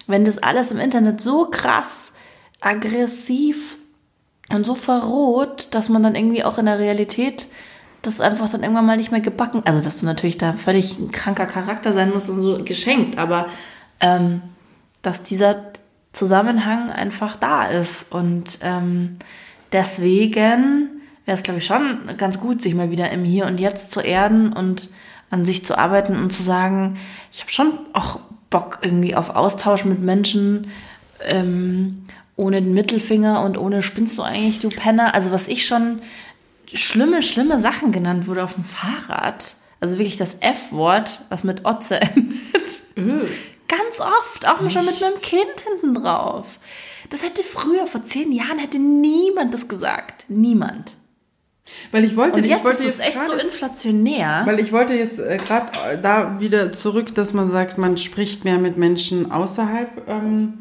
wenn 0.08 0.24
das 0.24 0.38
alles 0.38 0.72
im 0.72 0.80
Internet 0.80 1.20
so 1.20 1.46
krass 1.48 2.10
aggressiv 2.60 3.78
und 4.50 4.66
so 4.66 4.74
verroht, 4.74 5.68
dass 5.70 5.88
man 5.88 6.02
dann 6.02 6.14
irgendwie 6.14 6.44
auch 6.44 6.58
in 6.58 6.66
der 6.66 6.78
Realität 6.78 7.46
das 8.02 8.20
einfach 8.20 8.48
dann 8.50 8.62
irgendwann 8.62 8.86
mal 8.86 8.96
nicht 8.96 9.10
mehr 9.10 9.20
gebacken. 9.20 9.62
Also, 9.64 9.80
dass 9.80 10.00
du 10.00 10.06
natürlich 10.06 10.38
da 10.38 10.54
völlig 10.54 10.98
ein 10.98 11.10
kranker 11.10 11.46
Charakter 11.46 11.92
sein 11.92 12.10
musst 12.10 12.30
und 12.30 12.40
so 12.40 12.62
geschenkt, 12.64 13.18
aber 13.18 13.46
ähm, 14.00 14.40
dass 15.02 15.22
dieser 15.22 15.56
Zusammenhang 16.12 16.90
einfach 16.90 17.36
da 17.36 17.66
ist. 17.66 18.10
Und 18.10 18.58
ähm, 18.62 19.18
deswegen 19.72 21.02
wäre 21.24 21.34
es, 21.34 21.42
glaube 21.42 21.58
ich, 21.58 21.66
schon 21.66 22.16
ganz 22.16 22.40
gut, 22.40 22.62
sich 22.62 22.74
mal 22.74 22.90
wieder 22.90 23.10
im 23.10 23.24
Hier 23.24 23.46
und 23.46 23.60
Jetzt 23.60 23.92
zu 23.92 24.00
erden 24.00 24.52
und 24.52 24.88
an 25.30 25.44
sich 25.44 25.64
zu 25.64 25.78
arbeiten 25.78 26.16
und 26.16 26.32
zu 26.32 26.42
sagen, 26.42 26.98
ich 27.30 27.40
habe 27.40 27.52
schon 27.52 27.72
auch 27.92 28.18
Bock 28.48 28.80
irgendwie 28.82 29.14
auf 29.14 29.36
Austausch 29.36 29.84
mit 29.84 30.00
Menschen, 30.00 30.68
ähm, 31.22 32.02
ohne 32.40 32.62
den 32.62 32.72
Mittelfinger 32.74 33.42
und 33.44 33.59
ohne 33.59 33.83
spinnst 33.83 34.16
du 34.18 34.22
eigentlich, 34.22 34.61
du 34.61 34.70
Penner. 34.70 35.14
Also 35.14 35.31
was 35.31 35.46
ich 35.48 35.66
schon 35.66 36.00
schlimme, 36.72 37.22
schlimme 37.22 37.61
Sachen 37.61 37.92
genannt 37.92 38.26
wurde 38.26 38.42
auf 38.44 38.55
dem 38.55 38.64
Fahrrad. 38.64 39.57
Also 39.81 39.98
wirklich 39.98 40.16
das 40.16 40.38
F-Wort, 40.40 41.20
was 41.29 41.44
mit 41.44 41.64
Otze 41.64 42.00
endet. 42.00 42.81
Ganz 43.68 44.00
oft, 44.00 44.46
auch 44.48 44.68
schon 44.70 44.85
mit 44.87 45.00
meinem 45.00 45.20
Kind 45.22 45.61
hinten 45.68 45.94
drauf. 46.03 46.59
Das 47.11 47.22
hätte 47.22 47.42
früher, 47.42 47.87
vor 47.87 48.03
zehn 48.03 48.33
Jahren, 48.33 48.59
hätte 48.59 48.79
niemand 48.79 49.53
das 49.55 49.68
gesagt. 49.68 50.24
Niemand. 50.29 50.96
Weil 51.92 52.05
ich 52.05 52.16
wollte, 52.16 52.38
Und 52.38 52.44
ich 52.44 52.50
jetzt 52.50 52.64
wollte 52.64 52.83
ist 52.85 52.94
es 52.94 52.98
echt 53.00 53.14
so 53.26 53.33
gerade- 53.33 53.46
inflationär. 53.46 54.42
Weil 54.44 54.59
ich 54.61 54.72
wollte 54.72 54.92
jetzt 54.94 55.18
äh, 55.18 55.37
gerade 55.38 55.98
da 56.03 56.40
wieder 56.40 56.72
zurück, 56.72 57.14
dass 57.14 57.33
man 57.33 57.50
sagt, 57.50 57.79
man 57.79 57.96
spricht 57.96 58.44
mehr 58.44 58.59
mit 58.59 58.76
Menschen 58.76 59.31
außerhalb 59.31 60.09
ähm, 60.09 60.59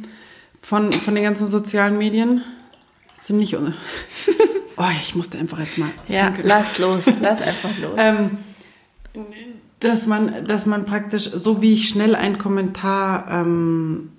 von, 0.62 0.92
von 0.92 1.16
den 1.16 1.24
ganzen 1.24 1.48
sozialen 1.48 1.98
Medien. 1.98 2.42
Ziemlich. 3.18 3.56
un- 3.56 3.74
Oh, 4.82 4.86
ich 5.02 5.14
musste 5.14 5.38
einfach 5.38 5.60
jetzt 5.60 5.78
mal. 5.78 5.90
Ja, 6.08 6.28
pinkeln. 6.28 6.48
lass 6.48 6.80
los, 6.80 7.04
lass 7.20 7.42
einfach 7.46 7.78
los. 7.82 7.92
Ähm, 7.98 8.38
dass 9.82 10.08
man, 10.08 10.46
dass 10.46 10.66
man 10.66 10.86
praktisch, 10.86 11.24
so 11.30 11.62
wie 11.62 11.74
ich 11.74 11.90
schnell 11.90 12.16
einen 12.16 12.38
Kommentar 12.38 13.28
ähm, 13.30 14.12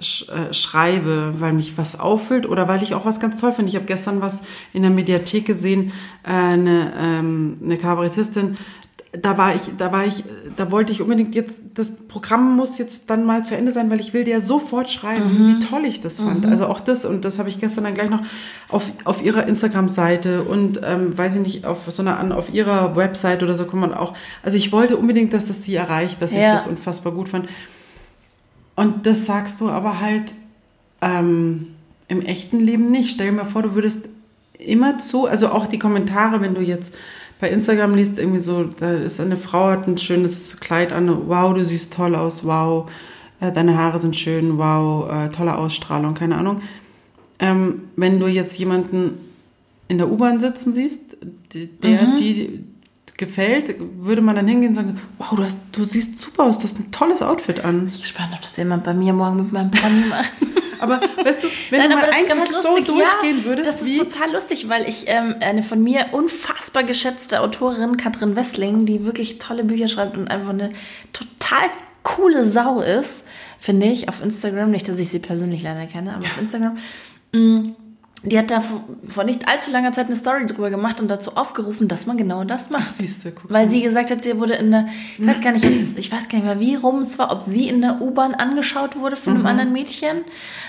sch, 0.00 0.28
äh, 0.28 0.52
schreibe, 0.52 1.34
weil 1.38 1.54
mich 1.54 1.78
was 1.78 1.98
auffüllt 1.98 2.46
oder 2.46 2.68
weil 2.68 2.82
ich 2.82 2.94
auch 2.94 3.06
was 3.06 3.20
ganz 3.20 3.38
toll 3.40 3.52
finde. 3.52 3.70
Ich 3.70 3.76
habe 3.76 3.86
gestern 3.86 4.20
was 4.20 4.42
in 4.74 4.82
der 4.82 4.90
Mediathek 4.90 5.46
gesehen, 5.46 5.92
äh, 6.24 6.30
eine, 6.30 6.92
ähm, 6.98 7.58
eine 7.62 7.78
Kabarettistin. 7.78 8.56
Da 9.20 9.36
war 9.36 9.54
ich, 9.54 9.62
da 9.76 9.92
war 9.92 10.06
ich, 10.06 10.24
da 10.56 10.70
wollte 10.70 10.90
ich 10.90 11.02
unbedingt 11.02 11.34
jetzt, 11.34 11.56
das 11.74 11.96
Programm 12.08 12.56
muss 12.56 12.78
jetzt 12.78 13.10
dann 13.10 13.26
mal 13.26 13.44
zu 13.44 13.54
Ende 13.54 13.70
sein, 13.70 13.90
weil 13.90 14.00
ich 14.00 14.14
will 14.14 14.24
dir 14.24 14.40
sofort 14.40 14.90
schreiben, 14.90 15.38
wie 15.48 15.58
toll 15.58 15.84
ich 15.84 16.00
das 16.00 16.18
fand. 16.20 16.46
Also 16.46 16.66
auch 16.66 16.80
das, 16.80 17.04
und 17.04 17.22
das 17.26 17.38
habe 17.38 17.50
ich 17.50 17.60
gestern 17.60 17.84
dann 17.84 17.92
gleich 17.92 18.08
noch 18.08 18.22
auf, 18.70 18.90
auf 19.04 19.22
ihrer 19.22 19.46
Instagram-Seite 19.46 20.44
und 20.44 20.80
ähm, 20.82 21.16
weiß 21.16 21.34
ich 21.36 21.42
nicht, 21.42 21.66
auf 21.66 21.90
so 21.90 22.00
einer 22.00 22.18
an, 22.18 22.32
auf 22.32 22.54
ihrer 22.54 22.96
Website 22.96 23.42
oder 23.42 23.54
so 23.54 23.66
kann 23.66 23.80
man 23.80 23.92
auch. 23.92 24.14
Also 24.42 24.56
ich 24.56 24.72
wollte 24.72 24.96
unbedingt, 24.96 25.34
dass 25.34 25.46
das 25.48 25.62
sie 25.62 25.74
erreicht, 25.74 26.22
dass 26.22 26.32
ich 26.32 26.38
Ja. 26.38 26.54
das 26.54 26.66
unfassbar 26.66 27.12
gut 27.12 27.28
fand. 27.28 27.48
Und 28.76 29.04
das 29.06 29.26
sagst 29.26 29.60
du 29.60 29.68
aber 29.68 30.00
halt 30.00 30.32
ähm, 31.02 31.68
im 32.08 32.22
echten 32.22 32.60
Leben 32.60 32.90
nicht. 32.90 33.10
Stell 33.14 33.26
dir 33.26 33.32
mal 33.36 33.44
vor, 33.44 33.62
du 33.62 33.74
würdest 33.74 34.08
immer 34.58 34.96
zu, 34.96 35.26
also 35.26 35.48
auch 35.48 35.66
die 35.66 35.78
Kommentare, 35.78 36.40
wenn 36.40 36.54
du 36.54 36.62
jetzt 36.62 36.94
bei 37.42 37.50
Instagram 37.50 37.96
liest, 37.96 38.18
irgendwie 38.20 38.38
so, 38.38 38.62
da 38.62 38.92
ist 38.94 39.20
eine 39.20 39.36
Frau, 39.36 39.66
hat 39.70 39.88
ein 39.88 39.98
schönes 39.98 40.58
Kleid 40.60 40.92
an, 40.92 41.26
wow, 41.26 41.52
du 41.52 41.64
siehst 41.64 41.92
toll 41.92 42.14
aus, 42.14 42.44
wow, 42.44 42.88
äh, 43.40 43.50
deine 43.50 43.76
Haare 43.76 43.98
sind 43.98 44.14
schön, 44.14 44.58
wow, 44.58 45.10
äh, 45.10 45.28
tolle 45.30 45.58
Ausstrahlung, 45.58 46.14
keine 46.14 46.36
Ahnung. 46.38 46.60
Ähm, 47.40 47.80
wenn 47.96 48.20
du 48.20 48.28
jetzt 48.28 48.56
jemanden 48.60 49.18
in 49.88 49.98
der 49.98 50.08
U-Bahn 50.08 50.38
sitzen 50.38 50.72
siehst, 50.72 51.16
der, 51.52 52.06
Mhm. 52.12 52.16
die 52.16 52.64
gefällt, 53.16 53.76
würde 53.78 54.22
man 54.22 54.36
dann 54.36 54.48
hingehen 54.48 54.70
und 54.70 54.74
sagen, 54.74 55.00
wow, 55.18 55.30
du, 55.34 55.44
hast, 55.44 55.58
du 55.72 55.84
siehst 55.84 56.18
super 56.18 56.44
aus, 56.44 56.58
du 56.58 56.64
hast 56.64 56.78
ein 56.78 56.90
tolles 56.90 57.22
Outfit 57.22 57.64
an. 57.64 57.88
Ich 57.88 57.94
bin 57.94 58.02
gespannt, 58.02 58.30
ob 58.34 58.40
das 58.40 58.56
jemand 58.56 58.84
bei 58.84 58.94
mir 58.94 59.12
morgen 59.12 59.36
mit 59.36 59.52
meinem 59.52 59.70
Pony 59.70 60.04
macht. 60.10 60.32
Aber 60.80 61.00
weißt 61.00 61.44
du, 61.44 61.48
wenn 61.70 61.78
Nein, 61.78 61.90
du 61.90 61.96
mal 61.96 62.10
einen 62.10 62.28
Tag 62.28 62.52
so 62.52 62.74
durchgehen 62.74 63.38
ja, 63.38 63.44
würdest, 63.44 63.68
das 63.68 63.82
ist 63.82 63.98
total 63.98 64.32
lustig, 64.32 64.68
weil 64.68 64.88
ich 64.88 65.04
ähm, 65.06 65.36
eine 65.38 65.62
von 65.62 65.80
mir 65.80 66.06
unfassbar 66.10 66.82
geschätzte 66.82 67.40
Autorin, 67.40 67.96
Katrin 67.96 68.34
Wessling, 68.34 68.84
die 68.84 69.04
wirklich 69.04 69.38
tolle 69.38 69.62
Bücher 69.62 69.86
schreibt 69.86 70.16
und 70.16 70.26
einfach 70.26 70.50
eine 70.50 70.70
total 71.12 71.70
coole 72.02 72.46
Sau 72.46 72.80
ist, 72.80 73.22
finde 73.60 73.86
ich, 73.86 74.08
auf 74.08 74.24
Instagram. 74.24 74.72
Nicht, 74.72 74.88
dass 74.88 74.98
ich 74.98 75.10
sie 75.10 75.20
persönlich 75.20 75.62
leider 75.62 75.86
kenne, 75.86 76.14
aber 76.14 76.24
auf 76.24 76.40
Instagram. 76.40 76.76
Mm, 77.32 77.76
Die 78.24 78.38
hat 78.38 78.52
da 78.52 78.60
vor, 78.60 79.24
nicht 79.24 79.48
allzu 79.48 79.72
langer 79.72 79.92
Zeit 79.92 80.06
eine 80.06 80.14
Story 80.14 80.46
drüber 80.46 80.70
gemacht 80.70 81.00
und 81.00 81.08
dazu 81.08 81.36
aufgerufen, 81.36 81.88
dass 81.88 82.06
man 82.06 82.16
genau 82.16 82.44
das 82.44 82.70
macht. 82.70 82.86
siehst 82.86 83.24
du, 83.24 83.32
guck 83.32 83.50
Weil 83.50 83.68
sie 83.68 83.82
gesagt 83.82 84.10
hat, 84.12 84.22
sie 84.22 84.38
wurde 84.38 84.54
in 84.54 84.70
der, 84.70 84.86
ich 85.18 85.26
weiß 85.26 85.40
gar 85.40 85.52
nicht, 85.52 85.64
ich 85.64 86.12
weiß 86.12 86.28
gar 86.28 86.38
nicht 86.38 86.44
mehr, 86.44 86.60
wie 86.60 86.76
rum 86.76 87.00
es 87.00 87.18
war, 87.18 87.32
ob 87.32 87.42
sie 87.42 87.68
in 87.68 87.80
der 87.80 88.00
U-Bahn 88.00 88.34
angeschaut 88.34 88.96
wurde 88.96 89.16
von 89.16 89.34
einem 89.34 89.46
anderen 89.46 89.72
Mädchen 89.72 90.18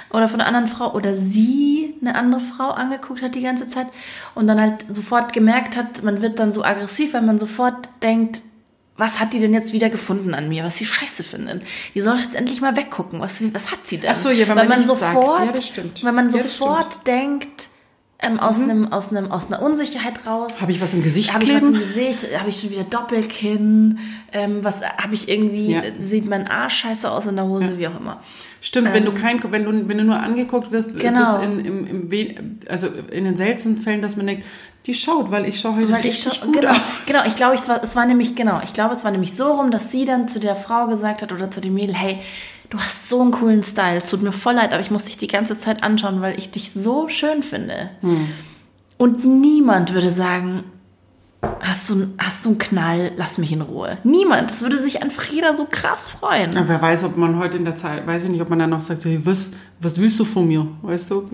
oder 0.10 0.28
von 0.28 0.42
einer 0.42 0.48
anderen 0.48 0.68
Frau 0.68 0.94
oder 0.94 1.16
sie 1.16 1.96
eine 2.02 2.16
andere 2.16 2.42
Frau 2.42 2.70
angeguckt 2.70 3.22
hat 3.22 3.36
die 3.36 3.42
ganze 3.42 3.68
Zeit 3.68 3.88
und 4.34 4.48
dann 4.48 4.60
halt 4.60 4.86
sofort 4.92 5.32
gemerkt 5.32 5.78
hat, 5.78 6.04
man 6.04 6.22
wird 6.22 6.40
dann 6.40 6.54
so 6.54 6.64
aggressiv, 6.64 7.14
weil 7.14 7.22
man 7.22 7.38
sofort 7.38 7.90
denkt, 8.02 8.42
was 8.98 9.20
hat 9.20 9.34
die 9.34 9.40
denn 9.40 9.54
jetzt 9.54 9.74
wieder 9.74 9.90
gefunden 9.90 10.34
an 10.36 10.50
mir, 10.50 10.64
was 10.64 10.78
sie 10.78 10.86
scheiße 10.86 11.24
findet? 11.24 11.64
Die 11.96 12.02
soll 12.02 12.18
jetzt 12.20 12.36
endlich 12.36 12.62
mal 12.62 12.76
weggucken. 12.76 13.20
Was, 13.20 13.42
was 13.54 13.72
hat 13.72 13.88
sie 13.88 13.98
denn? 13.98 14.12
Ach 14.12 14.16
so, 14.16 14.30
ja, 14.30 14.48
wenn 14.48 14.56
weil 14.56 14.68
man 14.68 14.80
man 14.80 14.80
nichts 14.88 15.00
sagt. 15.00 15.14
sofort, 15.16 15.40
Ja, 15.76 15.84
wenn 16.04 16.16
man 16.16 16.30
Ja, 16.30 16.44
sofort 16.44 17.08
denkt, 17.08 17.70
ähm, 18.20 18.40
aus, 18.40 18.62
einem, 18.62 18.94
aus, 18.94 19.10
einem, 19.12 19.32
aus 19.32 19.48
einer 19.48 19.62
Unsicherheit 19.62 20.26
raus. 20.26 20.62
Habe 20.62 20.72
ich 20.72 20.80
was 20.80 20.94
im 20.94 21.04
Gesicht 21.04 21.34
Habe 21.34 21.44
ich 21.44 21.54
was 21.54 21.64
im? 21.64 21.74
Gesicht? 21.74 22.26
Habe 22.40 22.50
ich 22.52 22.60
schon 22.62 22.70
wieder 22.70 22.86
Doppelkinn? 22.86 24.00
Ähm, 24.32 24.64
was 24.64 24.82
habe 24.82 25.14
ich 25.14 25.28
irgendwie? 25.28 25.74
Ja. 25.74 25.82
Sieht 26.00 26.30
mein 26.30 26.48
Arsch 26.48 26.76
scheiße 26.78 27.10
aus 27.12 27.26
in 27.26 27.36
der 27.36 27.46
Hose, 27.46 27.78
wie 27.78 27.88
auch 27.88 28.00
immer. 28.00 28.22
Stimmt, 28.62 28.94
wenn 28.94 29.04
du 29.04 29.12
kein, 29.14 29.42
wenn 29.52 29.66
du, 29.66 29.90
wenn 29.90 29.98
du 29.98 30.04
nur 30.06 30.20
angeguckt 30.20 30.72
wirst, 30.72 30.98
Genau. 30.98 31.22
ist 31.24 31.38
es 31.40 31.44
in, 31.44 31.66
im, 31.66 32.10
im, 32.10 32.60
also 32.70 32.88
in 33.12 33.26
den 33.26 33.36
seltensten 33.36 33.78
Fällen, 33.80 34.02
dass 34.02 34.16
man 34.16 34.28
denkt, 34.28 34.46
die 34.86 34.94
schaut, 34.94 35.32
weil 35.32 35.46
ich 35.46 35.60
schaue 35.60 35.78
heute 35.78 35.92
Weil 35.94 36.06
ich 36.06 36.26
richtig 36.26 36.40
so, 36.42 36.46
gut 36.48 36.56
genau, 36.62 36.72
aus. 36.72 36.78
genau, 37.06 37.20
ich 37.26 37.36
glaube, 37.36 37.56
es 37.56 37.70
war, 37.70 37.84
es 37.84 37.96
war 37.96 38.06
nämlich, 38.06 38.36
genau, 38.36 38.60
ich 38.64 38.74
glaube, 38.74 38.94
es 38.94 39.04
war 39.04 39.12
nämlich 39.12 39.36
so 39.36 39.52
rum, 39.54 39.72
dass 39.72 39.92
sie 39.92 40.06
dann 40.06 40.28
zu 40.28 40.40
der 40.40 40.56
Frau 40.56 40.88
gesagt 40.88 41.22
hat 41.22 41.32
oder 41.32 41.50
zu 41.50 41.62
dem 41.62 41.74
Mädel, 41.74 41.96
hey, 41.96 42.20
du 42.70 42.78
hast 42.80 43.08
so 43.08 43.22
einen 43.22 43.32
coolen 43.32 43.64
Style, 43.64 43.98
es 43.98 44.10
tut 44.10 44.22
mir 44.22 44.34
voll 44.34 44.56
leid, 44.56 44.74
aber 44.74 44.82
ich 44.82 44.92
muss 44.92 45.06
dich 45.06 45.18
die 45.18 45.28
ganze 45.28 45.58
Zeit 45.58 45.84
anschauen, 45.84 46.22
weil 46.22 46.38
ich 46.38 46.52
dich 46.52 46.74
so 46.74 47.08
schön 47.08 47.44
finde. 47.44 47.92
Und 48.98 49.24
niemand 49.24 49.94
würde 49.94 50.12
sagen, 50.12 50.64
hast 51.62 51.90
du, 51.90 52.08
hast 52.18 52.46
du 52.46 52.50
einen 52.50 52.58
Knall, 52.58 53.12
lass 53.18 53.38
mich 53.38 53.52
in 53.52 53.62
Ruhe. 53.62 53.98
Niemand. 54.04 54.50
Das 54.50 54.62
würde 54.62 54.78
sich 54.78 55.02
einfach 55.04 55.26
jeder 55.26 55.56
so 55.56 55.68
krass 55.70 56.10
freuen. 56.10 56.52
Ja, 56.52 56.68
wer 56.68 56.82
weiß, 56.82 57.04
ob 57.04 57.18
man 57.18 57.38
heute 57.38 57.58
in 57.58 57.66
der 57.66 57.76
Zeit, 57.76 58.08
weiß 58.08 58.26
ich 58.26 58.30
nicht, 58.30 58.42
ob 58.42 58.50
man 58.50 58.60
dann 58.60 58.70
noch 58.70 58.82
sagt, 58.82 59.06
hey, 59.06 59.20
was, 59.24 59.52
was 59.80 60.00
willst 60.00 60.20
du 60.20 60.26
von 60.26 60.48
mir? 60.48 60.68
Weißt 60.82 61.12
du, 61.12 61.30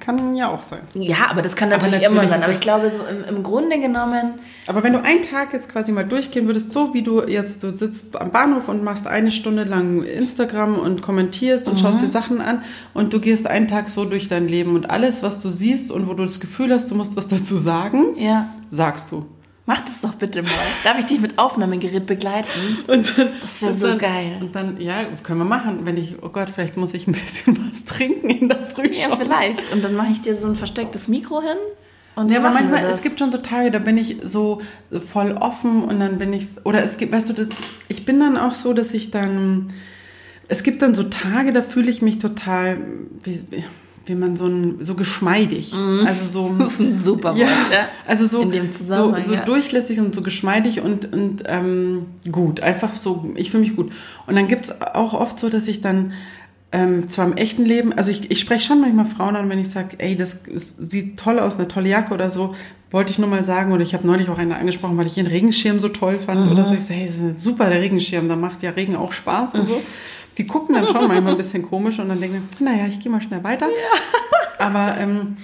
kann 0.00 0.34
ja 0.34 0.48
auch 0.48 0.62
sein. 0.62 0.80
Ja, 0.94 1.28
aber 1.30 1.42
das 1.42 1.56
kann 1.56 1.68
natürlich, 1.68 2.00
natürlich 2.00 2.18
immer 2.18 2.28
sein. 2.28 2.42
Aber 2.42 2.52
ich 2.52 2.60
glaube, 2.60 2.90
so 2.90 3.02
im, 3.04 3.36
im 3.36 3.42
Grunde 3.42 3.78
genommen, 3.78 4.34
Aber 4.66 4.82
wenn 4.82 4.92
du 4.92 5.02
einen 5.02 5.22
Tag 5.22 5.52
jetzt 5.52 5.68
quasi 5.68 5.92
mal 5.92 6.04
durchgehen 6.04 6.46
würdest, 6.46 6.72
so 6.72 6.94
wie 6.94 7.02
du 7.02 7.22
jetzt, 7.22 7.62
du 7.62 7.74
sitzt 7.74 8.16
am 8.16 8.30
Bahnhof 8.30 8.68
und 8.68 8.82
machst 8.82 9.06
eine 9.06 9.30
Stunde 9.30 9.64
lang 9.64 10.02
Instagram 10.02 10.78
und 10.78 11.02
kommentierst 11.02 11.68
und 11.68 11.78
schaust 11.78 12.00
dir 12.00 12.08
Sachen 12.08 12.40
an 12.40 12.62
und 12.94 13.12
du 13.12 13.20
gehst 13.20 13.46
einen 13.46 13.68
Tag 13.68 13.88
so 13.88 14.04
durch 14.04 14.28
dein 14.28 14.48
Leben 14.48 14.74
und 14.74 14.88
alles, 14.88 15.22
was 15.22 15.40
du 15.40 15.50
siehst 15.50 15.90
und 15.90 16.08
wo 16.08 16.14
du 16.14 16.24
das 16.24 16.40
Gefühl 16.40 16.72
hast, 16.72 16.90
du 16.90 16.94
musst 16.94 17.16
was 17.16 17.28
dazu 17.28 17.58
sagen, 17.58 18.16
ja, 18.16 18.54
sagst 18.70 19.12
du. 19.12 19.26
Mach 19.66 19.80
das 19.80 20.00
doch 20.00 20.14
bitte 20.14 20.42
mal. 20.42 20.50
Darf 20.84 20.98
ich 20.98 21.06
dich 21.06 21.20
mit 21.20 21.38
Aufnahmegerät 21.38 22.06
begleiten? 22.06 22.48
Und 22.86 23.18
dann, 23.18 23.28
Das 23.40 23.62
wär 23.62 23.70
und 23.70 23.80
so 23.80 23.86
dann, 23.88 23.98
geil. 23.98 24.38
Und 24.40 24.54
dann, 24.54 24.80
ja, 24.80 25.04
können 25.22 25.38
wir 25.40 25.44
machen. 25.44 25.80
Wenn 25.86 25.96
ich, 25.96 26.22
oh 26.22 26.28
Gott, 26.28 26.50
vielleicht 26.50 26.76
muss 26.76 26.94
ich 26.94 27.06
ein 27.06 27.12
bisschen 27.12 27.58
was 27.70 27.84
trinken 27.84 28.30
in 28.30 28.48
der 28.48 28.62
Früh 28.62 28.88
Ja, 28.92 29.16
vielleicht. 29.16 29.72
Und 29.72 29.84
dann 29.84 29.94
mache 29.96 30.12
ich 30.12 30.20
dir 30.20 30.36
so 30.36 30.46
ein 30.46 30.54
verstecktes 30.54 31.08
Mikro 31.08 31.40
hin. 31.40 31.56
Und 32.16 32.30
Ja, 32.30 32.38
aber 32.38 32.50
manchmal, 32.50 32.84
es 32.84 33.02
gibt 33.02 33.18
schon 33.18 33.32
so 33.32 33.38
Tage, 33.38 33.72
da 33.72 33.80
bin 33.80 33.98
ich 33.98 34.18
so 34.22 34.62
voll 35.10 35.32
offen 35.32 35.82
und 35.82 35.98
dann 35.98 36.18
bin 36.18 36.32
ich, 36.32 36.46
oder 36.62 36.84
es 36.84 36.96
gibt, 36.96 37.12
weißt 37.12 37.30
du, 37.30 37.32
das, 37.32 37.48
ich 37.88 38.04
bin 38.04 38.20
dann 38.20 38.36
auch 38.36 38.54
so, 38.54 38.72
dass 38.72 38.94
ich 38.94 39.10
dann, 39.10 39.72
es 40.46 40.62
gibt 40.62 40.82
dann 40.82 40.94
so 40.94 41.02
Tage, 41.04 41.52
da 41.52 41.60
fühle 41.60 41.90
ich 41.90 42.02
mich 42.02 42.20
total, 42.20 42.78
wie, 43.24 43.40
wie 44.06 44.14
man 44.14 44.36
so 44.36 44.46
ein, 44.46 44.78
so 44.84 44.94
geschmeidig. 44.94 45.72
Also 46.04 46.26
so. 46.26 46.48
Mhm. 46.48 46.58
Das 46.58 46.72
ist 46.74 46.80
ein 46.80 47.02
super 47.02 47.30
Wort, 47.30 47.38
ja. 47.38 47.88
Also 48.06 48.26
so, 48.26 48.42
In 48.42 48.50
dem 48.50 48.72
so, 48.72 49.14
so 49.20 49.34
ja. 49.34 49.44
durchlässig 49.44 50.00
und 50.00 50.14
so 50.14 50.22
geschmeidig 50.22 50.80
und, 50.80 51.12
und 51.12 51.44
ähm, 51.46 52.06
gut. 52.30 52.60
Einfach 52.60 52.92
so, 52.92 53.32
ich 53.36 53.50
fühle 53.50 53.62
mich 53.62 53.76
gut. 53.76 53.92
Und 54.26 54.36
dann 54.36 54.48
gibt's 54.48 54.80
auch 54.80 55.14
oft 55.14 55.38
so, 55.38 55.48
dass 55.48 55.68
ich 55.68 55.80
dann 55.80 56.12
ähm, 56.74 57.08
zwar 57.08 57.26
im 57.26 57.36
echten 57.36 57.64
Leben, 57.64 57.92
also 57.92 58.10
ich, 58.10 58.30
ich 58.32 58.40
spreche 58.40 58.66
schon 58.66 58.80
manchmal 58.80 59.04
Frauen 59.04 59.36
an, 59.36 59.48
wenn 59.48 59.60
ich 59.60 59.70
sage, 59.70 59.96
ey, 59.98 60.16
das 60.16 60.42
sieht 60.78 61.18
toll 61.18 61.38
aus, 61.38 61.54
eine 61.54 61.68
tolle 61.68 61.88
Jacke 61.88 62.12
oder 62.12 62.30
so, 62.30 62.54
wollte 62.90 63.12
ich 63.12 63.18
nur 63.20 63.28
mal 63.28 63.44
sagen. 63.44 63.72
Oder 63.72 63.82
ich 63.82 63.94
habe 63.94 64.06
neulich 64.06 64.28
auch 64.28 64.38
eine 64.38 64.56
angesprochen, 64.56 64.96
weil 64.96 65.06
ich 65.06 65.16
ihren 65.16 65.28
Regenschirm 65.28 65.78
so 65.78 65.88
toll 65.88 66.18
fand 66.18 66.50
oder 66.50 66.64
so. 66.64 66.74
Ich 66.74 66.84
so, 66.84 66.92
hey, 66.92 67.06
das 67.06 67.18
ist 67.18 67.40
super, 67.40 67.70
der 67.70 67.80
Regenschirm, 67.80 68.28
da 68.28 68.34
macht 68.34 68.62
ja 68.62 68.70
Regen 68.70 68.96
auch 68.96 69.12
Spaß 69.12 69.54
und 69.54 69.68
so. 69.68 69.82
Die 70.38 70.46
gucken 70.46 70.74
dann 70.74 70.86
schon 70.86 71.06
manchmal 71.08 71.32
ein 71.32 71.36
bisschen 71.36 71.62
komisch 71.62 71.98
und 71.98 72.08
dann 72.08 72.20
denken, 72.20 72.48
naja, 72.60 72.86
ich 72.86 73.00
gehe 73.00 73.10
mal 73.10 73.20
schnell 73.20 73.44
weiter. 73.44 73.68
Aber, 74.58 74.96
ähm, 74.98 75.36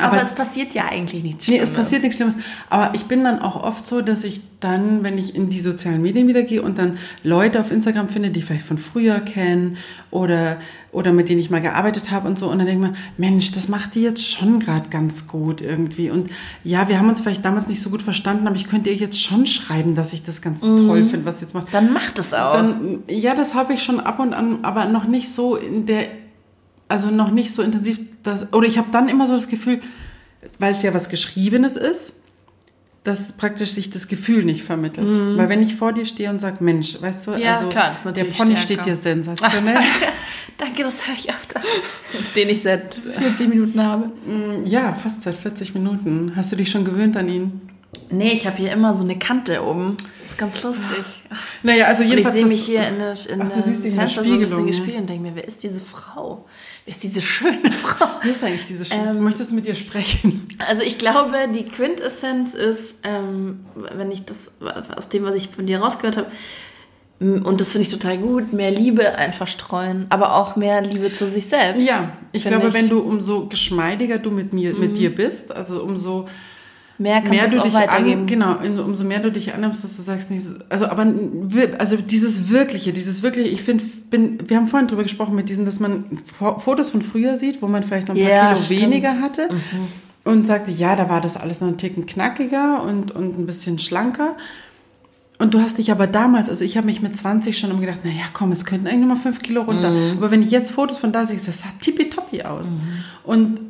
aber, 0.00 0.22
es 0.22 0.32
passiert 0.32 0.74
ja 0.74 0.84
eigentlich 0.88 1.22
nichts 1.24 1.48
Nee, 1.48 1.54
Schlimmes. 1.54 1.70
es 1.70 1.74
passiert 1.74 2.02
nichts 2.02 2.16
Schlimmes. 2.16 2.36
Aber 2.70 2.94
ich 2.94 3.04
bin 3.06 3.24
dann 3.24 3.40
auch 3.40 3.62
oft 3.64 3.86
so, 3.86 4.00
dass 4.00 4.22
ich 4.22 4.40
dann, 4.60 5.02
wenn 5.02 5.18
ich 5.18 5.34
in 5.34 5.50
die 5.50 5.58
sozialen 5.58 6.02
Medien 6.02 6.28
wieder 6.28 6.42
gehe 6.42 6.62
und 6.62 6.78
dann 6.78 6.98
Leute 7.24 7.60
auf 7.60 7.72
Instagram 7.72 8.08
finde, 8.08 8.30
die 8.30 8.40
ich 8.40 8.44
vielleicht 8.46 8.66
von 8.66 8.78
früher 8.78 9.18
kenne 9.20 9.74
oder, 10.10 10.58
oder 10.90 11.12
mit 11.12 11.28
denen 11.28 11.38
ich 11.38 11.50
mal 11.50 11.60
gearbeitet 11.60 12.10
habe 12.10 12.26
und 12.28 12.38
so. 12.38 12.46
Und 12.50 12.58
dann 12.58 12.66
denke 12.66 12.86
ich 12.86 12.90
mir, 12.90 12.96
Mensch, 13.18 13.52
das 13.52 13.68
macht 13.68 13.94
die 13.94 14.02
jetzt 14.02 14.26
schon 14.26 14.58
gerade 14.58 14.88
ganz 14.88 15.26
gut 15.26 15.60
irgendwie. 15.60 16.10
Und 16.10 16.30
ja, 16.64 16.88
wir 16.88 16.98
haben 16.98 17.08
uns 17.08 17.20
vielleicht 17.20 17.44
damals 17.44 17.68
nicht 17.68 17.82
so 17.82 17.90
gut 17.90 18.00
verstanden, 18.00 18.46
aber 18.46 18.56
ich 18.56 18.66
könnte 18.68 18.88
ihr 18.90 18.96
jetzt 18.96 19.20
schon 19.22 19.46
schreiben, 19.46 19.94
dass 19.94 20.12
ich 20.14 20.22
das 20.22 20.40
ganz 20.40 20.60
toll 20.62 21.04
finde, 21.04 21.26
was 21.26 21.38
sie 21.40 21.44
jetzt 21.44 21.54
macht. 21.54 21.72
Dann 21.74 21.92
macht 21.92 22.18
es 22.18 22.32
auch. 22.32 22.52
Dann, 22.54 23.00
ja, 23.08 23.34
das 23.34 23.54
habe 23.54 23.74
ich 23.74 23.82
schon 23.82 24.00
ab 24.00 24.18
und 24.18 24.32
an, 24.32 24.60
aber 24.64 24.86
noch 24.86 25.04
nicht 25.06 25.30
so 25.32 25.56
in 25.56 25.84
der, 25.84 26.06
also 26.88 27.10
noch 27.10 27.30
nicht 27.30 27.52
so 27.52 27.60
intensiv, 27.62 28.00
dass, 28.22 28.50
oder 28.54 28.66
ich 28.66 28.78
habe 28.78 28.88
dann 28.90 29.10
immer 29.10 29.26
so 29.26 29.34
das 29.34 29.48
Gefühl, 29.48 29.80
weil 30.58 30.72
es 30.74 30.82
ja 30.82 30.94
was 30.94 31.10
Geschriebenes 31.10 31.76
ist, 31.76 32.14
dass 33.04 33.32
praktisch 33.34 33.70
sich 33.70 33.90
das 33.90 34.08
Gefühl 34.08 34.44
nicht 34.44 34.62
vermittelt. 34.64 35.36
Weil 35.38 35.48
wenn 35.48 35.62
ich 35.62 35.76
vor 35.76 35.92
dir 35.92 36.04
stehe 36.04 36.28
und 36.30 36.40
sage, 36.40 36.62
Mensch, 36.64 37.00
weißt 37.00 37.26
du, 37.26 37.30
Mhm. 37.32 37.38
Ja, 37.38 37.56
also 37.56 37.68
klar, 37.68 37.92
der 38.12 38.24
Pony 38.24 38.56
stärker. 38.56 38.58
steht 38.58 38.86
dir 38.86 38.96
sensationell. 38.96 39.76
Danke, 40.56 40.82
das 40.82 41.06
höre 41.06 41.14
ich 41.14 41.28
öfter. 41.30 41.60
Den 42.36 42.48
ich 42.48 42.62
seit 42.62 42.94
40 42.94 43.48
Minuten 43.48 43.82
habe. 43.82 44.10
ja, 44.64 44.94
fast 44.94 45.22
seit 45.22 45.36
40 45.36 45.74
Minuten. 45.74 46.32
Hast 46.34 46.50
du 46.52 46.56
dich 46.56 46.70
schon 46.70 46.84
gewöhnt 46.84 47.16
an 47.16 47.28
ihn? 47.28 47.60
Nee, 48.10 48.32
ich 48.32 48.46
habe 48.46 48.56
hier 48.56 48.72
immer 48.72 48.94
so 48.94 49.02
eine 49.02 49.18
Kante 49.18 49.62
oben. 49.62 49.96
Das 49.98 50.30
ist 50.30 50.38
ganz 50.38 50.62
lustig. 50.62 51.04
Naja, 51.62 51.86
also 51.86 52.02
Und 52.02 52.08
ich 52.08 52.14
jedenfalls. 52.16 52.34
sehe 52.34 52.46
mich 52.46 52.64
hier 52.64 52.86
in 52.88 52.98
der, 52.98 53.14
in 53.28 53.42
Ach, 53.42 53.48
du 53.52 53.62
siehst 53.62 53.84
dich 53.84 53.92
in 53.92 53.98
der 53.98 54.08
Fenster 54.08 54.24
so 54.24 54.32
ein 54.32 54.40
bisschen 54.40 54.66
gespielt 54.66 54.96
und 54.98 55.06
denke 55.10 55.22
mir, 55.22 55.34
wer 55.34 55.46
ist 55.48 55.62
diese 55.62 55.80
Frau? 55.80 56.46
Wer 56.84 56.92
ist 56.94 57.02
diese 57.02 57.22
schöne 57.22 57.72
Frau? 57.72 58.06
Wie 58.22 58.28
ist 58.30 58.44
eigentlich 58.44 58.66
diese 58.66 58.84
Schiff? 58.84 58.96
Ähm, 58.98 59.20
Möchtest 59.22 59.50
du 59.50 59.54
mit 59.54 59.66
ihr 59.66 59.74
sprechen? 59.74 60.46
Also 60.58 60.82
ich 60.82 60.98
glaube, 60.98 61.36
die 61.54 61.64
Quintessenz 61.64 62.54
ist, 62.54 63.00
ähm, 63.04 63.60
wenn 63.74 64.10
ich 64.10 64.24
das 64.24 64.50
aus 64.96 65.08
dem, 65.08 65.24
was 65.24 65.34
ich 65.34 65.48
von 65.48 65.66
dir 65.66 65.80
rausgehört 65.80 66.16
habe, 66.16 66.30
und 67.20 67.60
das 67.60 67.68
finde 67.72 67.82
ich 67.86 67.92
total 67.92 68.16
gut, 68.18 68.52
mehr 68.52 68.70
Liebe 68.70 69.14
einfach 69.16 69.48
streuen, 69.48 70.06
aber 70.08 70.36
auch 70.36 70.54
mehr 70.54 70.80
Liebe 70.82 71.12
zu 71.12 71.26
sich 71.26 71.46
selbst. 71.46 71.84
Ja, 71.84 72.12
ich 72.32 72.44
glaube, 72.44 72.68
ich. 72.68 72.74
Mhm. 72.74 72.78
wenn 72.78 72.88
du 72.88 73.00
umso 73.00 73.46
geschmeidiger 73.46 74.18
du 74.18 74.30
mit 74.30 74.52
mir, 74.52 74.72
mit 74.74 74.96
dir 74.96 75.12
bist, 75.14 75.50
also 75.50 75.82
umso 75.82 76.26
mehr 76.96 77.16
kannst 77.22 77.32
mehr 77.32 77.48
du 77.48 77.60
dich 77.62 77.74
weitergeben. 77.74 78.20
an, 78.20 78.26
genau, 78.26 78.84
umso 78.84 79.02
mehr 79.04 79.18
du 79.20 79.32
dich 79.32 79.52
annimmst, 79.54 79.82
dass 79.82 79.96
du 79.96 80.02
sagst, 80.02 80.30
nicht, 80.30 80.44
also 80.68 80.86
aber 80.86 81.06
also 81.78 81.96
dieses 81.96 82.50
wirkliche, 82.50 82.92
dieses 82.92 83.22
wirkliche, 83.24 83.48
ich 83.48 83.62
finde, 83.62 83.82
bin, 84.10 84.38
wir 84.48 84.56
haben 84.56 84.68
vorhin 84.68 84.86
drüber 84.88 85.02
gesprochen 85.04 85.34
mit 85.34 85.48
diesen, 85.48 85.64
dass 85.64 85.80
man 85.80 86.04
Fo- 86.38 86.58
Fotos 86.60 86.90
von 86.90 87.02
früher 87.02 87.36
sieht, 87.36 87.62
wo 87.62 87.66
man 87.66 87.82
vielleicht 87.82 88.08
noch 88.08 88.14
ein 88.16 88.22
paar 88.22 88.30
Ja, 88.30 88.44
Kilo 88.54 88.64
stimmt. 88.64 88.80
weniger 88.80 89.20
hatte 89.20 89.48
und 90.24 90.46
sagte, 90.46 90.70
ja, 90.70 90.94
da 90.94 91.08
war 91.08 91.20
das 91.20 91.36
alles 91.36 91.60
noch 91.60 91.68
ein 91.68 91.78
Ticken 91.78 92.06
knackiger 92.06 92.82
und 92.84 93.10
und 93.12 93.38
ein 93.38 93.46
bisschen 93.46 93.78
schlanker. 93.80 94.36
Und 95.38 95.54
du 95.54 95.60
hast 95.60 95.78
dich 95.78 95.92
aber 95.92 96.08
damals, 96.08 96.48
also 96.48 96.64
ich 96.64 96.76
habe 96.76 96.86
mich 96.86 97.00
mit 97.00 97.16
20 97.16 97.56
schon 97.56 97.70
immer 97.70 97.80
gedacht, 97.80 98.04
naja, 98.04 98.24
komm, 98.32 98.50
es 98.50 98.64
könnten 98.64 98.88
eigentlich 98.88 99.00
nur 99.00 99.08
mal 99.10 99.16
5 99.16 99.40
Kilo 99.40 99.62
runter. 99.62 99.90
Mhm. 99.90 100.18
Aber 100.18 100.30
wenn 100.32 100.42
ich 100.42 100.50
jetzt 100.50 100.72
Fotos 100.72 100.98
von 100.98 101.12
da 101.12 101.24
sehe, 101.26 101.36
das 101.36 101.60
sah 101.60 101.68
tippitoppi 101.80 102.42
aus. 102.42 102.76
Und 103.22 103.60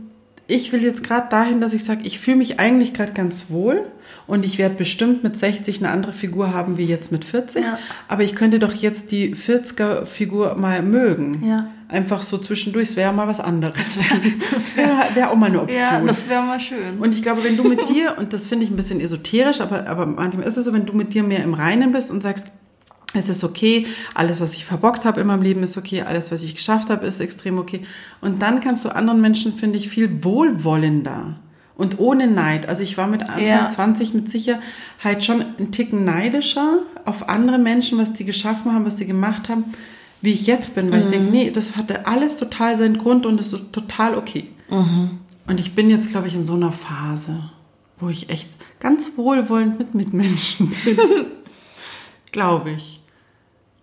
ich 0.46 0.72
will 0.72 0.82
jetzt 0.82 1.04
gerade 1.04 1.28
dahin, 1.28 1.60
dass 1.60 1.74
ich 1.74 1.84
sage, 1.84 2.00
ich 2.04 2.18
fühle 2.18 2.38
mich 2.38 2.58
eigentlich 2.58 2.94
gerade 2.94 3.12
ganz 3.12 3.50
wohl 3.50 3.82
und 4.26 4.46
ich 4.46 4.56
werde 4.56 4.76
bestimmt 4.76 5.22
mit 5.22 5.36
60 5.36 5.80
eine 5.80 5.90
andere 5.90 6.14
Figur 6.14 6.54
haben 6.54 6.78
wie 6.78 6.86
jetzt 6.86 7.12
mit 7.12 7.24
40. 7.24 7.66
Ja. 7.66 7.78
Aber 8.08 8.22
ich 8.22 8.34
könnte 8.34 8.58
doch 8.58 8.72
jetzt 8.72 9.10
die 9.10 9.34
40er 9.36 10.06
Figur 10.06 10.54
mal 10.54 10.82
mögen. 10.82 11.46
Ja. 11.46 11.66
Einfach 11.88 12.22
so 12.22 12.36
zwischendurch, 12.36 12.90
es 12.90 12.96
wäre 12.96 13.12
mal 13.14 13.26
was 13.26 13.40
anderes. 13.40 13.98
Das 14.52 14.76
wäre 14.76 15.06
wär 15.14 15.30
auch 15.30 15.36
mal 15.36 15.46
eine 15.46 15.62
Option. 15.62 15.78
Ja, 15.80 16.00
das 16.02 16.28
wäre 16.28 16.42
mal 16.42 16.60
schön. 16.60 16.98
Und 16.98 17.14
ich 17.14 17.22
glaube, 17.22 17.42
wenn 17.44 17.56
du 17.56 17.64
mit 17.64 17.88
dir, 17.88 18.16
und 18.18 18.32
das 18.34 18.46
finde 18.46 18.64
ich 18.64 18.70
ein 18.70 18.76
bisschen 18.76 19.00
esoterisch, 19.00 19.60
aber, 19.60 19.86
aber 19.86 20.04
manchmal 20.04 20.46
ist 20.46 20.58
es 20.58 20.66
so, 20.66 20.74
wenn 20.74 20.84
du 20.84 20.92
mit 20.92 21.14
dir 21.14 21.22
mehr 21.22 21.42
im 21.42 21.54
Reinen 21.54 21.92
bist 21.92 22.10
und 22.10 22.22
sagst, 22.22 22.48
es 23.14 23.30
ist 23.30 23.42
okay, 23.42 23.86
alles, 24.14 24.40
was 24.42 24.54
ich 24.54 24.66
verbockt 24.66 25.06
habe 25.06 25.22
in 25.22 25.26
meinem 25.26 25.40
Leben, 25.40 25.62
ist 25.62 25.78
okay, 25.78 26.02
alles, 26.02 26.30
was 26.30 26.42
ich 26.42 26.54
geschafft 26.54 26.90
habe, 26.90 27.06
ist 27.06 27.20
extrem 27.20 27.58
okay. 27.58 27.86
Und 28.20 28.42
dann 28.42 28.60
kannst 28.60 28.84
du 28.84 28.90
anderen 28.90 29.22
Menschen, 29.22 29.54
finde 29.54 29.78
ich, 29.78 29.88
viel 29.88 30.22
wohlwollender 30.22 31.36
und 31.78 31.98
ohne 31.98 32.26
Neid. 32.26 32.68
Also 32.68 32.82
ich 32.82 32.98
war 32.98 33.06
mit 33.06 33.22
Anfang 33.22 33.46
Ja. 33.46 33.68
20 33.68 34.12
mit 34.12 34.28
Sicherheit 34.28 35.24
schon 35.24 35.42
ein 35.58 35.72
Ticken 35.72 36.04
neidischer 36.04 36.80
auf 37.06 37.30
andere 37.30 37.58
Menschen, 37.58 37.96
was 37.96 38.12
die 38.12 38.24
geschaffen 38.24 38.74
haben, 38.74 38.84
was 38.84 38.96
die 38.96 39.06
gemacht 39.06 39.48
haben, 39.48 39.64
wie 40.20 40.32
ich 40.32 40.46
jetzt 40.46 40.74
bin, 40.74 40.90
weil 40.90 41.02
ich 41.02 41.08
denke, 41.08 41.30
nee, 41.30 41.50
das 41.50 41.76
hatte 41.76 42.06
alles 42.06 42.36
total 42.36 42.76
seinen 42.76 42.98
Grund 42.98 43.24
und 43.26 43.38
es 43.38 43.52
ist 43.52 43.72
total 43.72 44.16
okay. 44.16 44.48
Und 45.46 45.60
ich 45.60 45.74
bin 45.74 45.90
jetzt, 45.90 46.10
glaube 46.10 46.28
ich, 46.28 46.34
in 46.34 46.46
so 46.46 46.54
einer 46.54 46.72
Phase, 46.72 47.50
wo 47.98 48.08
ich 48.08 48.28
echt 48.28 48.48
ganz 48.80 49.16
wohlwollend 49.16 49.78
mit 49.78 49.94
Mitmenschen 49.94 50.74
bin. 50.84 50.98
glaube 52.32 52.70
ich. 52.70 53.00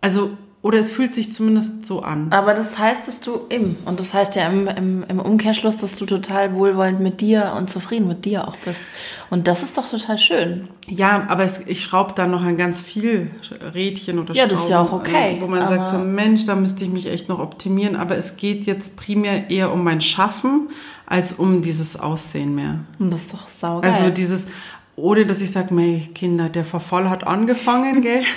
Also, 0.01 0.37
oder 0.65 0.79
es 0.79 0.89
fühlt 0.89 1.13
sich 1.13 1.31
zumindest 1.31 1.85
so 1.85 2.01
an. 2.01 2.31
Aber 2.31 2.55
das 2.55 2.79
heißt, 2.79 3.07
dass 3.07 3.21
du 3.21 3.41
eben, 3.51 3.77
und 3.85 3.99
das 3.99 4.15
heißt 4.15 4.35
ja 4.35 4.47
im, 4.47 4.67
im, 4.67 5.05
im 5.07 5.19
Umkehrschluss, 5.19 5.77
dass 5.77 5.93
du 5.93 6.07
total 6.07 6.55
wohlwollend 6.55 6.99
mit 7.01 7.21
dir 7.21 7.53
und 7.55 7.69
zufrieden 7.69 8.07
mit 8.07 8.25
dir 8.25 8.47
auch 8.47 8.57
bist. 8.65 8.81
Und 9.29 9.47
das 9.47 9.61
ist 9.61 9.77
doch 9.77 9.87
total 9.87 10.17
schön. 10.17 10.67
Ja, 10.87 11.27
aber 11.29 11.43
es, 11.43 11.59
ich 11.67 11.83
schraube 11.83 12.13
da 12.15 12.25
noch 12.25 12.41
an 12.41 12.57
ganz 12.57 12.81
viel 12.81 13.29
Rädchen 13.75 14.17
oder 14.17 14.33
Ja, 14.33 14.47
das 14.47 14.63
ist 14.63 14.69
ja 14.71 14.81
auch 14.81 14.89
Schrauben, 14.89 15.07
okay, 15.07 15.37
äh, 15.37 15.41
Wo 15.41 15.45
man 15.45 15.67
sagt, 15.67 15.91
so, 15.91 15.99
Mensch, 15.99 16.47
da 16.47 16.55
müsste 16.55 16.83
ich 16.83 16.89
mich 16.89 17.05
echt 17.11 17.29
noch 17.29 17.37
optimieren. 17.37 17.95
Aber 17.95 18.17
es 18.17 18.35
geht 18.35 18.65
jetzt 18.65 18.97
primär 18.97 19.51
eher 19.51 19.71
um 19.71 19.83
mein 19.83 20.01
Schaffen 20.01 20.69
als 21.05 21.33
um 21.33 21.61
dieses 21.61 21.99
Aussehen 21.99 22.55
mehr. 22.55 22.79
Und 22.97 23.13
das 23.13 23.25
ist 23.25 23.33
doch 23.35 23.47
saugeil. 23.47 23.91
Also 23.91 24.09
dieses, 24.09 24.47
ohne 24.95 25.27
dass 25.27 25.41
ich 25.41 25.51
sage, 25.51 25.75
Kinder, 26.15 26.49
der 26.49 26.65
Verfall 26.65 27.07
hat 27.07 27.27
angefangen, 27.27 28.01
gell? 28.01 28.23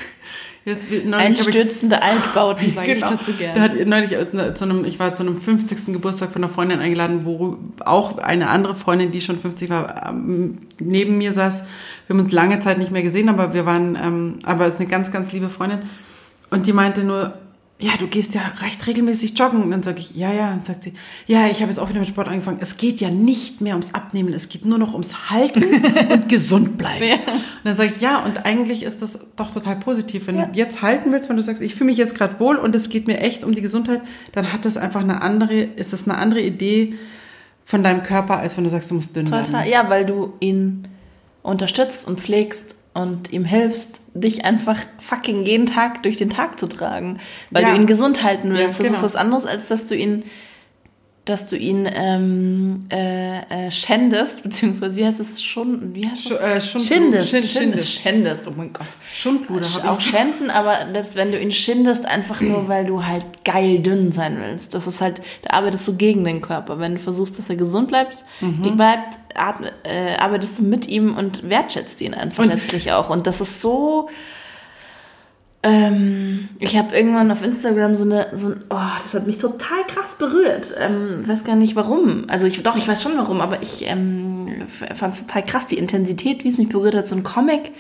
Jetzt, 0.69 0.85
hab 0.87 0.93
ich- 0.93 1.15
Einstürzende 1.15 2.03
Altbauten, 2.03 2.73
sage 2.75 2.95
Genau. 2.95 3.11
ich 3.13 3.19
dazu 3.19 3.33
Da 3.33 3.39
gerne. 3.39 3.61
hat 3.63 3.87
neulich 3.87 4.11
zu 4.55 4.65
einem, 4.65 4.85
ich 4.85 4.99
war 4.99 5.15
zu 5.15 5.23
einem 5.23 5.41
50. 5.41 5.93
Geburtstag 5.95 6.33
von 6.33 6.45
einer 6.45 6.53
Freundin 6.53 6.81
eingeladen, 6.81 7.23
wo 7.25 7.57
auch 7.85 8.19
eine 8.19 8.49
andere 8.49 8.75
Freundin, 8.75 9.11
die 9.11 9.21
schon 9.21 9.39
50 9.39 9.71
war, 9.71 10.13
neben 10.81 11.19
mir 11.19 11.33
saß. 11.33 11.65
Wir 12.07 12.15
haben 12.15 12.21
uns 12.23 12.33
lange 12.33 12.61
Zeit 12.61 12.79
nicht 12.79 12.91
mehr 12.91 13.03
gesehen, 13.03 13.29
aber 13.29 13.55
wir 13.55 13.65
waren, 13.67 13.97
ähm, 14.03 14.39
aber 14.45 14.67
es 14.67 14.75
ist 14.75 14.81
eine 14.81 14.89
ganz, 14.89 15.11
ganz 15.11 15.33
liebe 15.33 15.49
Freundin. 15.49 15.81
Und 16.51 16.67
die 16.67 16.73
meinte 16.73 17.03
nur, 17.05 17.35
ja, 17.81 17.93
du 17.97 18.09
gehst 18.09 18.35
ja 18.35 18.43
recht 18.61 18.85
regelmäßig 18.89 19.39
joggen. 19.39 19.63
Und 19.63 19.71
dann 19.71 19.85
sage 19.85 20.01
ich, 20.01 20.15
ja, 20.17 20.33
ja. 20.33 20.53
Und 20.53 20.65
sagt 20.65 20.83
sie, 20.83 20.95
ja, 21.27 21.47
ich 21.47 21.61
habe 21.61 21.71
jetzt 21.71 21.79
auch 21.79 21.89
wieder 21.89 22.01
mit 22.01 22.09
Sport 22.09 22.27
angefangen. 22.27 22.59
Es 22.61 22.77
geht 22.77 23.01
ja 23.01 23.09
nicht 23.09 23.61
mehr 23.61 23.75
ums 23.75 23.95
Abnehmen, 23.95 24.35
es 24.35 24.49
geht 24.49 24.65
nur 24.65 24.79
noch 24.79 24.95
ums 24.95 25.31
Halten 25.31 25.65
und 26.13 26.29
gesund 26.29 26.77
bleiben. 26.77 27.05
Ja. 27.05 27.15
Und 27.15 27.65
dann 27.65 27.77
sage 27.77 27.93
ich, 27.95 28.01
ja, 28.01 28.25
und 28.25 28.45
eigentlich 28.45 28.83
ist 28.83 29.01
das 29.01 29.29
doch 29.37 29.53
total 29.53 29.77
positiv. 29.77 30.27
Wenn 30.27 30.39
ja. 30.39 30.47
du 30.47 30.59
jetzt 30.59 30.83
halten 30.83 31.13
willst, 31.13 31.29
wenn 31.29 31.37
du 31.37 31.43
sagst, 31.43 31.63
ich 31.63 31.77
fühle 31.77 31.91
mich 31.91 31.99
jetzt 31.99 32.17
gerade 32.17 32.41
wohl 32.41 32.57
und 32.57 32.75
es 32.75 32.89
geht 32.89 33.07
mir 33.07 33.21
echt 33.21 33.45
um 33.45 33.55
die 33.55 33.63
Gesundheit, 33.63 34.03
dann 34.33 34.53
hat 34.53 34.65
das 34.65 34.77
einfach 34.77 35.01
eine 35.01 35.23
andere, 35.23 35.55
ist 35.55 35.93
das 35.93 36.09
eine 36.09 36.19
andere 36.19 36.41
Idee 36.41 36.95
von 37.65 37.85
deinem 37.85 38.03
Körper, 38.03 38.39
als 38.39 38.57
wenn 38.57 38.65
du 38.65 38.71
sagst, 38.71 38.91
du 38.91 38.97
musst 38.97 39.15
dünn 39.15 39.27
Total, 39.27 39.53
werden. 39.53 39.71
ja, 39.71 39.89
weil 39.89 40.05
du 40.05 40.33
ihn 40.41 40.89
unterstützt 41.43 42.09
und 42.09 42.19
pflegst 42.19 42.75
und 42.99 43.33
ihm 43.33 43.45
hilfst, 43.45 44.01
dich 44.15 44.45
einfach 44.45 44.77
fucking 44.99 45.45
jeden 45.45 45.67
Tag 45.67 46.03
durch 46.03 46.17
den 46.17 46.31
Tag 46.31 46.59
zu 46.59 46.67
tragen, 46.67 47.21
weil 47.51 47.63
ja. 47.63 47.71
du 47.71 47.77
ihn 47.77 47.87
gesund 47.87 48.25
halten 48.25 48.51
willst. 48.51 48.79
Ja, 48.79 48.87
genau. 48.87 48.89
Das 48.89 48.99
ist 48.99 49.03
was 49.05 49.17
anderes, 49.17 49.47
als 49.47 49.69
dass 49.69 49.87
du 49.87 49.95
ihn 49.95 50.25
dass 51.29 51.47
du 51.47 51.57
ihn 51.57 51.87
ähm, 51.93 52.87
äh, 52.91 53.67
äh, 53.67 53.71
schändest, 53.71 54.43
beziehungsweise 54.43 54.97
wie 54.97 55.05
heißt 55.05 55.21
es 55.21 55.43
schon? 55.43 55.95
Wie 55.95 56.09
heißt 56.09 56.31
es? 56.31 56.41
Äh, 56.41 56.61
Schund, 56.63 56.85
schindest, 56.85 57.29
Schind, 57.29 57.45
schindest, 57.45 57.93
schändest, 57.93 58.49
oh 58.49 58.53
mein 58.57 58.73
Gott. 58.73 58.87
Schundluder 59.13 59.67
ich. 59.67 59.85
Auch 59.85 60.01
schänden, 60.01 60.51
aber 60.51 60.87
das, 60.91 61.17
wenn 61.17 61.31
du 61.31 61.39
ihn 61.39 61.51
schindest, 61.51 62.07
einfach 62.07 62.41
nur, 62.41 62.69
weil 62.69 62.87
du 62.87 63.05
halt 63.05 63.27
geil 63.45 63.81
dünn 63.81 64.11
sein 64.11 64.39
willst. 64.41 64.73
Das 64.73 64.87
ist 64.87 65.03
halt, 65.03 65.21
da 65.43 65.55
arbeitest 65.55 65.87
du 65.87 65.97
gegen 65.97 66.25
den 66.25 66.41
Körper. 66.41 66.79
Wenn 66.79 66.95
du 66.95 67.01
versuchst, 67.01 67.39
dass 67.39 67.51
er 67.51 67.57
gesund 67.57 67.89
bleibt, 67.89 68.25
mhm. 68.41 68.77
bleibt, 68.77 69.19
atme, 69.35 69.73
äh, 69.85 70.17
arbeitest 70.17 70.59
du 70.59 70.63
mit 70.63 70.89
ihm 70.89 71.15
und 71.15 71.49
wertschätzt 71.49 72.01
ihn 72.01 72.15
einfach 72.15 72.45
und 72.45 72.49
letztlich 72.49 72.93
auch. 72.93 73.11
Und 73.11 73.27
das 73.27 73.43
ist 73.43 73.61
so 73.61 74.09
ähm, 75.63 76.49
ich 76.61 76.77
habe 76.77 76.97
irgendwann 76.97 77.33
auf 77.33 77.43
Instagram 77.43 77.97
so 77.97 78.05
eine, 78.05 78.29
so 78.35 78.49
ein, 78.49 78.65
oh, 78.71 78.77
das 79.03 79.13
hat 79.13 79.27
mich 79.27 79.39
total 79.39 79.85
krass 79.89 80.15
berührt. 80.17 80.73
Ähm, 80.79 81.27
weiß 81.27 81.43
gar 81.43 81.57
nicht 81.57 81.75
warum. 81.75 82.27
Also 82.29 82.47
ich, 82.47 82.63
doch, 82.63 82.77
ich 82.77 82.87
weiß 82.87 83.03
schon 83.03 83.17
warum, 83.17 83.41
aber 83.41 83.61
ich 83.61 83.85
ähm, 83.87 84.67
fand 84.95 85.15
es 85.15 85.27
total 85.27 85.45
krass, 85.45 85.67
die 85.67 85.79
Intensität, 85.79 86.45
wie 86.45 86.49
es 86.49 86.59
mich 86.59 86.69
berührt 86.69 86.95
hat. 86.95 87.09
So 87.09 87.17
ein 87.17 87.25
Comic, 87.25 87.73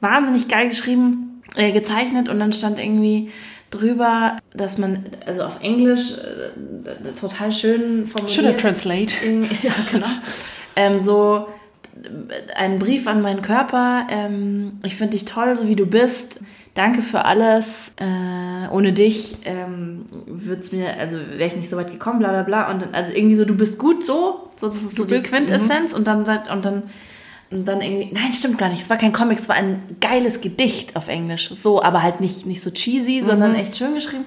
wahnsinnig 0.00 0.48
geil 0.48 0.70
geschrieben, 0.70 1.42
äh, 1.56 1.72
gezeichnet 1.72 2.30
und 2.30 2.40
dann 2.40 2.54
stand 2.54 2.78
irgendwie 2.78 3.30
drüber, 3.70 4.38
dass 4.54 4.78
man, 4.78 5.04
also 5.26 5.42
auf 5.42 5.62
Englisch, 5.62 6.12
äh, 6.12 7.12
total 7.20 7.52
schön 7.52 8.06
formuliert. 8.06 8.34
Should 8.34 8.48
I 8.48 8.56
translate? 8.56 9.14
Ja, 9.62 9.72
genau. 9.92 10.06
ähm, 10.74 10.98
so, 10.98 11.46
ein 12.56 12.78
Brief 12.78 13.06
an 13.06 13.20
meinen 13.20 13.42
Körper. 13.42 14.06
Ähm, 14.10 14.80
ich 14.84 14.96
finde 14.96 15.12
dich 15.12 15.26
toll, 15.26 15.54
so 15.56 15.68
wie 15.68 15.76
du 15.76 15.84
bist 15.84 16.40
danke 16.74 17.02
für 17.02 17.24
alles. 17.24 17.92
Äh, 17.96 18.72
ohne 18.72 18.92
dich 18.92 19.38
ähm, 19.44 20.06
wird's 20.26 20.72
mir, 20.72 20.96
also 20.98 21.16
wäre 21.16 21.46
ich 21.46 21.56
nicht 21.56 21.70
so 21.70 21.76
weit 21.76 21.90
gekommen, 21.90 22.18
bla 22.18 22.30
bla 22.30 22.42
bla. 22.42 22.70
Und 22.70 22.82
dann, 22.82 22.94
also 22.94 23.12
irgendwie 23.12 23.36
so, 23.36 23.44
du 23.44 23.56
bist 23.56 23.78
gut 23.78 24.04
so, 24.04 24.50
so 24.56 24.68
das 24.68 24.76
ist 24.76 24.96
so 24.96 25.04
du 25.04 25.08
die 25.08 25.14
bist, 25.16 25.28
Quintessenz. 25.28 25.90
Mhm. 25.90 25.96
Und 25.96 26.06
dann 26.06 26.18
und 26.18 26.64
dann 26.64 26.82
und 27.50 27.66
dann 27.66 27.80
irgendwie, 27.80 28.14
nein, 28.14 28.32
stimmt 28.32 28.58
gar 28.58 28.68
nicht. 28.68 28.82
Es 28.82 28.90
war 28.90 28.96
kein 28.96 29.12
Comic, 29.12 29.40
es 29.40 29.48
war 29.48 29.56
ein 29.56 29.96
geiles 30.00 30.40
Gedicht 30.40 30.94
auf 30.94 31.08
Englisch. 31.08 31.48
So, 31.50 31.82
aber 31.82 32.02
halt 32.02 32.20
nicht, 32.20 32.46
nicht 32.46 32.62
so 32.62 32.70
cheesy, 32.70 33.22
sondern 33.22 33.52
mhm. 33.52 33.58
echt 33.58 33.76
schön 33.76 33.94
geschrieben. 33.94 34.24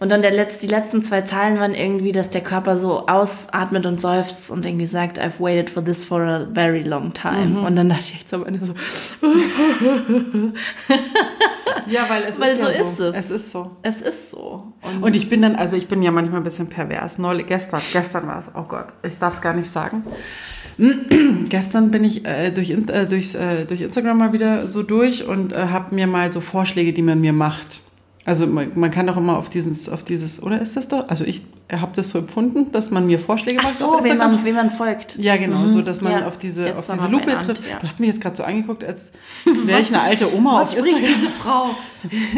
Und 0.00 0.10
dann 0.10 0.22
der 0.22 0.30
letzte, 0.30 0.66
die 0.66 0.72
letzten 0.72 1.02
zwei 1.02 1.22
Zeilen 1.22 1.58
waren 1.58 1.74
irgendwie, 1.74 2.12
dass 2.12 2.30
der 2.30 2.40
Körper 2.40 2.76
so 2.76 3.08
ausatmet 3.08 3.84
und 3.84 4.00
seufzt 4.00 4.50
und 4.50 4.64
irgendwie 4.64 4.86
sagt, 4.86 5.20
I've 5.20 5.40
waited 5.40 5.68
for 5.70 5.84
this 5.84 6.04
for 6.04 6.20
a 6.22 6.46
very 6.52 6.82
long 6.82 7.12
time. 7.12 7.46
Mhm. 7.46 7.64
Und 7.64 7.74
dann 7.76 7.88
dachte 7.88 8.04
ich 8.04 8.14
echt 8.14 8.28
so 8.28 8.36
am 8.36 8.46
Ende 8.46 8.60
so. 8.60 8.74
ja, 11.88 12.06
weil 12.08 12.24
es 12.24 12.38
weil 12.38 12.52
ist 12.52 12.60
so, 12.60 12.68
ja 12.68 12.72
so 12.72 12.82
ist 12.82 13.00
es. 13.00 13.16
Es 13.16 13.30
ist 13.30 13.50
so. 13.50 13.76
Es 13.82 14.02
ist 14.02 14.30
so. 14.30 14.72
Und, 14.82 15.02
und, 15.02 15.16
ich 15.16 15.28
bin 15.28 15.42
dann, 15.42 15.56
also 15.56 15.76
ich 15.76 15.88
bin 15.88 16.00
ja 16.02 16.12
manchmal 16.12 16.40
ein 16.40 16.44
bisschen 16.44 16.68
pervers. 16.68 17.18
Neulich, 17.18 17.46
gestern, 17.46 17.80
gestern 17.92 18.28
war 18.28 18.38
es, 18.38 18.46
oh 18.54 18.62
Gott, 18.68 18.86
ich 19.02 19.18
darf 19.18 19.34
es 19.34 19.40
gar 19.40 19.54
nicht 19.54 19.70
sagen. 19.70 20.04
Gestern 21.48 21.90
bin 21.90 22.04
ich 22.04 22.24
äh, 22.24 22.52
durch, 22.52 22.70
äh, 22.70 23.06
durchs, 23.06 23.34
äh, 23.34 23.64
durch 23.64 23.80
Instagram 23.80 24.16
mal 24.16 24.32
wieder 24.32 24.68
so 24.68 24.84
durch 24.84 25.26
und 25.26 25.52
äh, 25.52 25.56
habe 25.56 25.92
mir 25.92 26.06
mal 26.06 26.30
so 26.32 26.40
Vorschläge, 26.40 26.92
die 26.92 27.02
man 27.02 27.20
mir 27.20 27.32
macht, 27.32 27.80
also 28.28 28.46
man, 28.46 28.70
man, 28.74 28.90
kann 28.90 29.06
doch 29.06 29.16
immer 29.16 29.38
auf 29.38 29.48
dieses, 29.48 29.88
auf 29.88 30.04
dieses, 30.04 30.42
oder 30.42 30.60
ist 30.60 30.76
das 30.76 30.88
doch? 30.88 31.08
Also 31.08 31.24
ich 31.24 31.42
habe 31.72 31.92
das 31.96 32.10
so 32.10 32.18
empfunden, 32.18 32.70
dass 32.72 32.90
man 32.90 33.06
mir 33.06 33.18
Vorschläge 33.18 33.56
macht. 33.56 33.68
Ach 33.70 33.78
so, 33.78 34.04
wem 34.04 34.18
man, 34.18 34.44
wem 34.44 34.54
man 34.54 34.68
folgt. 34.68 35.16
Ja, 35.16 35.38
genau, 35.38 35.60
mhm. 35.60 35.70
so 35.70 35.80
dass 35.80 36.02
man 36.02 36.12
ja. 36.12 36.26
auf 36.26 36.36
diese, 36.36 36.76
auf 36.76 36.86
diese 36.92 37.08
Lupe 37.08 37.30
trifft. 37.46 37.66
Ja. 37.66 37.78
Du 37.78 37.86
hast 37.86 37.98
mich 37.98 38.10
jetzt 38.10 38.20
gerade 38.20 38.36
so 38.36 38.44
angeguckt, 38.44 38.84
als 38.84 39.12
wäre 39.64 39.80
ich 39.80 39.88
eine 39.88 40.02
alte 40.02 40.34
Oma. 40.34 40.60
Was 40.60 40.72
spricht 40.72 41.00
diese 41.00 41.30
Frau? 41.30 41.70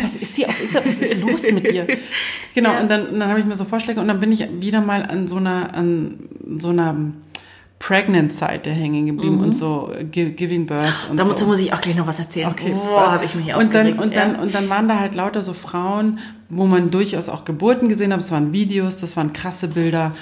Was 0.01 0.15
ist 0.15 0.37
sie 0.37 0.47
auf 0.47 0.63
Instagram? 0.63 0.93
Was 0.93 1.01
ist 1.01 1.21
los 1.21 1.43
mit 1.51 1.73
ihr? 1.73 1.89
Genau, 2.55 2.71
ja. 2.71 2.81
und 2.81 2.89
dann, 2.89 3.19
dann 3.19 3.29
habe 3.29 3.41
ich 3.41 3.47
mir 3.47 3.57
so 3.57 3.65
Vorschläge 3.65 4.01
und 4.01 4.07
dann 4.07 4.21
bin 4.21 4.31
ich 4.31 4.47
wieder 4.61 4.81
mal 4.81 5.03
an 5.03 5.27
so 5.27 5.39
einer, 5.39 5.75
an 5.75 6.19
so 6.61 6.69
einer 6.69 6.95
Pregnant-Seite 7.81 8.71
hängen 8.71 9.07
geblieben 9.07 9.37
mhm. 9.37 9.45
und 9.45 9.53
so 9.53 9.91
Giving 10.13 10.67
Birth 10.67 11.09
und 11.11 11.19
Dazu 11.19 11.35
so. 11.35 11.47
muss 11.47 11.59
ich 11.61 11.73
auch 11.73 11.81
gleich 11.81 11.97
noch 11.97 12.07
was 12.07 12.19
erzählen. 12.19 12.51
Okay. 12.51 12.73
Boah, 12.73 13.13
habe 13.13 13.25
ich 13.25 13.35
mich 13.35 13.53
und 13.55 13.75
dann, 13.75 13.99
und, 13.99 14.15
dann, 14.15 14.35
ja. 14.35 14.41
und 14.41 14.55
dann 14.55 14.69
waren 14.69 14.87
da 14.87 14.99
halt 14.99 15.15
lauter 15.15 15.43
so 15.43 15.55
Frauen, 15.55 16.19
wo 16.51 16.67
man 16.67 16.91
durchaus 16.91 17.31
auch 17.31 17.47
Geburten 17.47 17.89
gesehen 17.89 18.13
hat. 18.13 18.21
Es 18.21 18.31
waren 18.31 18.53
Videos, 18.53 19.01
das 19.01 19.17
waren 19.17 19.33
krasse 19.33 19.67
Bilder. 19.67 20.13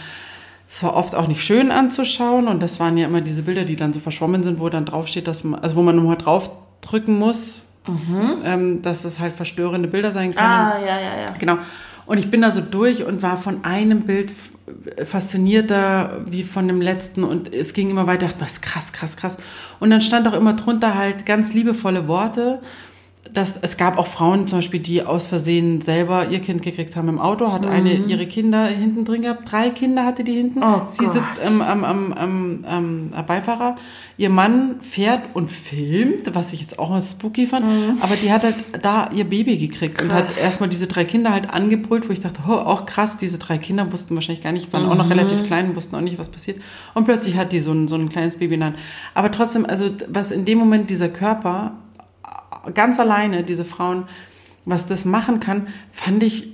Es 0.71 0.85
war 0.85 0.95
oft 0.95 1.17
auch 1.17 1.27
nicht 1.27 1.43
schön 1.43 1.73
anzuschauen 1.73 2.47
und 2.47 2.63
das 2.63 2.79
waren 2.79 2.97
ja 2.97 3.07
immer 3.07 3.23
diese 3.23 3.43
Bilder, 3.43 3.65
die 3.65 3.75
dann 3.75 3.93
so 3.93 3.99
verschwommen 3.99 4.45
sind, 4.45 4.61
wo 4.61 4.69
dann 4.69 4.85
draufsteht, 4.85 5.27
dass 5.27 5.43
man, 5.43 5.59
also 5.59 5.75
wo 5.75 5.83
man 5.83 5.97
nochmal 5.97 6.17
draufdrücken 6.17 7.19
muss, 7.19 7.63
mhm. 7.89 8.35
ähm, 8.45 8.83
dass 8.83 9.03
das 9.03 9.19
halt 9.19 9.35
verstörende 9.35 9.89
Bilder 9.89 10.13
sein 10.13 10.33
können. 10.33 10.47
Ah, 10.47 10.79
ja, 10.79 11.01
ja, 11.01 11.19
ja. 11.21 11.27
Genau. 11.41 11.59
Und 12.07 12.19
ich 12.19 12.31
bin 12.31 12.41
da 12.41 12.53
so 12.53 12.61
durch 12.61 13.05
und 13.05 13.21
war 13.23 13.37
von 13.37 13.65
einem 13.65 14.03
Bild 14.03 14.31
faszinierter 15.05 16.21
wie 16.27 16.43
von 16.43 16.69
dem 16.69 16.81
letzten 16.81 17.25
und 17.25 17.53
es 17.55 17.73
ging 17.73 17.91
immer 17.91 18.07
weiter, 18.07 18.27
dachte, 18.27 18.41
was 18.41 18.61
krass, 18.61 18.93
krass, 18.93 19.16
krass. 19.16 19.37
Und 19.81 19.91
dann 19.91 20.01
stand 20.01 20.27
auch 20.27 20.35
immer 20.35 20.55
drunter 20.55 20.95
halt 20.95 21.27
ganz 21.27 21.55
liebevolle 21.55 22.09
Worte. 22.09 22.61
Dass, 23.35 23.57
es 23.57 23.76
gab 23.76 23.99
auch 23.99 24.07
Frauen 24.07 24.47
zum 24.47 24.59
Beispiel, 24.59 24.81
die 24.81 25.03
aus 25.03 25.26
Versehen 25.26 25.81
selber 25.81 26.29
ihr 26.29 26.41
Kind 26.41 26.62
gekriegt 26.62 26.97
haben 26.97 27.09
im 27.09 27.18
Auto, 27.18 27.53
hat 27.53 27.62
mhm. 27.62 27.68
eine 27.68 27.95
ihre 27.95 28.26
Kinder 28.26 28.66
hinten 28.66 29.05
drin 29.05 29.22
gehabt, 29.22 29.51
drei 29.51 29.70
Kinder 29.70 30.05
hatte 30.05 30.24
die 30.24 30.35
hinten. 30.35 30.62
Oh 30.62 30.83
Sie 30.87 31.05
Gott. 31.05 31.14
sitzt 31.14 31.41
am, 31.45 31.62
am, 31.62 31.85
am, 31.85 32.64
am, 32.64 33.11
Beifahrer 33.26 33.76
Ihr 34.18 34.31
Mann 34.31 34.81
fährt 34.81 35.20
und 35.35 35.47
filmt, 35.47 36.35
was 36.35 36.53
ich 36.53 36.61
jetzt 36.61 36.81
auch 36.81 36.91
mal 36.91 37.01
spooky 37.01 37.47
fand, 37.47 37.66
mhm. 37.66 37.99
aber 38.01 38.16
die 38.16 38.33
hat 38.33 38.43
halt 38.43 38.57
da 38.83 39.11
ihr 39.12 39.22
Baby 39.22 39.59
gekriegt 39.59 39.99
krass. 39.99 40.09
und 40.09 40.12
hat 40.12 40.37
erstmal 40.43 40.68
diese 40.68 40.89
drei 40.89 41.05
Kinder 41.05 41.31
halt 41.31 41.51
angebrüllt, 41.51 42.09
wo 42.09 42.12
ich 42.12 42.18
dachte, 42.18 42.41
oh, 42.49 42.53
auch 42.53 42.85
krass, 42.85 43.16
diese 43.16 43.39
drei 43.39 43.59
Kinder 43.59 43.93
wussten 43.93 44.16
wahrscheinlich 44.16 44.43
gar 44.43 44.51
nicht, 44.51 44.72
waren 44.72 44.87
mhm. 44.87 44.91
auch 44.91 44.97
noch 44.97 45.05
mhm. 45.05 45.12
relativ 45.12 45.45
klein, 45.45 45.76
wussten 45.76 45.95
auch 45.95 46.01
nicht, 46.01 46.18
was 46.18 46.31
passiert. 46.31 46.61
Und 46.95 47.05
plötzlich 47.05 47.37
hat 47.37 47.53
die 47.53 47.61
so 47.61 47.70
ein, 47.70 47.87
so 47.87 47.95
ein 47.95 48.09
kleines 48.09 48.39
Baby 48.39 48.55
in 48.55 48.61
der 48.61 48.70
Hand. 48.70 48.79
Aber 49.14 49.31
trotzdem, 49.31 49.64
also 49.64 49.89
was 50.09 50.33
in 50.33 50.45
dem 50.45 50.59
Moment 50.59 50.91
dieser 50.91 51.09
Körper 51.09 51.74
ganz 52.75 52.99
alleine, 52.99 53.43
diese 53.43 53.65
Frauen, 53.65 54.05
was 54.65 54.87
das 54.87 55.05
machen 55.05 55.41
kann, 55.41 55.69
fand 55.93 56.23
ich 56.23 56.49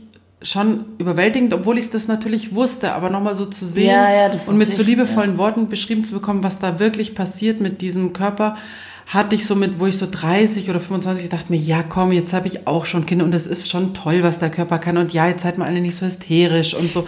schon 0.45 0.85
überwältigend, 0.99 1.53
obwohl 1.55 1.79
ich 1.79 1.91
das 1.91 2.07
natürlich 2.07 2.55
wusste, 2.55 2.93
aber 2.93 3.11
nochmal 3.11 3.35
so 3.35 3.47
zu 3.47 3.67
sehen 3.67 3.87
ja, 3.87 4.29
ja, 4.29 4.31
und 4.47 4.59
mit 4.59 4.73
so 4.73 4.83
liebevollen 4.83 5.33
ja. 5.33 5.39
Worten 5.39 5.69
beschrieben 5.69 6.05
zu 6.05 6.13
bekommen, 6.13 6.43
was 6.43 6.59
da 6.59 6.79
wirklich 6.79 7.15
passiert 7.15 7.61
mit 7.61 7.81
diesem 7.81 8.13
Körper, 8.13 8.57
hatte 9.07 9.35
ich 9.35 9.47
so 9.47 9.55
mit, 9.55 9.79
wo 9.81 9.87
ich 9.87 9.99
so 9.99 10.07
30 10.11 10.71
oder 10.71 10.81
25 10.81 11.29
dachte 11.29 11.51
mir, 11.51 11.59
ja 11.59 11.83
komm, 11.83 12.13
jetzt 12.13 12.33
habe 12.33 12.47
ich 12.47 12.67
auch 12.67 12.85
schon 12.85 13.07
Kinder 13.07 13.25
und 13.25 13.33
das 13.33 13.47
ist 13.47 13.71
schon 13.71 13.95
toll, 13.95 14.23
was 14.23 14.39
der 14.39 14.51
Körper 14.51 14.79
kann 14.79 14.99
und 14.99 15.13
ja, 15.13 15.29
jetzt 15.29 15.43
seid 15.43 15.59
mal 15.59 15.67
alle 15.67 15.81
nicht 15.81 15.97
so 15.97 16.07
hysterisch 16.07 16.75
und 16.75 16.93
so. 16.93 17.07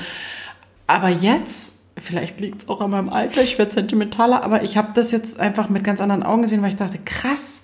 Aber 0.87 1.09
jetzt, 1.09 1.75
vielleicht 1.99 2.41
liegt 2.41 2.63
es 2.63 2.69
auch 2.69 2.81
an 2.81 2.91
meinem 2.91 3.09
Alter, 3.11 3.43
ich 3.43 3.59
werde 3.59 3.73
sentimentaler, 3.73 4.45
aber 4.45 4.63
ich 4.63 4.77
habe 4.77 4.89
das 4.95 5.11
jetzt 5.11 5.41
einfach 5.41 5.69
mit 5.69 5.85
ganz 5.85 6.01
anderen 6.01 6.23
Augen 6.23 6.43
gesehen, 6.43 6.63
weil 6.63 6.71
ich 6.71 6.77
dachte, 6.77 6.99
krass, 7.05 7.63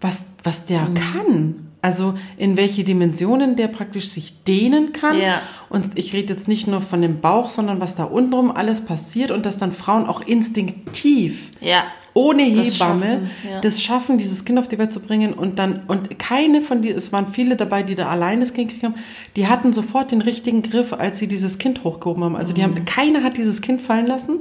was, 0.00 0.22
was 0.44 0.66
der 0.66 0.82
mhm. 0.82 0.94
kann. 0.94 1.54
Also 1.80 2.14
in 2.36 2.56
welche 2.56 2.82
Dimensionen 2.82 3.54
der 3.54 3.68
praktisch 3.68 4.08
sich 4.08 4.42
dehnen 4.42 4.92
kann. 4.92 5.20
Ja. 5.20 5.42
Und 5.68 5.96
ich 5.96 6.12
rede 6.12 6.32
jetzt 6.32 6.48
nicht 6.48 6.66
nur 6.66 6.80
von 6.80 7.00
dem 7.00 7.20
Bauch, 7.20 7.50
sondern 7.50 7.80
was 7.80 7.94
da 7.94 8.02
untenrum 8.02 8.50
alles 8.50 8.84
passiert 8.84 9.30
und 9.30 9.46
dass 9.46 9.58
dann 9.58 9.70
Frauen 9.70 10.06
auch 10.06 10.20
instinktiv, 10.20 11.52
ja. 11.60 11.84
ohne 12.14 12.42
Hebamme, 12.42 12.64
das 12.64 12.76
schaffen, 12.76 13.30
ja. 13.48 13.60
das 13.60 13.80
schaffen, 13.80 14.18
dieses 14.18 14.44
Kind 14.44 14.58
auf 14.58 14.66
die 14.66 14.76
Welt 14.76 14.92
zu 14.92 14.98
bringen. 14.98 15.32
Und 15.32 15.60
dann, 15.60 15.82
und 15.86 16.18
keine 16.18 16.62
von 16.62 16.82
die, 16.82 16.90
es 16.90 17.12
waren 17.12 17.28
viele 17.28 17.54
dabei, 17.54 17.84
die 17.84 17.94
da 17.94 18.08
allein 18.08 18.40
das 18.40 18.54
Kind 18.54 18.70
gekriegt 18.70 18.84
haben, 18.84 19.00
die 19.36 19.46
hatten 19.46 19.72
sofort 19.72 20.10
den 20.10 20.20
richtigen 20.20 20.62
Griff, 20.62 20.92
als 20.92 21.20
sie 21.20 21.28
dieses 21.28 21.58
Kind 21.58 21.84
hochgehoben 21.84 22.24
haben. 22.24 22.34
Also 22.34 22.52
die 22.52 22.64
haben, 22.64 22.74
mhm. 22.74 22.86
keiner 22.86 23.22
hat 23.22 23.36
dieses 23.36 23.62
Kind 23.62 23.80
fallen 23.80 24.08
lassen. 24.08 24.40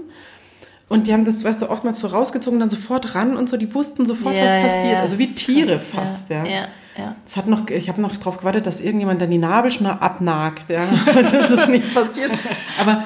Und 0.90 1.08
die 1.08 1.14
haben 1.14 1.26
das, 1.26 1.44
weißt 1.44 1.62
du, 1.62 1.70
oftmals 1.70 2.00
so 2.00 2.08
rausgezogen, 2.08 2.60
dann 2.60 2.70
sofort 2.70 3.14
ran 3.14 3.36
und 3.36 3.50
so, 3.50 3.58
die 3.58 3.74
wussten 3.74 4.06
sofort, 4.06 4.36
was 4.36 4.52
passiert. 4.52 4.98
also 4.98 5.20
wie 5.20 5.34
Tiere 5.34 5.74
krass, 5.74 5.90
fast, 5.92 6.30
ja. 6.30 6.46
Ja. 6.46 7.16
Es 7.26 7.38
hat 7.38 7.48
noch, 7.48 7.70
ich 7.70 7.90
habe 7.90 8.02
noch 8.02 8.16
darauf 8.16 8.40
gewartet, 8.40 8.66
dass 8.66 8.82
irgendjemand 8.82 9.22
dann 9.22 9.30
die 9.30 9.38
Nabelschnur 9.38 10.02
abnagt. 10.02 10.70
Ja. 10.70 10.88
das 11.32 11.52
ist 11.52 11.70
nicht 11.70 11.94
passiert. 11.94 12.32
Aber 12.80 13.06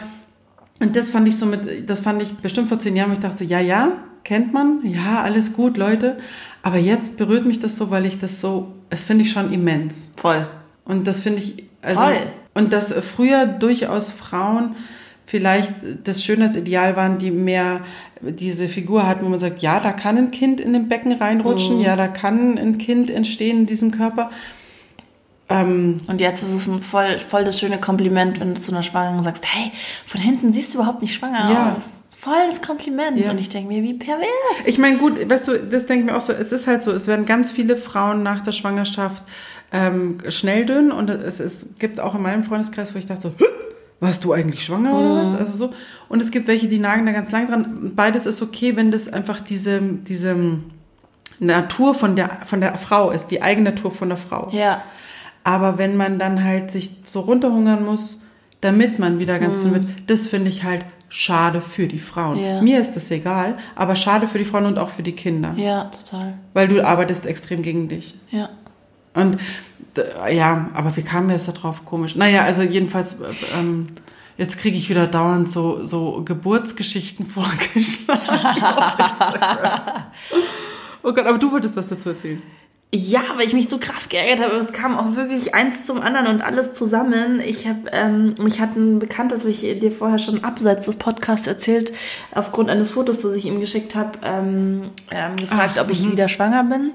und 0.80 0.96
das 0.96 1.10
fand 1.10 1.28
ich 1.28 1.38
so 1.38 1.46
mit, 1.46 1.90
das 1.90 2.00
fand 2.00 2.22
ich 2.22 2.38
bestimmt 2.38 2.70
vor 2.70 2.80
zehn 2.80 2.96
Jahren, 2.96 3.12
wo 3.12 3.14
ich 3.14 3.20
dachte 3.20 3.44
ja, 3.44 3.60
ja, 3.60 3.92
kennt 4.24 4.54
man, 4.54 4.80
ja, 4.84 5.22
alles 5.22 5.54
gut, 5.54 5.78
Leute. 5.78 6.18
Aber 6.64 6.78
jetzt 6.78 7.18
berührt 7.18 7.46
mich 7.46 7.60
das 7.60 7.78
so, 7.78 7.92
weil 7.92 8.06
ich 8.06 8.20
das 8.20 8.42
so, 8.42 8.74
das 8.90 9.04
finde 9.04 9.24
ich 9.24 9.32
schon 9.32 9.54
immens. 9.54 10.12
Voll. 10.18 10.48
Und 10.86 11.06
das 11.06 11.20
finde 11.20 11.40
ich 11.40 11.66
Also, 11.82 12.02
Voll. 12.02 12.18
Und 12.54 12.74
dass 12.74 12.94
früher 12.94 13.46
durchaus 13.46 14.12
Frauen 14.12 14.76
vielleicht 15.32 15.74
das 16.04 16.24
Schönheitsideal 16.26 16.98
waren, 16.98 17.18
die 17.18 17.32
mehr 17.32 17.80
diese 18.22 18.68
Figur 18.68 19.08
hatten, 19.08 19.24
wo 19.26 19.30
man 19.30 19.40
sagt, 19.40 19.62
ja, 19.62 19.80
da 19.80 19.94
kann 19.94 20.18
ein 20.18 20.30
Kind 20.32 20.60
in 20.60 20.74
dem 20.74 20.90
Becken 20.90 21.14
reinrutschen, 21.14 21.78
Mhm. 21.78 21.84
ja, 21.86 21.96
da 21.96 22.10
kann 22.10 22.58
ein 22.58 22.78
Kind 22.78 23.10
entstehen 23.10 23.60
in 23.62 23.66
diesem 23.66 23.92
Körper. 23.92 24.30
Ähm, 25.50 26.02
Und 26.08 26.20
jetzt 26.22 26.44
ist 26.44 26.52
es 26.54 26.68
ein 26.68 26.82
voll, 26.82 27.18
voll 27.20 27.44
das 27.46 27.60
schöne 27.60 27.78
Kompliment, 27.80 28.40
wenn 28.42 28.54
du 28.56 28.62
zu 28.62 28.72
einer 28.72 28.84
Schwangeren 28.84 29.24
sagst, 29.24 29.46
hey, 29.48 29.72
von 30.06 30.20
hinten 30.22 30.52
siehst 30.54 30.74
du 30.74 30.80
überhaupt 30.80 31.02
nicht 31.02 31.14
schwanger 31.14 31.50
Ja. 31.52 31.76
aus. 31.78 31.84
Voll 32.18 32.46
das 32.48 32.62
Kompliment. 32.62 33.18
Ja. 33.18 33.32
Und 33.32 33.40
ich 33.40 33.50
denke 33.50 33.68
mir, 33.74 33.82
wie 33.84 33.94
pervers. 33.96 34.28
Ich 34.66 34.78
meine, 34.78 34.98
gut, 34.98 35.28
weißt 35.30 35.48
du, 35.48 35.58
das 35.58 35.88
denke 35.88 36.06
ich 36.06 36.12
mir 36.12 36.18
auch 36.18 36.22
so, 36.22 36.34
es 36.34 36.52
ist 36.52 36.68
halt 36.68 36.82
so, 36.82 36.92
es 36.92 37.08
werden 37.08 37.26
ganz 37.26 37.52
viele 37.52 37.76
Frauen 37.78 38.22
nach 38.22 38.42
der 38.42 38.52
Schwangerschaft 38.52 39.24
ähm, 39.74 40.18
schnell 40.30 40.66
dünn 40.66 40.92
und 40.92 41.10
es, 41.10 41.40
es 41.40 41.66
gibt 41.80 42.00
auch 42.02 42.14
in 42.16 42.22
meinem 42.22 42.44
Freundeskreis, 42.44 42.94
wo 42.94 43.00
ich 43.00 43.06
dachte 43.08 43.22
so, 43.22 43.30
"Hä? 43.40 43.46
Warst 44.02 44.26
du 44.26 44.34
eigentlich 44.34 44.66
schwanger 44.66 44.94
oder 44.94 45.22
was? 45.22 45.34
Also 45.34 45.56
so. 45.56 45.74
Und 46.10 46.22
es 46.22 46.32
gibt 46.32 46.48
welche, 46.48 46.68
die 46.68 46.80
nagen 46.80 47.06
da 47.06 47.14
ganz 47.14 47.32
lang 47.32 47.48
dran. 47.48 47.94
Beides 47.96 48.26
ist 48.26 48.42
okay, 48.42 48.76
wenn 48.76 48.92
das 48.92 49.08
einfach 49.08 49.40
diese, 49.40 49.80
diese 49.80 50.36
Natur 51.40 51.94
von 51.94 52.16
der, 52.16 52.40
von 52.44 52.60
der 52.60 52.78
Frau 52.78 53.12
ist, 53.12 53.28
die 53.28 53.42
Eigennatur 53.42 53.92
von 53.92 54.10
der 54.10 54.18
Frau. 54.18 54.50
Ja. 54.52 54.84
Aber 55.44 55.78
wenn 55.78 55.96
man 55.96 56.20
dann 56.20 56.44
halt 56.44 56.72
sich 56.72 56.98
so 57.06 57.22
runterhungern 57.22 57.86
muss, 57.86 58.22
damit 58.60 59.00
man 59.00 59.20
wieder 59.20 59.40
ganz 59.40 59.62
dünn 59.62 59.74
wird, 59.74 59.86
das 60.08 60.28
finde 60.28 60.50
ich 60.50 60.64
halt 60.64 60.86
schade 61.10 61.62
für 61.62 61.88
die 61.88 62.00
Frauen. 62.00 62.38
Mhm. 62.38 62.44
Ja. 62.44 62.62
Mir 62.62 62.80
ist 62.80 62.96
das 62.96 63.12
egal, 63.12 63.58
aber 63.76 63.96
schade 63.96 64.28
für 64.28 64.38
die 64.38 64.46
Frauen 64.46 64.66
und 64.66 64.80
auch 64.80 64.90
für 64.90 65.04
die 65.04 65.12
Kinder. 65.12 65.54
Ja, 65.58 65.86
total. 65.86 66.34
Weil 66.54 66.68
du 66.68 66.84
arbeitest 66.84 67.26
extrem 67.26 67.62
gegen 67.62 67.88
dich. 67.88 68.16
Ja. 68.32 68.50
Und 69.14 69.38
ja, 70.32 70.70
aber 70.74 70.96
wie 70.96 71.02
kam 71.02 71.28
mir 71.28 71.34
das 71.34 71.46
da 71.46 71.52
drauf? 71.52 71.84
Komisch. 71.86 72.16
Naja, 72.16 72.44
also 72.44 72.64
jedenfalls, 72.64 73.20
äh, 73.20 73.26
ähm, 73.60 73.88
jetzt 74.38 74.58
kriege 74.58 74.78
ich 74.78 74.90
wieder 74.90 75.08
dauernd 75.08 75.50
so, 75.50 75.86
so 75.86 76.22
Geburtsgeschichten 76.24 77.26
vorgeschlagen. 77.28 78.64
auf 78.64 79.00
Instagram. 79.00 79.82
oh 81.04 81.14
Gott, 81.14 81.26
aber 81.26 81.38
du 81.38 81.52
wolltest 81.52 81.76
was 81.76 81.88
dazu 81.88 82.10
erzählen. 82.10 82.42
Ja, 82.94 83.22
weil 83.38 83.48
ich 83.48 83.54
mich 83.54 83.70
so 83.70 83.78
krass 83.78 84.10
geärgert 84.10 84.46
habe. 84.46 84.58
Es 84.58 84.74
kam 84.74 84.98
auch 85.00 85.16
wirklich 85.16 85.56
eins 85.56 85.86
zum 85.86 86.02
anderen 86.02 86.28
und 86.28 86.42
alles 86.42 86.74
zusammen. 86.74 87.40
Ich 87.40 87.66
habe, 87.66 87.90
ähm, 87.94 88.34
mich 88.38 88.60
hat 88.60 88.76
ein 88.76 89.00
Bekannter, 89.00 89.36
das 89.36 89.46
habe 89.46 89.52
ich 89.52 89.62
dir 89.62 89.92
vorher 89.94 90.18
schon 90.18 90.44
abseits 90.44 90.88
des 90.88 90.98
Podcasts 90.98 91.48
erzählt, 91.48 91.94
aufgrund 92.34 92.70
eines 92.70 92.92
Fotos, 92.92 93.22
das 93.22 93.34
ich 93.36 93.46
ihm 93.46 93.62
geschickt 93.62 93.96
habe, 93.96 94.20
ähm, 94.24 94.90
ähm, 95.10 95.38
gefragt, 95.38 95.80
ob 95.80 95.90
ich 95.90 96.12
wieder 96.12 96.28
schwanger 96.28 96.66
bin. 96.66 96.92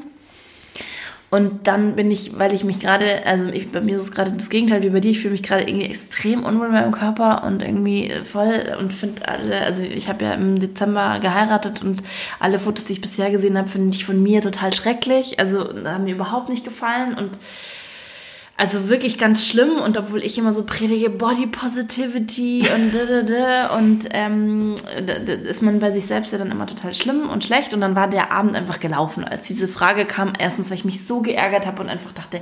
Und 1.29 1.67
dann 1.67 1.97
bin 1.97 2.11
ich, 2.11 2.39
weil 2.39 2.55
ich 2.55 2.63
mich 2.63 2.79
gerade, 2.79 3.27
also 3.27 3.49
ich, 3.49 3.73
bei 3.73 3.81
mir 3.81 3.97
ist 3.97 4.03
es 4.03 4.13
gerade 4.13 4.31
das 4.31 4.49
Gegenteil 4.49 4.83
wie 4.83 4.91
bei 4.91 5.01
dir, 5.01 5.11
ich 5.11 5.19
fühle 5.19 5.33
mich 5.33 5.43
gerade 5.43 5.65
irgendwie 5.65 5.87
extrem 5.87 6.45
unwohl 6.45 6.67
in 6.67 6.73
meinem 6.73 6.93
Körper 6.93 7.43
und 7.45 7.63
irgendwie 7.63 8.13
voll 8.23 8.77
und 8.79 8.93
finde 8.93 9.27
alle, 9.27 9.61
also 9.63 9.83
ich 9.83 10.09
habe 10.09 10.25
ja 10.25 10.35
im 10.35 10.61
Dezember 10.61 11.19
geheiratet 11.19 11.83
und 11.83 12.03
alle 12.39 12.61
Fotos, 12.61 12.85
die 12.85 12.93
ich 12.93 13.01
bisher 13.01 13.31
gesehen 13.31 13.59
habe, 13.59 13.69
finde 13.69 13.91
ich 13.91 14.05
von 14.05 14.23
mir 14.23 14.41
total 14.41 14.73
schrecklich. 14.73 15.41
Also 15.41 15.69
haben 15.85 16.05
mir 16.05 16.15
überhaupt 16.15 16.49
nicht 16.49 16.65
gefallen 16.65 17.15
und 17.15 17.31
also 18.59 18.89
wirklich 18.89 19.19
ganz 19.19 19.47
schlimm 19.47 19.77
und 19.77 19.99
obwohl 19.99 20.23
ich 20.23 20.39
immer 20.39 20.55
so 20.55 20.65
predige 20.65 21.11
Body 21.11 21.47
Positivity 21.47 22.67
und 22.75 22.95
da, 22.95 23.05
da, 23.05 23.23
da, 23.23 23.77
und 23.77 24.09
ähm, 24.13 24.75
da, 25.07 25.19
da 25.19 25.33
ist 25.35 25.63
man 25.63 25.79
bei 25.79 25.91
sich 25.91 26.07
selbst 26.07 26.33
ja 26.33 26.39
dann 26.39 26.51
immer 26.51 26.67
total 26.67 26.95
schlimm 26.95 27.29
und 27.29 27.45
schlecht 27.45 27.75
und 27.75 27.83
dann 27.83 27.97
war 27.97 28.09
der 28.09 28.33
Abend 28.33 28.55
einfach 28.55 28.81
gelaufen, 28.81 29.25
als 29.25 29.47
diese 29.47 29.69
Frage 29.69 30.07
kam. 30.07 30.33
Erstens, 30.39 30.71
weil 30.71 30.79
ich 30.79 30.85
mich 30.87 31.07
so 31.07 31.21
geärgert 31.21 31.67
habe 31.67 31.83
und 31.83 31.91
einfach 31.91 32.13
dachte, 32.13 32.41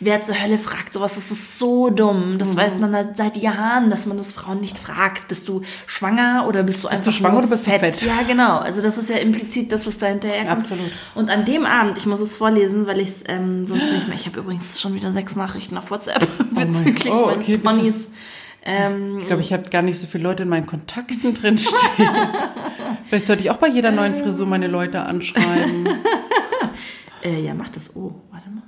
wer 0.00 0.22
zur 0.22 0.40
Hölle 0.40 0.58
fragt 0.58 0.92
sowas, 0.94 1.14
das 1.14 1.30
ist 1.30 1.58
so 1.58 1.90
dumm. 1.90 2.36
Das 2.38 2.56
weiß 2.56 2.78
man 2.78 2.94
halt 2.94 3.16
seit 3.16 3.36
Jahren, 3.36 3.90
dass 3.90 4.06
man 4.06 4.16
das 4.18 4.32
Frauen 4.32 4.60
nicht 4.60 4.78
fragt. 4.78 5.28
Bist 5.28 5.48
du 5.48 5.62
schwanger 5.86 6.46
oder 6.48 6.62
bist 6.62 6.84
du 6.84 6.88
einfach 6.88 7.04
du 7.04 7.12
schwanger 7.12 7.38
oder 7.38 7.46
bist 7.48 7.66
du 7.66 7.70
fett? 7.70 8.02
Ja, 8.02 8.22
genau. 8.26 8.58
Also 8.58 8.80
das 8.82 8.98
ist 8.98 9.10
ja 9.10 9.16
implizit 9.16 9.72
das, 9.72 9.86
was 9.86 9.98
da 9.98 10.06
hinterher 10.06 10.44
kommt. 10.46 10.62
Absolut. 10.62 10.90
Und 11.14 11.30
an 11.30 11.44
dem 11.44 11.64
Abend, 11.66 11.98
ich 11.98 12.06
muss 12.06 12.20
es 12.20 12.36
vorlesen, 12.36 12.86
weil 12.86 13.00
ich 13.00 13.08
es 13.08 13.24
ähm, 13.28 13.66
sonst 13.66 13.90
nicht 13.92 14.08
mehr. 14.08 14.16
Ich 14.16 14.26
habe 14.26 14.40
übrigens 14.40 14.80
schon 14.80 14.94
wieder 14.94 15.12
sechs 15.12 15.36
Nachrichten 15.36 15.76
auf 15.78 15.90
WhatsApp 15.90 16.26
bezüglich 16.50 17.12
Oh, 17.12 17.26
meines 17.26 17.42
okay. 17.44 17.58
Ponys. 17.58 17.96
Ähm, 18.66 19.18
Ich 19.20 19.26
glaube, 19.26 19.42
ich 19.42 19.52
habe 19.52 19.68
gar 19.70 19.82
nicht 19.82 20.00
so 20.00 20.06
viele 20.06 20.24
Leute 20.24 20.42
in 20.44 20.48
meinen 20.48 20.66
Kontakten 20.66 21.34
drinstehen. 21.34 21.76
Vielleicht 23.06 23.26
sollte 23.26 23.42
ich 23.42 23.50
auch 23.50 23.58
bei 23.58 23.68
jeder 23.68 23.90
neuen 23.92 24.14
Frisur 24.14 24.46
meine 24.46 24.66
Leute 24.68 25.00
anschreiben. 25.02 25.86
äh, 27.22 27.40
ja, 27.42 27.54
mach 27.54 27.68
das. 27.68 27.94
Oh, 27.94 28.12
warte 28.30 28.48
mal. 28.50 28.62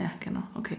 Ja, 0.00 0.10
genau, 0.18 0.40
okay. 0.56 0.78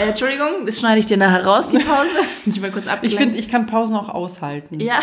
Äh, 0.00 0.10
Entschuldigung, 0.10 0.64
das 0.64 0.78
schneide 0.78 1.00
ich 1.00 1.06
dir 1.06 1.16
nachher 1.16 1.44
raus, 1.44 1.68
die 1.68 1.78
Pause. 1.78 2.08
Ich 2.46 2.60
mal 2.60 2.70
kurz 2.70 2.86
Ich 2.86 2.90
abgelenkt. 2.92 3.20
finde, 3.22 3.38
ich 3.38 3.48
kann 3.48 3.66
Pausen 3.66 3.96
auch 3.96 4.08
aushalten. 4.08 4.78
ja, 4.80 5.00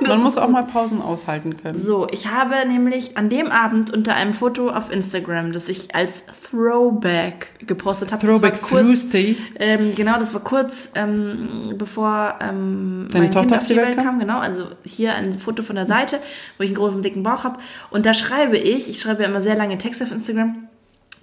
Man 0.06 0.22
muss 0.22 0.36
auch 0.36 0.48
mal 0.48 0.64
Pausen 0.64 1.00
aushalten 1.00 1.56
können. 1.56 1.82
So, 1.82 2.06
ich 2.10 2.30
habe 2.30 2.54
nämlich 2.68 3.16
an 3.16 3.30
dem 3.30 3.50
Abend 3.50 3.90
unter 3.90 4.14
einem 4.14 4.34
Foto 4.34 4.68
auf 4.68 4.90
Instagram, 4.92 5.52
das 5.52 5.70
ich 5.70 5.94
als 5.94 6.26
Throwback 6.26 7.48
gepostet 7.66 8.12
habe. 8.12 8.26
Throwback 8.26 8.60
kurz, 8.60 8.82
Tuesday. 8.82 9.36
ähm, 9.58 9.94
Genau, 9.96 10.18
das 10.18 10.34
war 10.34 10.42
kurz 10.42 10.90
ähm, 10.94 11.48
bevor 11.78 12.34
ähm, 12.40 13.08
Deine 13.10 13.24
mein 13.24 13.32
Tochter 13.32 13.48
Kind 13.48 13.60
auf 13.62 13.66
die 13.68 13.76
Welt 13.76 13.96
kam? 13.96 14.04
kam. 14.04 14.18
Genau, 14.18 14.38
also 14.38 14.66
hier 14.84 15.14
ein 15.14 15.32
Foto 15.38 15.62
von 15.62 15.76
der 15.76 15.86
Seite, 15.86 16.18
wo 16.58 16.64
ich 16.64 16.68
einen 16.70 16.76
großen, 16.76 17.00
dicken 17.02 17.22
Bauch 17.22 17.44
habe. 17.44 17.58
Und 17.90 18.04
da 18.04 18.12
schreibe 18.12 18.58
ich, 18.58 18.90
ich 18.90 19.00
schreibe 19.00 19.22
ja 19.22 19.28
immer 19.28 19.40
sehr 19.40 19.56
lange 19.56 19.78
Texte 19.78 20.04
auf 20.04 20.12
Instagram, 20.12 20.68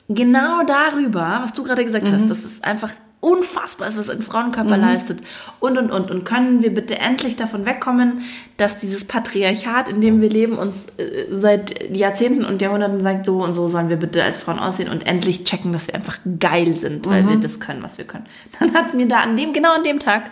genau 0.10 0.64
darüber, 0.64 1.42
was 1.44 1.54
du 1.54 1.64
gerade 1.64 1.84
gesagt 1.84 2.10
Mhm. 2.10 2.14
hast, 2.14 2.30
dass 2.30 2.44
es 2.46 2.64
einfach 2.64 2.92
unfassbar 3.24 3.88
ist, 3.88 3.98
was 3.98 4.10
ein 4.10 4.22
Frauenkörper 4.22 4.76
leistet. 4.76 5.20
Und, 5.62 5.78
und, 5.78 5.92
und. 5.92 6.12
Und 6.12 6.26
können 6.26 6.62
wir 6.62 6.74
bitte 6.74 7.00
endlich 7.00 7.38
davon 7.38 7.66
wegkommen, 7.66 8.24
dass 8.58 8.80
dieses 8.80 9.06
Patriarchat, 9.06 9.88
in 9.88 10.02
dem 10.02 10.20
wir 10.20 10.30
leben, 10.30 10.58
uns 10.58 10.88
äh, 10.98 11.28
seit 11.32 11.96
Jahrzehnten 11.96 12.44
und 12.44 12.62
Jahrhunderten 12.62 13.00
sagt, 13.00 13.26
so 13.26 13.42
und 13.42 13.54
so 13.54 13.70
sollen 13.70 13.88
wir 13.88 13.96
bitte 13.96 14.22
als 14.22 14.40
Frauen 14.40 14.60
aussehen 14.60 14.90
und 14.90 15.08
endlich 15.08 15.46
checken, 15.46 15.72
dass 15.72 15.88
wir 15.88 15.96
einfach 15.96 16.18
geil 16.38 16.74
sind, 16.74 17.06
weil 17.06 17.26
wir 17.26 17.38
das 17.38 17.62
können, 17.62 17.82
was 17.82 17.98
wir 17.98 18.04
können. 18.04 18.26
Dann 18.60 18.74
hat 18.74 18.94
mir 18.94 19.08
da 19.08 19.20
an 19.20 19.38
dem, 19.38 19.54
genau 19.54 19.74
an 19.74 19.86
dem 19.86 20.00
Tag, 20.00 20.24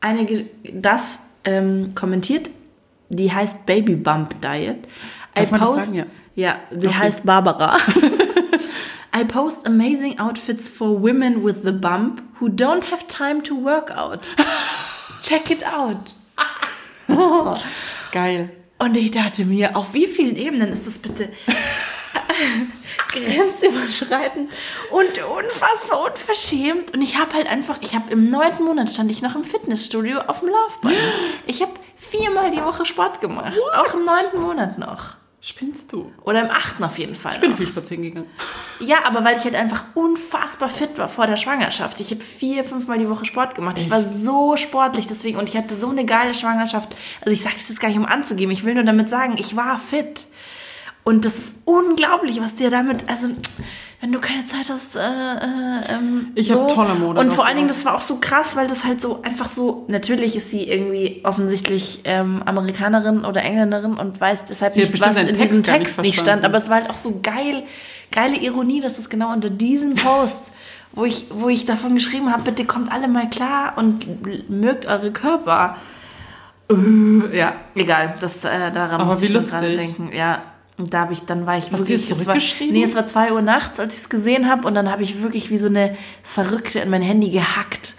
eine 0.00 0.26
das 0.72 1.20
ähm, 1.44 1.92
kommentiert, 1.94 2.50
die 3.08 3.32
heißt 3.32 3.66
Baby 3.66 3.94
Bump 3.94 4.34
Diet. 4.42 4.78
Darf 5.36 5.52
man 5.52 5.60
das 5.60 5.86
sagen? 5.86 5.96
Ja. 5.96 6.04
Ja, 6.34 6.56
die 6.72 6.92
heißt 6.92 7.24
Barbara. 7.24 7.76
I 9.18 9.24
post 9.24 9.66
amazing 9.66 10.18
outfits 10.18 10.68
for 10.68 10.94
women 10.94 11.42
with 11.42 11.62
the 11.62 11.72
bump 11.72 12.20
who 12.34 12.50
don't 12.50 12.84
have 12.90 13.08
time 13.08 13.40
to 13.44 13.56
work 13.56 13.90
out. 13.90 14.28
Check 15.22 15.50
it 15.50 15.64
out. 15.64 16.12
Geil. 18.12 18.50
Und 18.78 18.94
ich 18.94 19.12
dachte 19.12 19.46
mir, 19.46 19.74
auf 19.74 19.94
wie 19.94 20.06
vielen 20.06 20.36
Ebenen 20.36 20.70
ist 20.70 20.86
das 20.86 20.98
bitte 20.98 21.30
grenzüberschreitend 23.08 24.50
und 24.90 25.08
unfassbar 25.08 26.02
unverschämt. 26.10 26.92
Und 26.92 27.00
ich 27.00 27.16
habe 27.16 27.32
halt 27.32 27.46
einfach, 27.46 27.78
ich 27.80 27.94
habe 27.94 28.12
im 28.12 28.28
neunten 28.30 28.64
Monat 28.64 28.90
stand 28.90 29.10
ich 29.10 29.22
noch 29.22 29.34
im 29.34 29.44
Fitnessstudio 29.44 30.18
auf 30.26 30.40
dem 30.40 30.50
Laufband. 30.50 30.94
Ich 31.46 31.62
habe 31.62 31.72
viermal 31.96 32.50
die 32.50 32.62
Woche 32.62 32.84
Sport 32.84 33.22
gemacht, 33.22 33.56
auch 33.78 33.94
im 33.94 34.04
neunten 34.04 34.42
Monat 34.42 34.76
noch. 34.76 35.16
Spinnst 35.48 35.92
du? 35.92 36.10
Oder 36.24 36.42
im 36.42 36.50
achten 36.50 36.82
auf 36.82 36.98
jeden 36.98 37.14
Fall. 37.14 37.34
Ich 37.34 37.40
bin 37.40 37.50
noch. 37.50 37.56
viel 37.56 37.68
spazieren 37.68 38.02
gegangen. 38.02 38.26
Ja, 38.80 39.04
aber 39.04 39.24
weil 39.24 39.36
ich 39.36 39.44
halt 39.44 39.54
einfach 39.54 39.84
unfassbar 39.94 40.68
fit 40.68 40.98
war 40.98 41.06
vor 41.06 41.28
der 41.28 41.36
Schwangerschaft. 41.36 42.00
Ich 42.00 42.10
habe 42.10 42.20
vier, 42.20 42.64
fünfmal 42.64 42.98
die 42.98 43.08
Woche 43.08 43.24
Sport 43.26 43.54
gemacht. 43.54 43.78
Ich 43.78 43.88
war 43.88 44.02
so 44.02 44.56
sportlich 44.56 45.06
deswegen 45.06 45.38
und 45.38 45.48
ich 45.48 45.56
hatte 45.56 45.76
so 45.76 45.88
eine 45.88 46.04
geile 46.04 46.34
Schwangerschaft. 46.34 46.96
Also 47.20 47.30
ich 47.30 47.42
sage 47.42 47.54
das 47.54 47.68
jetzt 47.68 47.78
gar 47.78 47.86
nicht, 47.86 47.96
um 47.96 48.06
anzugeben. 48.06 48.50
Ich 48.50 48.64
will 48.64 48.74
nur 48.74 48.82
damit 48.82 49.08
sagen, 49.08 49.36
ich 49.38 49.54
war 49.54 49.78
fit. 49.78 50.26
Und 51.04 51.24
das 51.24 51.38
ist 51.38 51.54
unglaublich, 51.64 52.40
was 52.40 52.56
dir 52.56 52.72
damit, 52.72 53.08
also 53.08 53.28
wenn 54.00 54.12
du 54.12 54.20
keine 54.20 54.44
Zeit 54.44 54.68
hast, 54.68 54.96
äh, 54.96 55.00
äh, 55.00 55.94
ähm, 55.94 56.28
Ich 56.34 56.50
hab 56.50 56.68
tolle 56.68 56.94
Mode 56.94 57.18
Und 57.18 57.32
vor 57.32 57.46
allen 57.46 57.56
Dingen, 57.56 57.68
das 57.68 57.84
war 57.84 57.94
auch 57.94 58.02
so 58.02 58.16
krass, 58.20 58.54
weil 58.54 58.68
das 58.68 58.84
halt 58.84 59.00
so 59.00 59.22
einfach 59.22 59.50
so, 59.50 59.84
natürlich 59.88 60.36
ist 60.36 60.50
sie 60.50 60.68
irgendwie 60.68 61.22
offensichtlich 61.24 62.00
ähm, 62.04 62.42
Amerikanerin 62.44 63.24
oder 63.24 63.42
Engländerin 63.42 63.94
und 63.94 64.20
weiß 64.20 64.44
deshalb 64.46 64.74
Sie 64.74 64.80
nicht, 64.80 65.00
was 65.00 65.16
in 65.16 65.28
Text 65.28 65.40
diesem 65.40 65.62
gar 65.62 65.72
nicht 65.78 65.86
Text 65.86 66.02
nicht 66.02 66.20
stand. 66.20 66.44
Aber 66.44 66.58
es 66.58 66.68
war 66.68 66.76
halt 66.76 66.90
auch 66.90 66.96
so 66.96 67.20
geil, 67.22 67.62
geile 68.12 68.36
Ironie, 68.36 68.80
dass 68.80 68.98
es 68.98 69.08
genau 69.08 69.32
unter 69.32 69.48
diesen 69.48 69.94
Posts, 69.94 70.52
wo 70.92 71.04
ich, 71.04 71.26
wo 71.30 71.48
ich 71.48 71.64
davon 71.64 71.94
geschrieben 71.94 72.30
habe, 72.32 72.42
bitte 72.42 72.66
kommt 72.66 72.92
alle 72.92 73.08
mal 73.08 73.30
klar 73.30 73.74
und 73.76 74.06
mögt 74.50 74.86
eure 74.86 75.10
Körper. 75.10 75.76
Äh, 76.70 77.36
ja, 77.36 77.54
egal, 77.74 78.14
das, 78.20 78.44
äh, 78.44 78.70
daran 78.72 79.00
Aber 79.00 79.12
muss 79.12 79.22
ich 79.22 79.32
gerade 79.32 79.68
lustig. 79.68 79.76
denken. 79.76 80.10
Ja, 80.14 80.42
und 80.78 80.92
da 80.92 81.00
habe 81.00 81.12
ich, 81.12 81.20
dann 81.22 81.46
war 81.46 81.56
ich 81.56 81.72
Hast 81.72 81.84
du 81.84 81.88
wirklich... 81.88 82.08
jetzt 82.08 82.10
es 82.10 82.26
war, 82.26 82.34
zurückgeschrieben? 82.34 82.74
nee, 82.74 82.84
es 82.84 82.94
war 82.94 83.06
zwei 83.06 83.32
Uhr 83.32 83.42
nachts, 83.42 83.80
als 83.80 83.94
ich 83.94 84.00
es 84.00 84.08
gesehen 84.08 84.48
habe 84.48 84.66
und 84.68 84.74
dann 84.74 84.90
habe 84.90 85.02
ich 85.02 85.22
wirklich 85.22 85.50
wie 85.50 85.56
so 85.56 85.66
eine 85.66 85.96
Verrückte 86.22 86.80
in 86.80 86.90
mein 86.90 87.02
Handy 87.02 87.30
gehackt 87.30 87.94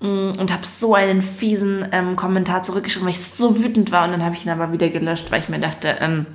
mm, 0.00 0.32
und 0.38 0.52
habe 0.52 0.66
so 0.66 0.94
einen 0.94 1.22
fiesen 1.22 1.86
ähm, 1.92 2.16
Kommentar 2.16 2.62
zurückgeschrieben, 2.62 3.06
weil 3.06 3.14
ich 3.14 3.24
so 3.24 3.62
wütend 3.62 3.92
war 3.92 4.06
und 4.06 4.12
dann 4.12 4.24
habe 4.24 4.34
ich 4.34 4.44
ihn 4.44 4.50
aber 4.50 4.72
wieder 4.72 4.88
gelöscht, 4.88 5.30
weil 5.30 5.40
ich 5.40 5.48
mir 5.48 5.60
dachte, 5.60 5.96
ähm, 6.00 6.26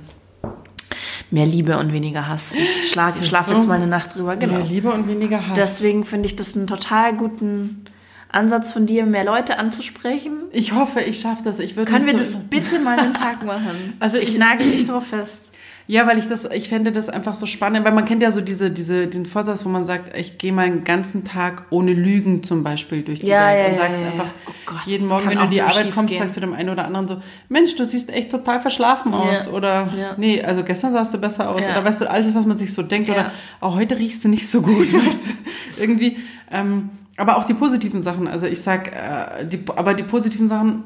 mehr 1.30 1.46
Liebe 1.46 1.78
und 1.78 1.92
weniger 1.92 2.28
Hass. 2.28 2.52
Ich 2.52 2.90
schlafe 2.90 3.24
so. 3.24 3.54
jetzt 3.54 3.68
mal 3.68 3.74
eine 3.74 3.86
Nacht 3.86 4.14
drüber, 4.14 4.36
genau. 4.36 4.54
Mehr 4.54 4.64
Liebe 4.64 4.90
und 4.90 5.08
weniger 5.08 5.46
Hass. 5.46 5.54
Deswegen 5.56 6.04
finde 6.04 6.26
ich 6.26 6.36
das 6.36 6.56
einen 6.56 6.66
total 6.66 7.14
guten 7.14 7.84
Ansatz 8.30 8.72
von 8.72 8.86
dir, 8.86 9.04
mehr 9.04 9.24
Leute 9.24 9.58
anzusprechen. 9.58 10.44
Ich 10.52 10.72
hoffe, 10.72 11.00
ich 11.00 11.20
schaffe 11.20 11.44
das. 11.44 11.58
Ich 11.58 11.76
Können 11.76 12.06
wir 12.06 12.12
so 12.12 12.18
das 12.18 12.38
bitte 12.48 12.78
mal 12.78 12.98
einen 12.98 13.14
Tag 13.14 13.44
machen? 13.44 13.94
Also 14.00 14.16
ich, 14.16 14.30
ich 14.30 14.38
nagel 14.38 14.70
dich 14.70 14.86
drauf 14.86 15.08
fest. 15.08 15.52
Ja, 15.92 16.06
weil 16.06 16.16
ich 16.16 16.26
das, 16.26 16.46
ich 16.46 16.70
fände 16.70 16.90
das 16.90 17.10
einfach 17.10 17.34
so 17.34 17.44
spannend, 17.44 17.84
weil 17.84 17.92
man 17.92 18.06
kennt 18.06 18.22
ja 18.22 18.30
so 18.30 18.40
diese, 18.40 18.70
diese, 18.70 19.08
diesen 19.08 19.26
Vorsatz, 19.26 19.62
wo 19.66 19.68
man 19.68 19.84
sagt, 19.84 20.16
ich 20.16 20.38
gehe 20.38 20.50
mal 20.50 20.64
einen 20.64 20.84
ganzen 20.84 21.26
Tag 21.26 21.66
ohne 21.68 21.92
Lügen 21.92 22.42
zum 22.42 22.62
Beispiel 22.62 23.02
durch 23.02 23.20
die 23.20 23.26
ja, 23.26 23.48
Welt 23.48 23.58
ja, 23.58 23.68
und 23.68 23.74
sagst 23.76 24.00
ja, 24.00 24.06
einfach, 24.06 24.32
oh 24.48 24.52
Gott, 24.64 24.86
jeden 24.86 25.06
Morgen, 25.06 25.28
wenn 25.28 25.36
du 25.36 25.44
in 25.44 25.50
die 25.50 25.60
Arbeit 25.60 25.92
kommst, 25.92 26.14
gehen. 26.14 26.20
sagst 26.20 26.34
du 26.38 26.40
dem 26.40 26.54
einen 26.54 26.70
oder 26.70 26.86
anderen 26.86 27.08
so, 27.08 27.18
Mensch, 27.50 27.76
du 27.76 27.84
siehst 27.84 28.10
echt 28.10 28.30
total 28.30 28.62
verschlafen 28.62 29.12
aus 29.12 29.48
oder 29.48 29.92
nee, 30.16 30.42
also 30.42 30.64
gestern 30.64 30.94
sahst 30.94 31.12
du 31.12 31.18
besser 31.18 31.50
aus 31.50 31.62
oder 31.62 31.84
weißt 31.84 32.00
du, 32.00 32.10
alles, 32.10 32.34
was 32.34 32.46
man 32.46 32.56
sich 32.56 32.72
so 32.72 32.82
denkt 32.82 33.10
oder 33.10 33.30
oh, 33.60 33.74
heute 33.74 33.98
riechst 33.98 34.24
du 34.24 34.30
nicht 34.30 34.48
so 34.48 34.62
gut, 34.62 34.90
weißt 34.94 35.26
du, 35.26 35.30
irgendwie, 35.78 36.16
ähm, 36.50 36.88
aber 37.18 37.36
auch 37.36 37.44
die 37.44 37.52
positiven 37.52 38.02
Sachen, 38.02 38.28
also 38.28 38.46
ich 38.46 38.62
sag, 38.62 38.92
äh, 38.96 39.44
die, 39.44 39.62
aber 39.76 39.92
die 39.92 40.04
positiven 40.04 40.48
Sachen 40.48 40.84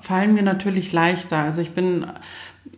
fallen 0.00 0.32
mir 0.32 0.44
natürlich 0.44 0.92
leichter, 0.92 1.38
also 1.38 1.60
ich 1.60 1.72
bin 1.72 2.06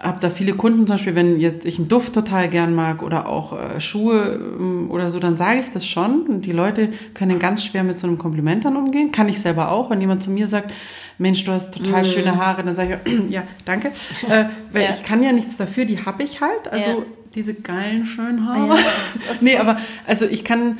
habe 0.01 0.18
da 0.20 0.30
viele 0.30 0.55
Kunden, 0.55 0.86
zum 0.86 0.96
Beispiel, 0.96 1.14
wenn 1.14 1.38
jetzt 1.38 1.66
ich 1.66 1.78
einen 1.78 1.88
Duft 1.88 2.14
total 2.14 2.48
gern 2.48 2.74
mag 2.74 3.03
oder 3.03 3.28
auch 3.28 3.53
äh, 3.53 3.80
Schuhe 3.80 4.40
ähm, 4.59 4.90
oder 4.90 5.11
so, 5.11 5.18
dann 5.18 5.36
sage 5.36 5.61
ich 5.61 5.70
das 5.70 5.86
schon. 5.86 6.22
Und 6.22 6.46
die 6.46 6.53
Leute 6.53 6.88
können 7.12 7.38
ganz 7.38 7.64
schwer 7.64 7.84
mit 7.84 7.98
so 7.98 8.07
einem 8.07 8.16
Kompliment 8.16 8.64
dann 8.64 8.76
umgehen. 8.76 9.12
Kann 9.12 9.28
ich 9.28 9.40
selber 9.40 9.70
auch. 9.70 9.90
Wenn 9.90 10.01
jemand 10.01 10.22
zu 10.22 10.30
mir 10.30 10.48
sagt, 10.48 10.72
Mensch, 11.18 11.44
du 11.44 11.53
hast 11.53 11.74
total 11.74 12.03
mm. 12.03 12.07
schöne 12.07 12.36
Haare, 12.36 12.64
dann 12.64 12.74
sage 12.74 13.01
ich, 13.05 13.12
ja, 13.30 13.42
danke. 13.66 13.88
Äh, 14.28 14.44
weil 14.72 14.84
ja. 14.84 14.90
ich 14.90 15.03
kann 15.03 15.22
ja 15.22 15.32
nichts 15.32 15.57
dafür, 15.59 15.84
die 15.84 16.05
habe 16.05 16.22
ich 16.22 16.40
halt. 16.40 16.68
Also 16.70 16.90
ja. 16.90 17.07
diese 17.34 17.55
geilen, 17.55 18.07
schönen 18.07 18.48
Haare. 18.48 18.68
Ja, 18.68 18.84
nee, 19.42 19.59
aber 19.59 19.78
also 20.07 20.24
ich 20.24 20.44
kann 20.44 20.78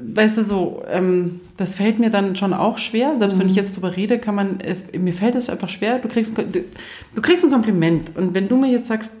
weißt 0.00 0.38
du 0.38 0.44
so, 0.44 0.82
ähm, 0.88 1.40
das 1.56 1.74
fällt 1.74 1.98
mir 1.98 2.10
dann 2.10 2.36
schon 2.36 2.54
auch 2.54 2.78
schwer. 2.78 3.16
Selbst 3.18 3.36
mhm. 3.36 3.40
wenn 3.42 3.48
ich 3.48 3.56
jetzt 3.56 3.76
drüber 3.76 3.96
rede, 3.96 4.18
kann 4.18 4.34
man, 4.34 4.60
äh, 4.60 4.98
mir 4.98 5.12
fällt 5.12 5.34
es 5.34 5.48
einfach 5.48 5.68
schwer. 5.68 5.98
Du 5.98 6.08
kriegst, 6.08 6.36
du, 6.36 6.44
du 6.44 7.22
kriegst 7.22 7.44
ein 7.44 7.50
Kompliment. 7.50 8.16
Und 8.16 8.34
wenn 8.34 8.48
du 8.48 8.56
mir 8.56 8.70
jetzt 8.70 8.88
sagst, 8.88 9.12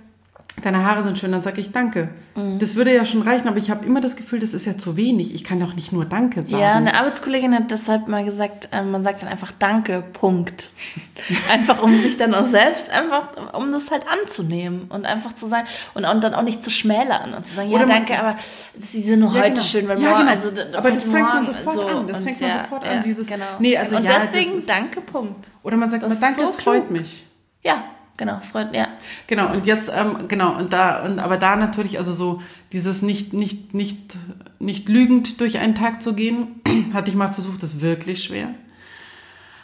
deine 0.62 0.84
Haare 0.84 1.02
sind 1.02 1.18
schön, 1.18 1.32
dann 1.32 1.42
sage 1.42 1.60
ich 1.60 1.72
Danke. 1.72 2.08
Mhm. 2.34 2.58
Das 2.58 2.76
würde 2.76 2.94
ja 2.94 3.04
schon 3.04 3.22
reichen, 3.22 3.48
aber 3.48 3.58
ich 3.58 3.70
habe 3.70 3.84
immer 3.86 4.00
das 4.00 4.16
Gefühl, 4.16 4.38
das 4.38 4.54
ist 4.54 4.66
ja 4.66 4.76
zu 4.76 4.96
wenig. 4.96 5.34
Ich 5.34 5.44
kann 5.44 5.60
doch 5.60 5.74
nicht 5.74 5.92
nur 5.92 6.04
Danke 6.04 6.42
sagen. 6.42 6.62
Ja, 6.62 6.74
eine 6.74 6.94
Arbeitskollegin 6.94 7.54
hat 7.54 7.70
deshalb 7.70 8.08
mal 8.08 8.24
gesagt, 8.24 8.68
äh, 8.72 8.82
man 8.82 9.04
sagt 9.04 9.22
dann 9.22 9.28
einfach 9.28 9.52
Danke, 9.58 10.04
Punkt. 10.12 10.70
einfach 11.50 11.82
um 11.82 12.00
sich 12.00 12.16
dann 12.16 12.34
auch 12.34 12.46
selbst, 12.46 12.90
einfach 12.90 13.28
um 13.54 13.70
das 13.72 13.90
halt 13.90 14.06
anzunehmen 14.08 14.86
und 14.88 15.06
einfach 15.06 15.34
zu 15.34 15.46
sagen 15.46 15.66
und, 15.94 16.04
und 16.04 16.24
dann 16.24 16.34
auch 16.34 16.42
nicht 16.42 16.62
zu 16.62 16.70
schmälern 16.70 17.34
und 17.34 17.46
zu 17.46 17.54
sagen, 17.54 17.70
Oder 17.70 17.80
ja, 17.80 17.86
danke, 17.86 18.18
aber 18.18 18.36
sie 18.76 19.02
sind 19.02 19.20
nur 19.20 19.34
ja, 19.34 19.42
heute 19.42 19.52
genau. 19.52 19.64
schön, 19.64 19.88
weil 19.88 20.00
ja, 20.00 20.10
morgen, 20.10 20.20
genau. 20.20 20.32
also 20.32 20.48
aber 20.76 20.90
das 20.90 21.08
fängt 21.08 21.28
man 21.28 21.46
sofort 21.46 21.74
so, 21.74 21.86
an. 21.86 22.06
Das 22.06 22.24
fängt 22.24 22.40
man 22.40 22.50
ja, 22.50 22.62
sofort 22.62 22.86
an, 22.86 23.02
dieses, 23.02 23.26
genau. 23.26 23.44
nee, 23.58 23.76
also 23.76 23.96
und 23.96 24.04
ja, 24.04 24.18
deswegen 24.20 24.66
Danke, 24.66 25.00
Punkt. 25.00 25.50
Oder 25.62 25.76
man 25.76 25.90
sagt, 25.90 26.02
das 26.02 26.20
Danke, 26.20 26.42
so 26.42 26.48
es 26.48 26.54
freut 26.56 26.90
mich. 26.90 27.26
Ja, 27.62 27.84
Genau, 28.20 28.38
Freund, 28.40 28.76
ja. 28.76 28.86
Genau, 29.26 29.52
und 29.52 29.66
jetzt, 29.66 29.90
ähm, 29.94 30.28
genau, 30.28 30.56
und 30.56 30.72
da, 30.72 31.02
und, 31.04 31.18
aber 31.18 31.36
da 31.36 31.56
natürlich, 31.56 31.98
also 31.98 32.12
so 32.12 32.42
dieses 32.72 33.02
nicht, 33.02 33.32
nicht, 33.32 33.74
nicht, 33.74 34.16
nicht 34.58 34.88
lügend 34.88 35.40
durch 35.40 35.58
einen 35.58 35.74
Tag 35.74 36.02
zu 36.02 36.14
gehen, 36.14 36.60
hatte 36.94 37.10
ich 37.10 37.16
mal 37.16 37.28
versucht, 37.28 37.62
das 37.62 37.74
ist 37.74 37.80
wirklich 37.80 38.24
schwer. 38.24 38.48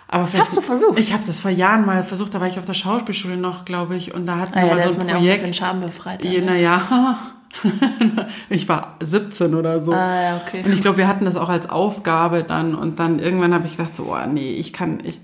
Aber 0.08 0.28
Hast 0.32 0.56
du 0.56 0.60
versucht? 0.60 0.98
Ich 0.98 1.12
habe 1.12 1.24
das 1.26 1.40
vor 1.40 1.50
Jahren 1.50 1.84
mal 1.84 2.04
versucht, 2.04 2.32
da 2.32 2.40
war 2.40 2.46
ich 2.46 2.58
auf 2.58 2.66
der 2.66 2.74
Schauspielschule 2.74 3.36
noch, 3.36 3.64
glaube 3.64 3.96
ich, 3.96 4.14
und 4.14 4.26
da 4.26 4.38
hatten 4.38 4.54
ah, 4.54 4.62
wir 4.62 4.68
ja, 4.68 4.74
mal 4.76 4.88
so 4.88 5.00
ein 5.00 5.06
Projekt. 5.06 5.10
Ja 5.10 5.16
auch 5.16 5.22
ein 5.22 5.32
bisschen 5.32 5.54
schambefreit. 5.54 6.24
Ja, 6.24 6.42
naja, 6.42 7.18
ich 8.48 8.68
war 8.68 8.96
17 9.00 9.54
oder 9.54 9.80
so. 9.80 9.92
Ah, 9.92 10.22
ja, 10.22 10.36
okay. 10.44 10.62
Und 10.64 10.72
ich 10.72 10.80
glaube, 10.80 10.98
wir 10.98 11.08
hatten 11.08 11.24
das 11.24 11.36
auch 11.36 11.48
als 11.48 11.68
Aufgabe 11.68 12.44
dann 12.44 12.74
und 12.74 12.98
dann 12.98 13.18
irgendwann 13.18 13.54
habe 13.54 13.66
ich 13.66 13.76
gedacht 13.76 13.96
so, 13.96 14.14
oh 14.14 14.26
nee, 14.28 14.52
ich 14.52 14.72
kann, 14.72 15.00
ich, 15.04 15.20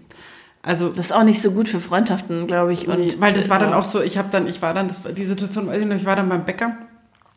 also 0.62 0.88
das 0.88 1.06
ist 1.06 1.12
auch 1.12 1.24
nicht 1.24 1.42
so 1.42 1.50
gut 1.50 1.68
für 1.68 1.80
Freundschaften, 1.80 2.46
glaube 2.46 2.72
ich. 2.72 2.86
Und 2.86 2.98
nee, 2.98 3.14
weil 3.18 3.32
das 3.32 3.50
war 3.50 3.58
dann 3.58 3.72
auch 3.72 3.84
so, 3.84 4.00
ich 4.00 4.16
habe 4.16 4.28
dann, 4.30 4.46
ich 4.46 4.62
war 4.62 4.72
dann, 4.72 4.88
das, 4.88 5.02
die 5.02 5.24
Situation, 5.24 5.66
weiß 5.66 5.82
ich 5.82 5.88
noch, 5.88 5.96
ich 5.96 6.04
war 6.04 6.16
dann 6.16 6.28
beim 6.28 6.44
Bäcker 6.44 6.76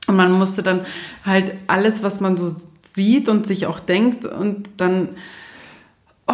und 0.08 0.16
man 0.16 0.32
musste 0.32 0.62
dann 0.62 0.82
halt 1.26 1.56
alles, 1.68 2.04
was 2.04 2.20
man 2.20 2.38
so 2.38 2.56
sieht 2.94 3.28
und 3.28 3.48
sich 3.48 3.66
auch 3.66 3.80
denkt 3.80 4.26
und 4.26 4.70
dann 4.78 5.10
Oh, 6.28 6.34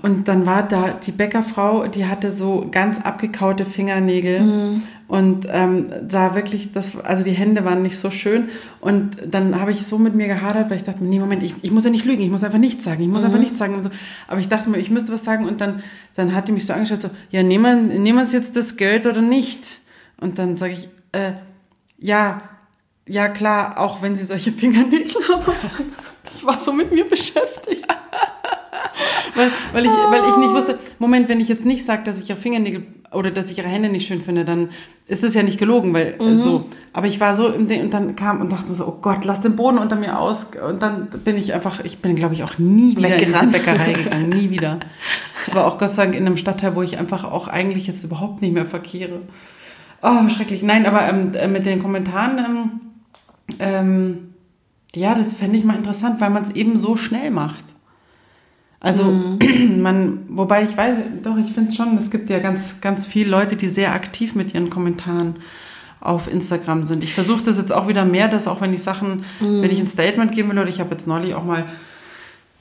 und 0.00 0.28
dann 0.28 0.46
war 0.46 0.62
da 0.62 0.94
die 1.04 1.12
Bäckerfrau, 1.12 1.88
die 1.88 2.06
hatte 2.06 2.32
so 2.32 2.68
ganz 2.70 3.02
abgekaute 3.02 3.66
Fingernägel 3.66 4.40
mm. 4.40 4.82
Und 5.08 5.46
ähm, 5.48 5.86
sah 6.08 6.34
wirklich, 6.34 6.72
das, 6.72 6.98
also 6.98 7.22
die 7.22 7.30
Hände 7.30 7.64
waren 7.64 7.82
nicht 7.82 7.96
so 7.96 8.10
schön. 8.10 8.48
Und 8.80 9.16
dann 9.24 9.60
habe 9.60 9.70
ich 9.70 9.86
so 9.86 9.98
mit 9.98 10.16
mir 10.16 10.26
gehadert, 10.26 10.68
weil 10.68 10.78
ich 10.78 10.82
dachte, 10.82 11.04
nee, 11.04 11.20
Moment, 11.20 11.44
ich, 11.44 11.54
ich 11.62 11.70
muss 11.70 11.84
ja 11.84 11.90
nicht 11.90 12.04
lügen, 12.04 12.22
ich 12.22 12.30
muss 12.30 12.42
einfach 12.42 12.58
nichts 12.58 12.84
sagen, 12.84 13.02
ich 13.02 13.08
muss 13.08 13.22
mm. 13.22 13.26
einfach 13.26 13.38
nichts 13.38 13.58
sagen. 13.58 13.74
Und 13.76 13.84
so. 13.84 13.90
Aber 14.26 14.40
ich 14.40 14.48
dachte 14.48 14.68
mir, 14.68 14.78
ich 14.78 14.90
müsste 14.90 15.12
was 15.12 15.22
sagen 15.22 15.46
und 15.46 15.60
dann, 15.60 15.82
dann 16.14 16.34
hat 16.34 16.48
die 16.48 16.52
mich 16.52 16.66
so 16.66 16.72
angeschaut, 16.72 17.02
so, 17.02 17.10
ja, 17.30 17.44
nehmen 17.44 18.02
nehmen 18.02 18.18
wir 18.18 18.24
jetzt 18.24 18.56
das 18.56 18.76
Geld 18.76 19.06
oder 19.06 19.22
nicht? 19.22 19.78
Und 20.20 20.40
dann 20.40 20.56
sage 20.56 20.72
ich, 20.72 20.88
äh, 21.12 21.34
ja, 21.98 22.42
ja 23.06 23.28
klar, 23.28 23.78
auch 23.78 24.02
wenn 24.02 24.16
sie 24.16 24.24
solche 24.24 24.50
Fingernägel 24.52 25.14
haben. 25.28 25.52
Ich 26.36 26.44
war 26.44 26.58
so 26.58 26.72
mit 26.72 26.92
mir 26.92 27.08
beschäftigt 27.08 27.88
weil, 29.34 29.50
weil, 29.72 29.84
ich, 29.84 29.90
weil 29.90 30.28
ich 30.28 30.36
nicht 30.36 30.54
wusste, 30.54 30.78
Moment, 30.98 31.28
wenn 31.28 31.40
ich 31.40 31.48
jetzt 31.48 31.64
nicht 31.64 31.84
sage, 31.84 32.02
dass 32.04 32.20
ich 32.20 32.30
ihre 32.30 32.38
Fingernägel 32.38 32.86
oder 33.12 33.30
dass 33.30 33.50
ich 33.50 33.58
ihre 33.58 33.68
Hände 33.68 33.88
nicht 33.88 34.06
schön 34.06 34.22
finde, 34.22 34.44
dann 34.44 34.70
ist 35.06 35.22
es 35.22 35.34
ja 35.34 35.42
nicht 35.42 35.58
gelogen, 35.58 35.94
weil 35.94 36.16
mhm. 36.20 36.42
so. 36.42 36.64
Aber 36.92 37.06
ich 37.06 37.20
war 37.20 37.34
so 37.34 37.48
im 37.48 37.68
Ding 37.68 37.82
und 37.82 37.94
dann 37.94 38.16
kam 38.16 38.40
und 38.40 38.50
dachte 38.50 38.68
mir 38.68 38.74
so, 38.74 38.86
oh 38.86 38.98
Gott, 39.00 39.24
lass 39.24 39.40
den 39.40 39.56
Boden 39.56 39.78
unter 39.78 39.96
mir 39.96 40.18
aus. 40.18 40.50
Und 40.56 40.82
dann 40.82 41.08
bin 41.24 41.36
ich 41.36 41.54
einfach, 41.54 41.84
ich 41.84 41.98
bin, 41.98 42.16
glaube 42.16 42.34
ich, 42.34 42.42
auch 42.42 42.58
nie 42.58 42.96
wieder 42.96 43.16
in 43.16 43.26
diese 43.26 43.46
Bäckerei 43.46 43.92
gegangen, 43.92 44.28
nie 44.28 44.50
wieder. 44.50 44.80
Es 45.46 45.54
war 45.54 45.64
auch 45.64 45.78
Gott 45.78 45.90
sei 45.90 46.04
Dank 46.04 46.16
in 46.16 46.26
einem 46.26 46.38
Stadtteil, 46.38 46.74
wo 46.74 46.82
ich 46.82 46.98
einfach 46.98 47.22
auch 47.22 47.46
eigentlich 47.46 47.86
jetzt 47.86 48.02
überhaupt 48.02 48.42
nicht 48.42 48.52
mehr 48.52 48.66
verkehre. 48.66 49.20
Oh, 50.02 50.28
schrecklich. 50.28 50.64
Nein, 50.64 50.86
aber 50.86 51.08
ähm, 51.08 51.34
äh, 51.34 51.46
mit 51.46 51.66
den 51.66 51.80
Kommentaren, 51.80 52.38
ähm, 52.38 52.80
ähm, 53.60 54.34
ja, 54.94 55.14
das 55.14 55.34
fände 55.34 55.56
ich 55.56 55.64
mal 55.64 55.76
interessant, 55.76 56.20
weil 56.20 56.30
man 56.30 56.42
es 56.42 56.50
eben 56.50 56.78
so 56.78 56.96
schnell 56.96 57.30
macht. 57.30 57.64
Also 58.86 59.02
mhm. 59.02 59.38
man, 59.82 60.20
wobei 60.28 60.62
ich 60.62 60.76
weiß, 60.76 60.96
doch, 61.24 61.36
ich 61.36 61.52
finde 61.52 61.72
schon, 61.72 61.98
es 61.98 62.12
gibt 62.12 62.30
ja 62.30 62.38
ganz, 62.38 62.80
ganz 62.80 63.04
viele 63.04 63.30
Leute, 63.30 63.56
die 63.56 63.68
sehr 63.68 63.92
aktiv 63.92 64.36
mit 64.36 64.54
ihren 64.54 64.70
Kommentaren 64.70 65.34
auf 66.00 66.32
Instagram 66.32 66.84
sind. 66.84 67.02
Ich 67.02 67.12
versuche 67.12 67.42
das 67.42 67.56
jetzt 67.56 67.72
auch 67.72 67.88
wieder 67.88 68.04
mehr, 68.04 68.28
dass 68.28 68.46
auch 68.46 68.60
wenn 68.60 68.72
ich 68.72 68.84
Sachen, 68.84 69.24
mhm. 69.40 69.60
wenn 69.60 69.72
ich 69.72 69.80
ein 69.80 69.88
Statement 69.88 70.30
geben 70.30 70.50
will, 70.50 70.60
oder 70.60 70.68
ich 70.68 70.78
habe 70.78 70.92
jetzt 70.92 71.08
neulich 71.08 71.34
auch 71.34 71.42
mal 71.42 71.64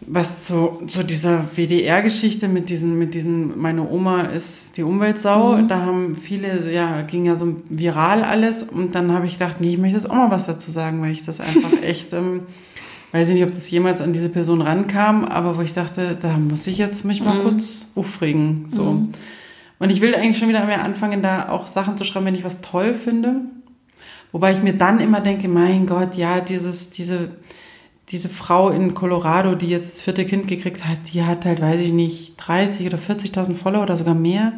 was 0.02 0.48
zu, 0.48 0.82
zu 0.88 1.04
dieser 1.04 1.46
WDR-Geschichte 1.56 2.48
mit 2.48 2.70
diesen, 2.70 2.98
mit 2.98 3.14
diesen, 3.14 3.60
meine 3.60 3.88
Oma 3.88 4.22
ist 4.24 4.78
die 4.78 4.84
Umweltsau, 4.84 5.58
mhm. 5.58 5.68
da 5.68 5.82
haben 5.82 6.16
viele, 6.16 6.74
ja, 6.74 7.04
ging 7.04 7.26
ja 7.26 7.36
so 7.36 7.58
viral 7.70 8.24
alles 8.24 8.64
und 8.64 8.96
dann 8.96 9.12
habe 9.12 9.28
ich 9.28 9.34
gedacht, 9.34 9.62
nee, 9.62 9.70
ich 9.70 9.78
möchte 9.78 9.98
jetzt 9.98 10.10
auch 10.10 10.16
mal 10.16 10.32
was 10.32 10.48
dazu 10.48 10.72
sagen, 10.72 11.04
weil 11.04 11.12
ich 11.12 11.24
das 11.24 11.40
einfach 11.40 11.72
echt 11.84 12.14
ähm, 12.14 12.48
weiß 13.16 13.30
ich 13.30 13.36
nicht, 13.36 13.46
ob 13.46 13.54
das 13.54 13.72
jemals 13.72 14.02
an 14.02 14.12
diese 14.12 14.28
Person 14.28 14.62
rankam, 14.62 15.24
aber 15.24 15.58
wo 15.58 15.62
ich 15.62 15.74
dachte, 15.74 16.18
da 16.20 16.38
muss 16.38 16.68
ich 16.68 16.78
jetzt 16.78 17.06
mich 17.06 17.24
mal 17.24 17.40
mhm. 17.40 17.44
kurz 17.44 17.88
aufregen. 17.96 18.66
So. 18.70 18.84
Mhm. 18.84 19.12
Und 19.80 19.90
ich 19.90 20.02
will 20.02 20.14
eigentlich 20.14 20.38
schon 20.38 20.50
wieder 20.50 20.66
mehr 20.66 20.84
anfangen, 20.84 21.22
da 21.22 21.48
auch 21.48 21.68
Sachen 21.68 21.98
zu 21.98 22.04
schreiben, 22.04 22.26
wenn 22.26 22.36
ich 22.36 22.44
was 22.44 22.60
toll 22.60 22.94
finde. 22.94 23.36
Wobei 24.34 24.52
ich 24.52 24.62
mir 24.62 24.74
dann 24.74 25.00
immer 25.00 25.22
denke, 25.22 25.48
mein 25.48 25.86
Gott, 25.86 26.16
ja, 26.16 26.42
dieses, 26.42 26.90
diese, 26.90 27.30
diese 28.10 28.28
Frau 28.28 28.70
in 28.70 28.94
Colorado, 28.94 29.56
die 29.56 29.70
jetzt 29.70 29.94
das 29.94 30.02
vierte 30.02 30.26
Kind 30.26 30.50
gekriegt 30.50 30.84
hat, 30.86 30.98
die 31.14 31.24
hat 31.24 31.46
halt, 31.46 31.62
weiß 31.62 31.80
ich 31.80 31.94
nicht, 31.94 32.36
30 32.36 32.86
oder 32.86 32.98
40.000 32.98 33.56
Follower 33.56 33.84
oder 33.84 33.96
sogar 33.96 34.16
mehr. 34.16 34.52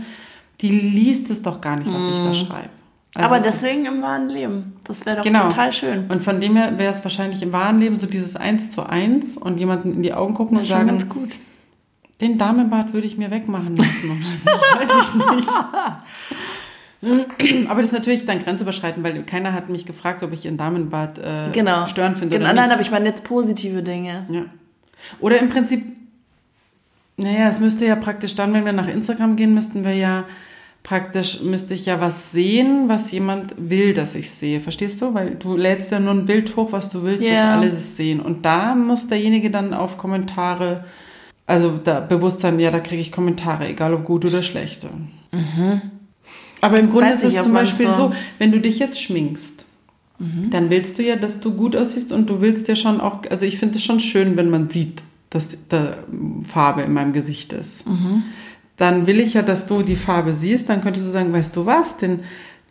Die 0.61 0.71
liest 0.71 1.29
es 1.29 1.43
doch 1.43 1.61
gar 1.61 1.75
nicht, 1.75 1.93
was 1.93 2.03
mhm. 2.03 2.09
ich 2.09 2.17
da 2.17 2.29
mhm. 2.29 2.47
schreibe. 2.47 2.69
Also, 3.15 3.25
Aber 3.25 3.39
deswegen 3.39 3.85
im 3.85 4.01
wahren 4.01 4.29
Leben. 4.29 4.75
Das 4.83 5.05
wäre 5.05 5.17
doch 5.17 5.23
genau. 5.23 5.49
total 5.49 5.71
schön. 5.71 6.05
Und 6.07 6.23
von 6.23 6.39
dem 6.39 6.55
her 6.55 6.77
wäre 6.77 6.93
es 6.93 7.03
wahrscheinlich 7.03 7.41
im 7.41 7.51
wahren 7.51 7.79
Leben 7.79 7.97
so 7.97 8.05
dieses 8.05 8.35
Eins 8.35 8.69
zu 8.69 8.83
eins 8.87 9.37
und 9.37 9.57
jemanden 9.57 9.93
in 9.93 10.03
die 10.03 10.13
Augen 10.13 10.33
gucken 10.33 10.57
und 10.57 10.65
sagen, 10.65 10.87
ganz 10.87 11.09
gut. 11.09 11.29
den 12.21 12.37
Damenbart 12.37 12.93
würde 12.93 13.07
ich 13.07 13.17
mir 13.17 13.31
wegmachen 13.31 13.75
lassen 13.75 14.11
oder 14.11 14.37
so. 14.37 14.51
Weiß 14.79 14.89
ich 15.01 15.15
nicht. 15.35 15.49
Aber 17.69 17.81
das 17.81 17.91
ist 17.91 17.97
natürlich 17.97 18.25
dann 18.25 18.39
grenzüberschreitend, 18.39 19.03
weil 19.03 19.23
keiner 19.23 19.53
hat 19.53 19.69
mich 19.69 19.85
gefragt, 19.85 20.23
ob 20.23 20.33
ich 20.33 20.45
ihren 20.45 20.57
Damenbart 20.57 21.19
äh, 21.19 21.51
genau. 21.53 21.85
störend 21.85 22.17
finde. 22.17 22.37
Genau, 22.37 22.53
nein, 22.53 22.71
aber 22.71 22.81
ich 22.81 22.91
meine 22.91 23.05
jetzt 23.05 23.23
positive 23.23 23.83
Dinge. 23.83 24.25
Ja. 24.29 24.45
Oder 25.19 25.39
im 25.39 25.49
Prinzip, 25.49 25.83
naja, 27.17 27.49
es 27.49 27.59
müsste 27.59 27.85
ja 27.85 27.95
praktisch 27.95 28.35
dann, 28.35 28.53
wenn 28.53 28.65
wir 28.65 28.73
nach 28.73 28.87
Instagram 28.87 29.35
gehen, 29.35 29.53
müssten 29.53 29.83
wir 29.83 29.93
ja 29.93 30.25
praktisch 30.87 31.41
müsste 31.41 31.73
ich 31.73 31.85
ja 31.85 31.99
was 31.99 32.31
sehen, 32.31 32.87
was 32.87 33.11
jemand 33.11 33.53
will, 33.57 33.93
dass 33.93 34.15
ich 34.15 34.29
sehe. 34.29 34.61
Verstehst 34.61 35.01
du? 35.01 35.13
Weil 35.13 35.35
du 35.35 35.57
lädst 35.57 35.91
ja 35.91 35.99
nur 35.99 36.13
ein 36.13 36.25
Bild 36.25 36.55
hoch, 36.55 36.71
was 36.71 36.89
du 36.89 37.03
willst, 37.03 37.23
yeah. 37.23 37.33
dass 37.33 37.55
alle 37.57 37.77
es 37.77 37.97
sehen. 37.97 38.21
Und 38.21 38.45
da 38.45 38.73
muss 38.73 39.07
derjenige 39.07 39.49
dann 39.49 39.73
auf 39.73 39.97
Kommentare, 39.97 40.85
also 41.45 41.77
da 41.83 41.99
Bewusstsein, 41.99 42.57
ja, 42.61 42.71
da 42.71 42.79
kriege 42.79 43.01
ich 43.01 43.11
Kommentare, 43.11 43.67
egal 43.67 43.93
ob 43.93 44.05
gut 44.05 44.23
oder 44.23 44.41
schlechte. 44.41 44.87
Mhm. 45.33 45.81
Aber 46.61 46.79
im 46.79 46.89
Grunde 46.89 47.09
Weiß 47.09 47.25
ist 47.25 47.35
es 47.35 47.43
zum 47.43 47.53
Beispiel 47.53 47.89
so, 47.89 47.95
so, 47.95 48.13
wenn 48.39 48.53
du 48.53 48.61
dich 48.61 48.79
jetzt 48.79 49.01
schminkst, 49.01 49.65
mhm. 50.19 50.51
dann 50.51 50.69
willst 50.69 50.97
du 50.97 51.03
ja, 51.03 51.17
dass 51.17 51.41
du 51.41 51.53
gut 51.53 51.75
aussiehst 51.75 52.13
und 52.13 52.29
du 52.29 52.39
willst 52.39 52.65
ja 52.69 52.77
schon 52.77 53.01
auch, 53.01 53.23
also 53.29 53.45
ich 53.45 53.59
finde 53.59 53.75
es 53.75 53.83
schon 53.83 53.99
schön, 53.99 54.37
wenn 54.37 54.49
man 54.49 54.69
sieht, 54.69 55.01
dass 55.31 55.57
da 55.67 55.97
Farbe 56.45 56.83
in 56.83 56.93
meinem 56.93 57.11
Gesicht 57.11 57.51
ist. 57.51 57.85
Dann 58.77 59.07
will 59.07 59.19
ich 59.19 59.33
ja, 59.33 59.41
dass 59.41 59.67
du 59.67 59.81
die 59.81 59.95
Farbe 59.95 60.33
siehst. 60.33 60.69
Dann 60.69 60.81
könntest 60.81 61.05
du 61.05 61.11
sagen, 61.11 61.33
weißt 61.33 61.55
du 61.55 61.65
was, 61.65 61.97
den, 61.97 62.21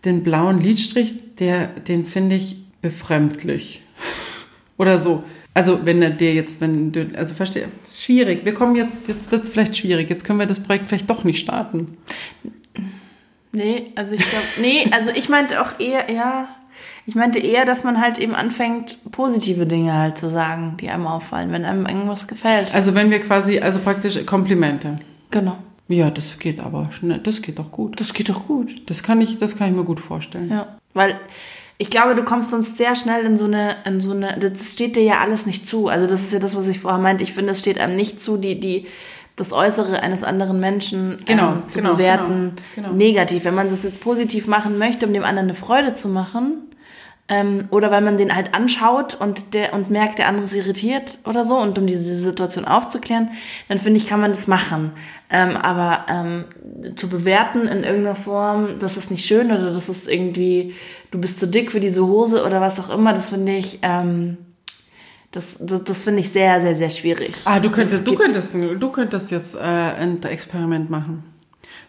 den 0.05 0.23
blauen 0.23 0.61
Lidstrich, 0.61 1.15
der, 1.39 1.67
den 1.67 2.05
finde 2.05 2.37
ich 2.37 2.57
befremdlich. 2.81 3.83
Oder 4.79 4.99
so. 4.99 5.25
Also 5.53 5.85
wenn 5.85 6.03
er 6.03 6.11
dir 6.11 6.35
jetzt, 6.35 6.61
wenn 6.61 6.93
du, 6.93 7.09
also 7.17 7.35
verstehe, 7.35 7.69
ist 7.87 8.05
schwierig. 8.05 8.45
Wir 8.45 8.53
kommen 8.55 8.77
jetzt, 8.77 9.09
jetzt 9.09 9.33
wird 9.33 9.45
es 9.45 9.51
vielleicht 9.51 9.77
schwierig. 9.77 10.11
Jetzt 10.11 10.25
können 10.25 10.39
wir 10.39 10.47
das 10.47 10.61
Projekt 10.61 10.87
vielleicht 10.87 11.09
doch 11.09 11.25
nicht 11.25 11.41
starten. 11.41 11.97
Nee, 13.53 13.85
also 13.95 14.15
ich 14.15 14.21
glaube, 14.21 14.47
nee, 14.61 14.87
also 14.91 15.11
ich 15.15 15.31
meinte 15.31 15.63
auch 15.63 15.81
eher, 15.81 16.11
ja, 16.13 16.49
ich 17.07 17.15
meinte 17.15 17.39
eher, 17.39 17.65
dass 17.65 17.85
man 17.85 18.03
halt 18.03 18.19
eben 18.19 18.35
anfängt, 18.35 18.99
positive 19.13 19.65
Dinge 19.65 19.95
halt 19.95 20.19
zu 20.19 20.29
sagen, 20.29 20.77
die 20.79 20.91
einem 20.91 21.07
auffallen, 21.07 21.51
wenn 21.53 21.65
einem 21.65 21.87
irgendwas 21.87 22.27
gefällt. 22.27 22.75
Also 22.75 22.95
wenn 22.95 23.11
wir 23.11 23.21
quasi, 23.21 23.59
also 23.59 23.79
praktisch 23.79 24.27
Komplimente. 24.27 24.99
Genau. 25.31 25.57
Ja, 25.89 26.11
das 26.11 26.39
geht 26.39 26.61
aber 26.61 26.91
schnell, 26.93 27.18
das 27.18 27.43
geht 27.43 27.59
doch 27.59 27.70
gut. 27.70 28.01
Das 28.01 28.12
geht 28.12 28.28
doch 28.28 28.47
gut. 28.47 28.89
Das 28.91 29.03
kann 29.03 29.20
ich, 29.20 29.39
das 29.39 29.57
kann 29.57 29.70
ich 29.70 29.76
mir 29.76 29.84
gut 29.84 30.01
vorstellen. 30.01 30.51
Ja. 30.51 30.78
Weil 30.95 31.20
ich 31.78 31.91
glaube, 31.91 32.14
du 32.14 32.24
kommst 32.24 32.51
sonst 32.51 32.76
sehr 32.76 32.97
schnell 32.97 33.24
in 33.24 33.37
so 33.37 33.45
eine, 33.45 33.76
in 33.84 34.01
so 34.01 34.12
eine, 34.12 34.37
das 34.39 34.72
steht 34.72 34.97
dir 34.97 35.03
ja 35.03 35.20
alles 35.20 35.47
nicht 35.47 35.68
zu. 35.68 35.89
Also 35.89 36.07
das 36.07 36.22
ist 36.22 36.32
ja 36.32 36.39
das, 36.39 36.57
was 36.57 36.66
ich 36.68 36.80
vorher 36.80 37.01
meinte. 37.01 37.22
Ich 37.22 37.32
finde, 37.32 37.53
es 37.53 37.61
steht 37.61 37.78
einem 37.78 37.97
nicht 37.97 38.22
zu, 38.22 38.37
die, 38.37 38.59
die, 38.59 38.87
das 39.37 39.53
Äußere 39.53 40.01
eines 40.01 40.24
anderen 40.24 40.59
Menschen 40.59 41.18
Genau, 41.26 41.53
ähm, 41.53 41.68
zu 41.68 41.78
genau, 41.78 41.93
bewerten, 41.93 42.57
genau, 42.74 42.89
genau. 42.89 42.93
negativ. 42.97 43.45
Wenn 43.45 43.55
man 43.55 43.68
das 43.68 43.82
jetzt 43.82 44.01
positiv 44.01 44.47
machen 44.47 44.78
möchte, 44.78 45.07
um 45.07 45.12
dem 45.12 45.24
anderen 45.24 45.49
eine 45.49 45.55
Freude 45.55 45.93
zu 45.93 46.09
machen, 46.09 46.62
ähm, 47.29 47.66
oder 47.70 47.91
weil 47.91 48.03
man 48.03 48.16
den 48.16 48.35
halt 48.35 48.55
anschaut 48.55 49.14
und 49.14 49.53
der 49.55 49.74
und 49.74 49.91
merkt, 49.91 50.18
der 50.18 50.29
andere 50.29 50.45
ist 50.45 50.55
irritiert 50.55 51.18
oder 51.24 51.45
so, 51.45 51.57
und 51.59 51.79
um 51.79 51.87
diese 51.87 52.16
Situation 52.16 52.64
aufzuklären, 52.64 53.31
dann 53.68 53.79
finde 53.79 53.99
ich, 53.99 54.07
kann 54.07 54.20
man 54.20 54.33
das 54.33 54.47
machen. 54.47 54.93
Ähm, 55.29 55.57
aber 55.57 56.07
ähm, 56.09 56.45
zu 56.95 57.09
bewerten 57.09 57.62
in 57.62 57.83
irgendeiner 57.83 58.14
Form, 58.14 58.79
das 58.79 58.97
ist 58.97 59.11
nicht 59.11 59.24
schön 59.24 59.51
oder 59.51 59.72
das 59.72 59.89
ist 59.89 60.09
irgendwie, 60.09 60.74
du 61.11 61.20
bist 61.20 61.41
zu 61.41 61.49
dick 61.49 61.72
für 61.72 61.81
diese 61.81 62.07
Hose 62.07 62.45
oder 62.45 62.61
was 62.61 62.79
auch 62.79 62.91
immer, 62.91 63.12
das 63.12 63.31
finde 63.31 63.57
ich, 63.57 63.81
ähm, 63.83 64.37
das, 65.33 65.57
das, 65.59 65.83
das 65.83 66.03
finde 66.03 66.20
ich 66.20 66.31
sehr, 66.31 66.62
sehr, 66.62 66.77
sehr 66.77 66.91
schwierig. 66.91 67.35
Ah, 67.45 67.59
du 67.59 67.68
Es 67.68 67.74
könntest, 67.74 68.07
du 68.07 68.14
könntest, 68.14 68.55
du 68.55 68.89
könntest 68.91 69.31
jetzt 69.33 69.57
äh, 69.57 69.59
ein 69.59 70.22
Experiment 70.22 70.91
machen. 70.91 71.24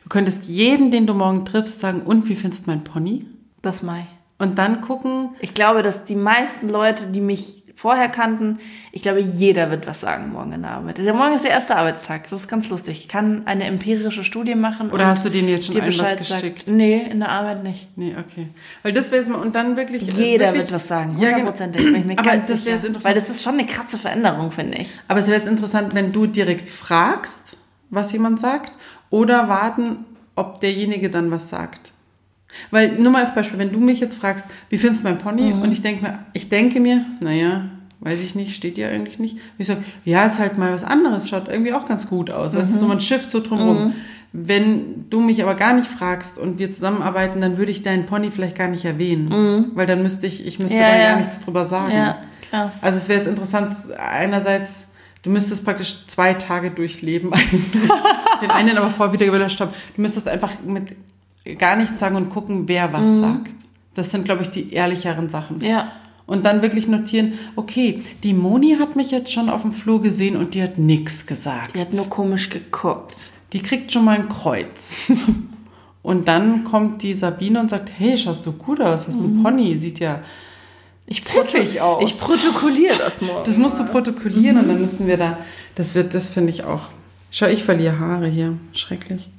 Du 0.03 0.09
könntest 0.09 0.45
jeden, 0.45 0.89
den 0.89 1.05
du 1.05 1.13
morgen 1.13 1.45
triffst, 1.45 1.79
sagen, 1.79 2.01
und 2.01 2.27
wie 2.27 2.35
findest 2.35 2.65
du 2.65 2.71
mein 2.71 2.83
Pony? 2.83 3.25
Das 3.61 3.83
Mai. 3.83 4.07
Und 4.39 4.57
dann 4.57 4.81
gucken, 4.81 5.29
Ich 5.39 5.53
glaube, 5.53 5.81
dass 5.81 6.03
die 6.03 6.15
meisten 6.15 6.69
Leute, 6.69 7.07
die 7.07 7.21
mich 7.21 7.63
vorher 7.77 8.09
kannten, 8.09 8.59
ich 8.91 9.03
glaube, 9.03 9.19
jeder 9.19 9.69
wird 9.69 9.85
was 9.85 9.99
sagen 9.99 10.31
morgen 10.31 10.51
in 10.51 10.63
der 10.63 10.71
Arbeit. 10.71 10.97
Der 10.97 11.13
Morgen 11.13 11.35
ist 11.35 11.43
der 11.43 11.51
erste 11.51 11.75
Arbeitstag. 11.75 12.27
Das 12.29 12.41
ist 12.41 12.47
ganz 12.47 12.69
lustig. 12.69 13.01
Ich 13.01 13.07
kann 13.07 13.45
eine 13.45 13.65
empirische 13.65 14.23
Studie 14.23 14.55
machen. 14.55 14.89
Oder 14.89 15.05
hast 15.05 15.23
du 15.23 15.29
denen 15.29 15.47
jetzt 15.47 15.67
schon 15.67 15.75
dir 15.75 15.83
allen 15.83 15.99
was 15.99 16.17
geschickt? 16.17 16.65
Sagt. 16.65 16.69
Nee, 16.69 17.05
in 17.09 17.19
der 17.19 17.29
Arbeit 17.29 17.63
nicht. 17.63 17.87
Nee, 17.95 18.15
okay. 18.19 18.47
Weil 18.81 18.93
das 18.93 19.11
wäre 19.11 19.21
jetzt 19.21 19.29
mal, 19.29 19.39
und 19.39 19.53
dann 19.53 19.77
wirklich. 19.77 20.01
äh, 20.01 20.11
Jeder 20.31 20.45
wirklich, 20.45 20.63
wird 20.63 20.71
was 20.71 20.87
sagen. 20.87 21.17
Ja, 21.19 21.29
genau. 21.29 21.49
Hundertprozentig. 21.49 21.85
ich 21.85 22.05
mir 22.05 22.17
Aber 22.17 22.37
das 22.37 22.65
wäre 22.65 22.75
jetzt 22.77 22.85
interessant. 22.85 23.05
Weil 23.05 23.13
das 23.13 23.29
ist 23.29 23.43
schon 23.43 23.53
eine 23.53 23.65
krasse 23.67 23.97
Veränderung, 23.99 24.51
finde 24.51 24.79
ich. 24.79 24.99
Aber 25.07 25.19
es 25.19 25.27
wäre 25.27 25.37
jetzt 25.37 25.47
interessant, 25.47 25.93
wenn 25.93 26.11
du 26.11 26.25
direkt 26.25 26.67
fragst, 26.67 27.57
was 27.91 28.11
jemand 28.11 28.39
sagt, 28.39 28.71
oder 29.11 29.49
warten, 29.49 30.05
ob 30.35 30.59
derjenige 30.61 31.11
dann 31.11 31.29
was 31.29 31.49
sagt. 31.49 31.91
Weil, 32.71 32.93
nur 32.99 33.11
mal 33.11 33.23
als 33.23 33.35
Beispiel, 33.35 33.59
wenn 33.59 33.71
du 33.71 33.79
mich 33.79 33.99
jetzt 33.99 34.17
fragst, 34.17 34.45
wie 34.69 34.77
findest 34.77 35.03
du 35.03 35.09
mein 35.09 35.19
Pony? 35.19 35.53
Mhm. 35.53 35.61
Und 35.61 35.71
ich 35.71 35.81
denke 35.81 36.03
mir, 36.03 36.19
ich 36.33 36.49
denke 36.49 36.79
mir, 36.79 37.05
naja, 37.21 37.65
weiß 37.99 38.19
ich 38.21 38.35
nicht, 38.35 38.55
steht 38.55 38.77
ja 38.77 38.89
eigentlich 38.89 39.19
nicht. 39.19 39.33
Und 39.35 39.41
ich 39.59 39.67
sage, 39.67 39.83
ja, 40.05 40.25
ist 40.25 40.39
halt 40.39 40.57
mal 40.57 40.71
was 40.73 40.83
anderes, 40.83 41.29
schaut 41.29 41.47
irgendwie 41.49 41.73
auch 41.73 41.85
ganz 41.87 42.07
gut 42.07 42.29
aus. 42.31 42.55
Weißt 42.55 42.69
Mhm. 42.69 42.73
du, 42.73 42.79
so 42.79 42.87
man 42.87 43.01
schifft 43.01 43.29
so 43.31 43.39
drumherum. 43.41 43.93
Wenn 44.33 45.09
du 45.09 45.19
mich 45.21 45.41
aber 45.41 45.55
gar 45.55 45.73
nicht 45.73 45.87
fragst 45.87 46.37
und 46.37 46.59
wir 46.59 46.69
zusammenarbeiten, 46.71 47.41
dann 47.41 47.57
würde 47.57 47.71
ich 47.71 47.81
deinen 47.81 48.05
Pony 48.05 48.29
vielleicht 48.29 48.57
gar 48.57 48.67
nicht 48.67 48.85
erwähnen. 48.85 49.71
Weil 49.75 49.87
dann 49.87 50.03
müsste 50.03 50.27
ich, 50.27 50.45
ich 50.45 50.59
müsste 50.59 50.75
Mhm. 50.77 50.81
Ja, 50.81 50.89
da 50.89 50.97
ja. 51.01 51.09
gar 51.11 51.17
nichts 51.19 51.39
drüber 51.39 51.65
sagen. 51.65 51.93
Ja, 51.93 52.17
klar. 52.47 52.71
Also 52.81 52.97
es 52.97 53.09
wäre 53.09 53.19
jetzt 53.19 53.27
interessant, 53.29 53.73
einerseits, 53.97 54.85
du 55.23 55.29
müsstest 55.29 55.63
praktisch 55.65 56.05
zwei 56.07 56.33
Tage 56.33 56.71
durchleben 56.71 57.33
eigentlich. 57.33 57.89
Den 58.41 58.51
einen 58.51 58.77
aber 58.77 58.89
vorher 58.89 59.13
wieder 59.13 59.25
gelöscht 59.31 59.59
haben. 59.59 59.71
Du 59.95 60.01
müsstest 60.01 60.27
einfach 60.27 60.51
mit 60.65 60.95
gar 61.55 61.75
nichts 61.75 61.99
sagen 61.99 62.15
und 62.15 62.29
gucken, 62.29 62.67
wer 62.67 62.91
was 62.93 63.19
sagt. 63.19 63.51
Das 63.95 64.11
sind, 64.11 64.25
glaube 64.25 64.43
ich, 64.43 64.49
die 64.49 64.73
ehrlicheren 64.73 65.29
Sachen. 65.29 65.61
Ja. 65.61 65.91
Und 66.25 66.45
dann 66.45 66.61
wirklich 66.61 66.87
notieren, 66.87 67.33
okay, 67.55 68.03
die 68.23 68.33
Moni 68.33 68.75
hat 68.79 68.95
mich 68.95 69.11
jetzt 69.11 69.31
schon 69.31 69.49
auf 69.49 69.61
dem 69.61 69.71
Flur 69.71 70.01
gesehen 70.01 70.35
und 70.35 70.53
die 70.53 70.61
hat 70.61 70.77
nichts 70.77 71.25
gesagt. 71.25 71.75
Die 71.75 71.79
hat 71.81 71.93
nur 71.93 72.09
komisch 72.09 72.49
geguckt. 72.49 73.31
Die 73.53 73.61
kriegt 73.61 73.91
schon 73.91 74.03
mal 74.05 74.19
ein 74.19 74.29
Kreuz. 74.29 75.11
Und 76.03 76.29
dann 76.29 76.63
kommt 76.63 77.03
die 77.03 77.13
Sabine 77.13 77.59
und 77.59 77.69
sagt, 77.69 77.89
hey, 77.97 78.17
schaust 78.17 78.45
du 78.45 78.53
gut 78.53 78.79
aus, 78.79 79.07
hast 79.07 79.19
einen 79.19 79.43
Pony, 79.43 79.77
sieht 79.77 79.99
ja 79.99 80.21
Ich, 81.05 81.21
Pfiffig 81.21 81.81
aus. 81.81 82.01
ich 82.09 82.17
protokolliere 82.17 82.97
das 82.97 83.19
morgen. 83.21 83.43
Das 83.45 83.57
musst 83.57 83.77
du 83.77 83.83
protokollieren 83.83 84.57
und 84.57 84.69
dann 84.69 84.79
müssen 84.79 85.05
wir 85.05 85.17
da. 85.17 85.37
Das 85.75 85.95
wird, 85.95 86.13
das 86.13 86.29
finde 86.29 86.51
ich 86.51 86.63
auch. 86.63 86.83
Schau, 87.29 87.47
ich 87.47 87.61
verliere 87.61 87.99
Haare 87.99 88.27
hier. 88.27 88.53
Schrecklich. 88.71 89.29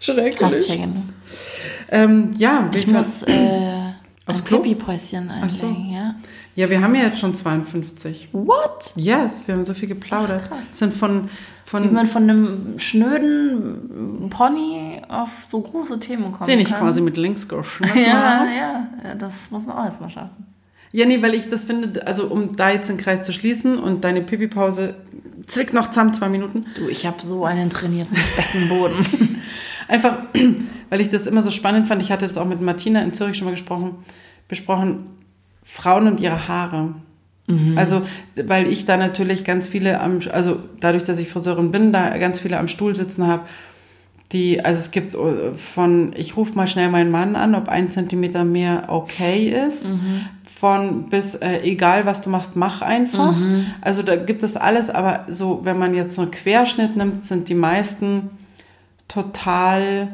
Schrecklich. 0.00 0.38
Passt 0.38 0.68
ja 0.68 0.76
genau. 0.76 1.02
Ähm, 1.90 2.30
ja, 2.38 2.70
Ich 2.74 2.86
muss 2.86 3.22
äh, 3.24 3.32
Aufs 4.26 4.40
ein? 4.42 4.44
Pipi-Päuschen 4.62 5.30
Ach 5.42 5.48
so. 5.50 5.66
einlegen, 5.66 5.90
ja. 5.92 6.14
ja, 6.54 6.70
wir 6.70 6.80
haben 6.82 6.94
ja 6.94 7.02
jetzt 7.04 7.18
schon 7.18 7.34
52. 7.34 8.28
What? 8.32 8.92
Yes, 8.94 9.46
wir 9.48 9.54
haben 9.54 9.64
so 9.64 9.74
viel 9.74 9.88
geplaudert. 9.88 10.42
Das 10.50 10.78
sind 10.78 10.92
von, 10.94 11.24
Wie 11.24 11.28
von 11.64 11.92
man 11.92 12.06
von 12.06 12.22
einem 12.24 12.78
schnöden 12.78 14.28
Pony 14.30 15.00
auf 15.08 15.30
so 15.50 15.60
große 15.60 15.98
Themen 15.98 16.32
kommt. 16.32 16.48
den 16.48 16.60
ich 16.60 16.68
kann. 16.70 16.80
quasi 16.80 17.00
mit 17.00 17.16
links 17.16 17.48
geschnitten 17.48 17.98
Ja, 18.06 18.40
habe. 18.40 18.48
ja, 18.50 18.88
ja, 19.04 19.14
das 19.14 19.50
muss 19.50 19.66
man 19.66 19.76
auch 19.78 19.84
erstmal 19.84 20.10
schaffen. 20.10 20.46
Ja, 20.92 21.04
nee, 21.04 21.20
weil 21.20 21.34
ich 21.34 21.50
das 21.50 21.64
finde, 21.64 22.06
also 22.06 22.24
um 22.28 22.56
da 22.56 22.70
jetzt 22.70 22.88
den 22.88 22.96
Kreis 22.96 23.22
zu 23.22 23.32
schließen 23.32 23.78
und 23.78 24.04
deine 24.04 24.22
Pipi-Pause 24.22 24.94
zwickt 25.46 25.74
noch 25.74 25.88
zusammen 25.88 26.14
zwei 26.14 26.28
Minuten. 26.30 26.64
Du, 26.76 26.88
ich 26.88 27.04
habe 27.06 27.22
so 27.22 27.44
einen 27.44 27.68
trainierten 27.70 28.16
Beckenboden. 28.36 29.37
Einfach, 29.88 30.18
weil 30.90 31.00
ich 31.00 31.10
das 31.10 31.26
immer 31.26 31.42
so 31.42 31.50
spannend 31.50 31.88
fand. 31.88 32.00
Ich 32.02 32.12
hatte 32.12 32.26
das 32.26 32.36
auch 32.36 32.46
mit 32.46 32.60
Martina 32.60 33.02
in 33.02 33.12
Zürich 33.12 33.36
schon 33.36 33.46
mal 33.46 33.52
gesprochen, 33.52 33.96
besprochen. 34.46 35.06
Frauen 35.64 36.06
und 36.06 36.20
ihre 36.20 36.48
Haare. 36.48 36.94
Also, 37.76 38.02
weil 38.36 38.66
ich 38.66 38.84
da 38.84 38.96
natürlich 38.98 39.44
ganz 39.44 39.66
viele 39.68 40.00
am, 40.00 40.20
also 40.32 40.58
dadurch, 40.80 41.04
dass 41.04 41.18
ich 41.18 41.28
Friseurin 41.28 41.70
bin, 41.70 41.92
da 41.92 42.16
ganz 42.18 42.40
viele 42.40 42.58
am 42.58 42.68
Stuhl 42.68 42.94
sitzen 42.94 43.26
habe, 43.26 43.42
die, 44.32 44.62
also 44.62 44.78
es 44.78 44.90
gibt 44.90 45.14
äh, 45.14 45.54
von, 45.54 46.12
ich 46.16 46.36
rufe 46.36 46.54
mal 46.54 46.66
schnell 46.66 46.90
meinen 46.90 47.10
Mann 47.10 47.36
an, 47.36 47.54
ob 47.54 47.68
ein 47.68 47.90
Zentimeter 47.90 48.44
mehr 48.44 48.84
okay 48.88 49.48
ist, 49.66 49.94
von 50.58 51.08
bis, 51.08 51.36
äh, 51.36 51.60
egal 51.62 52.04
was 52.04 52.20
du 52.20 52.28
machst, 52.28 52.56
mach 52.56 52.82
einfach. 52.82 53.34
Also 53.80 54.02
da 54.02 54.16
gibt 54.16 54.42
es 54.42 54.56
alles, 54.56 54.90
aber 54.90 55.24
so, 55.28 55.60
wenn 55.64 55.78
man 55.78 55.94
jetzt 55.94 56.14
so 56.14 56.22
einen 56.22 56.30
Querschnitt 56.30 56.96
nimmt, 56.96 57.24
sind 57.24 57.48
die 57.48 57.54
meisten 57.54 58.30
total 59.08 60.08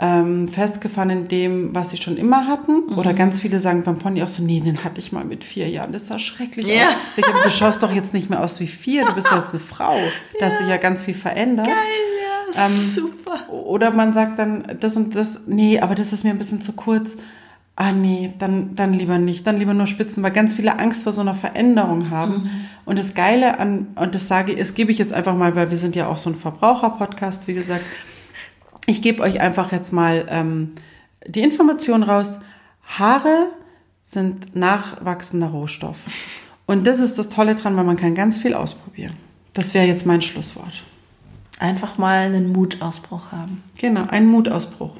ähm, 0.00 0.46
festgefahren 0.48 1.10
in 1.10 1.28
dem, 1.28 1.74
was 1.74 1.90
sie 1.90 1.96
schon 1.96 2.16
immer 2.16 2.46
hatten. 2.46 2.84
Mhm. 2.90 2.98
Oder 2.98 3.14
ganz 3.14 3.40
viele 3.40 3.58
sagen 3.60 3.82
beim 3.82 3.98
Pony 3.98 4.22
auch 4.22 4.28
so, 4.28 4.42
nee, 4.42 4.60
den 4.60 4.84
hatte 4.84 5.00
ich 5.00 5.10
mal 5.12 5.24
mit 5.24 5.42
vier 5.44 5.68
Jahren. 5.68 5.92
Das 5.92 6.06
sah 6.06 6.18
schrecklich 6.18 6.66
Ja. 6.66 6.88
aus. 6.88 6.94
Ich, 7.16 7.26
aber 7.26 7.42
du 7.42 7.50
schaust 7.50 7.82
doch 7.82 7.92
jetzt 7.92 8.14
nicht 8.14 8.30
mehr 8.30 8.42
aus 8.42 8.60
wie 8.60 8.68
vier, 8.68 9.04
du 9.06 9.14
bist 9.14 9.26
doch 9.26 9.38
jetzt 9.38 9.50
eine 9.50 9.60
Frau. 9.60 9.96
Da 10.40 10.46
hat 10.46 10.58
sich 10.58 10.68
ja 10.68 10.76
ganz 10.76 11.02
viel 11.02 11.14
verändert. 11.14 11.66
ja, 11.66 12.64
Ähm, 12.66 12.72
super. 12.72 13.52
Oder 13.52 13.90
man 13.90 14.12
sagt 14.12 14.38
dann 14.38 14.76
das 14.80 14.96
und 14.96 15.14
das, 15.16 15.42
nee, 15.48 15.80
aber 15.80 15.94
das 15.96 16.12
ist 16.12 16.22
mir 16.24 16.30
ein 16.30 16.38
bisschen 16.38 16.60
zu 16.62 16.72
kurz. 16.72 17.16
Ah 17.74 17.92
nee, 17.92 18.32
dann, 18.38 18.74
dann 18.76 18.92
lieber 18.92 19.18
nicht, 19.18 19.46
dann 19.46 19.58
lieber 19.58 19.72
nur 19.74 19.86
Spitzen, 19.86 20.22
weil 20.22 20.32
ganz 20.32 20.54
viele 20.54 20.78
Angst 20.80 21.04
vor 21.04 21.12
so 21.12 21.20
einer 21.20 21.34
Veränderung 21.34 22.10
haben. 22.10 22.50
Und 22.84 22.98
das 22.98 23.14
Geile 23.14 23.58
an, 23.60 23.88
und 23.94 24.14
das 24.16 24.26
sage 24.26 24.52
ich, 24.52 24.58
das 24.58 24.74
gebe 24.74 24.90
ich 24.90 24.98
jetzt 24.98 25.12
einfach 25.12 25.36
mal, 25.36 25.54
weil 25.54 25.70
wir 25.70 25.78
sind 25.78 25.94
ja 25.94 26.08
auch 26.08 26.18
so 26.18 26.28
ein 26.30 26.34
Verbraucher-Podcast, 26.36 27.46
wie 27.46 27.54
gesagt. 27.54 27.84
Ich 28.88 29.02
gebe 29.02 29.22
euch 29.22 29.38
einfach 29.38 29.70
jetzt 29.70 29.92
mal 29.92 30.24
ähm, 30.30 30.72
die 31.26 31.42
Information 31.42 32.02
raus. 32.02 32.38
Haare 32.82 33.48
sind 34.02 34.56
nachwachsender 34.56 35.48
Rohstoff. 35.48 35.98
Und 36.64 36.86
das 36.86 36.98
ist 36.98 37.18
das 37.18 37.28
Tolle 37.28 37.54
dran, 37.54 37.76
weil 37.76 37.84
man 37.84 37.98
kann 37.98 38.14
ganz 38.14 38.38
viel 38.38 38.54
ausprobieren. 38.54 39.12
Das 39.52 39.74
wäre 39.74 39.84
jetzt 39.84 40.06
mein 40.06 40.22
Schlusswort. 40.22 40.72
Einfach 41.58 41.98
mal 41.98 42.34
einen 42.34 42.50
Mutausbruch 42.50 43.30
haben. 43.30 43.62
Genau, 43.76 44.06
ein 44.08 44.26
Mutausbruch. 44.26 44.92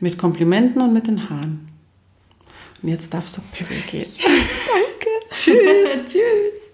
Mit 0.00 0.16
Komplimenten 0.16 0.80
und 0.80 0.94
mit 0.94 1.06
den 1.06 1.28
Haaren. 1.28 1.68
Und 2.82 2.88
jetzt 2.88 3.12
darfst 3.12 3.36
du 3.36 3.42
Pimmel 3.52 3.82
gehen. 3.82 4.06
Danke. 4.16 5.10
Tschüss. 5.34 6.06
Tschüss. 6.06 6.69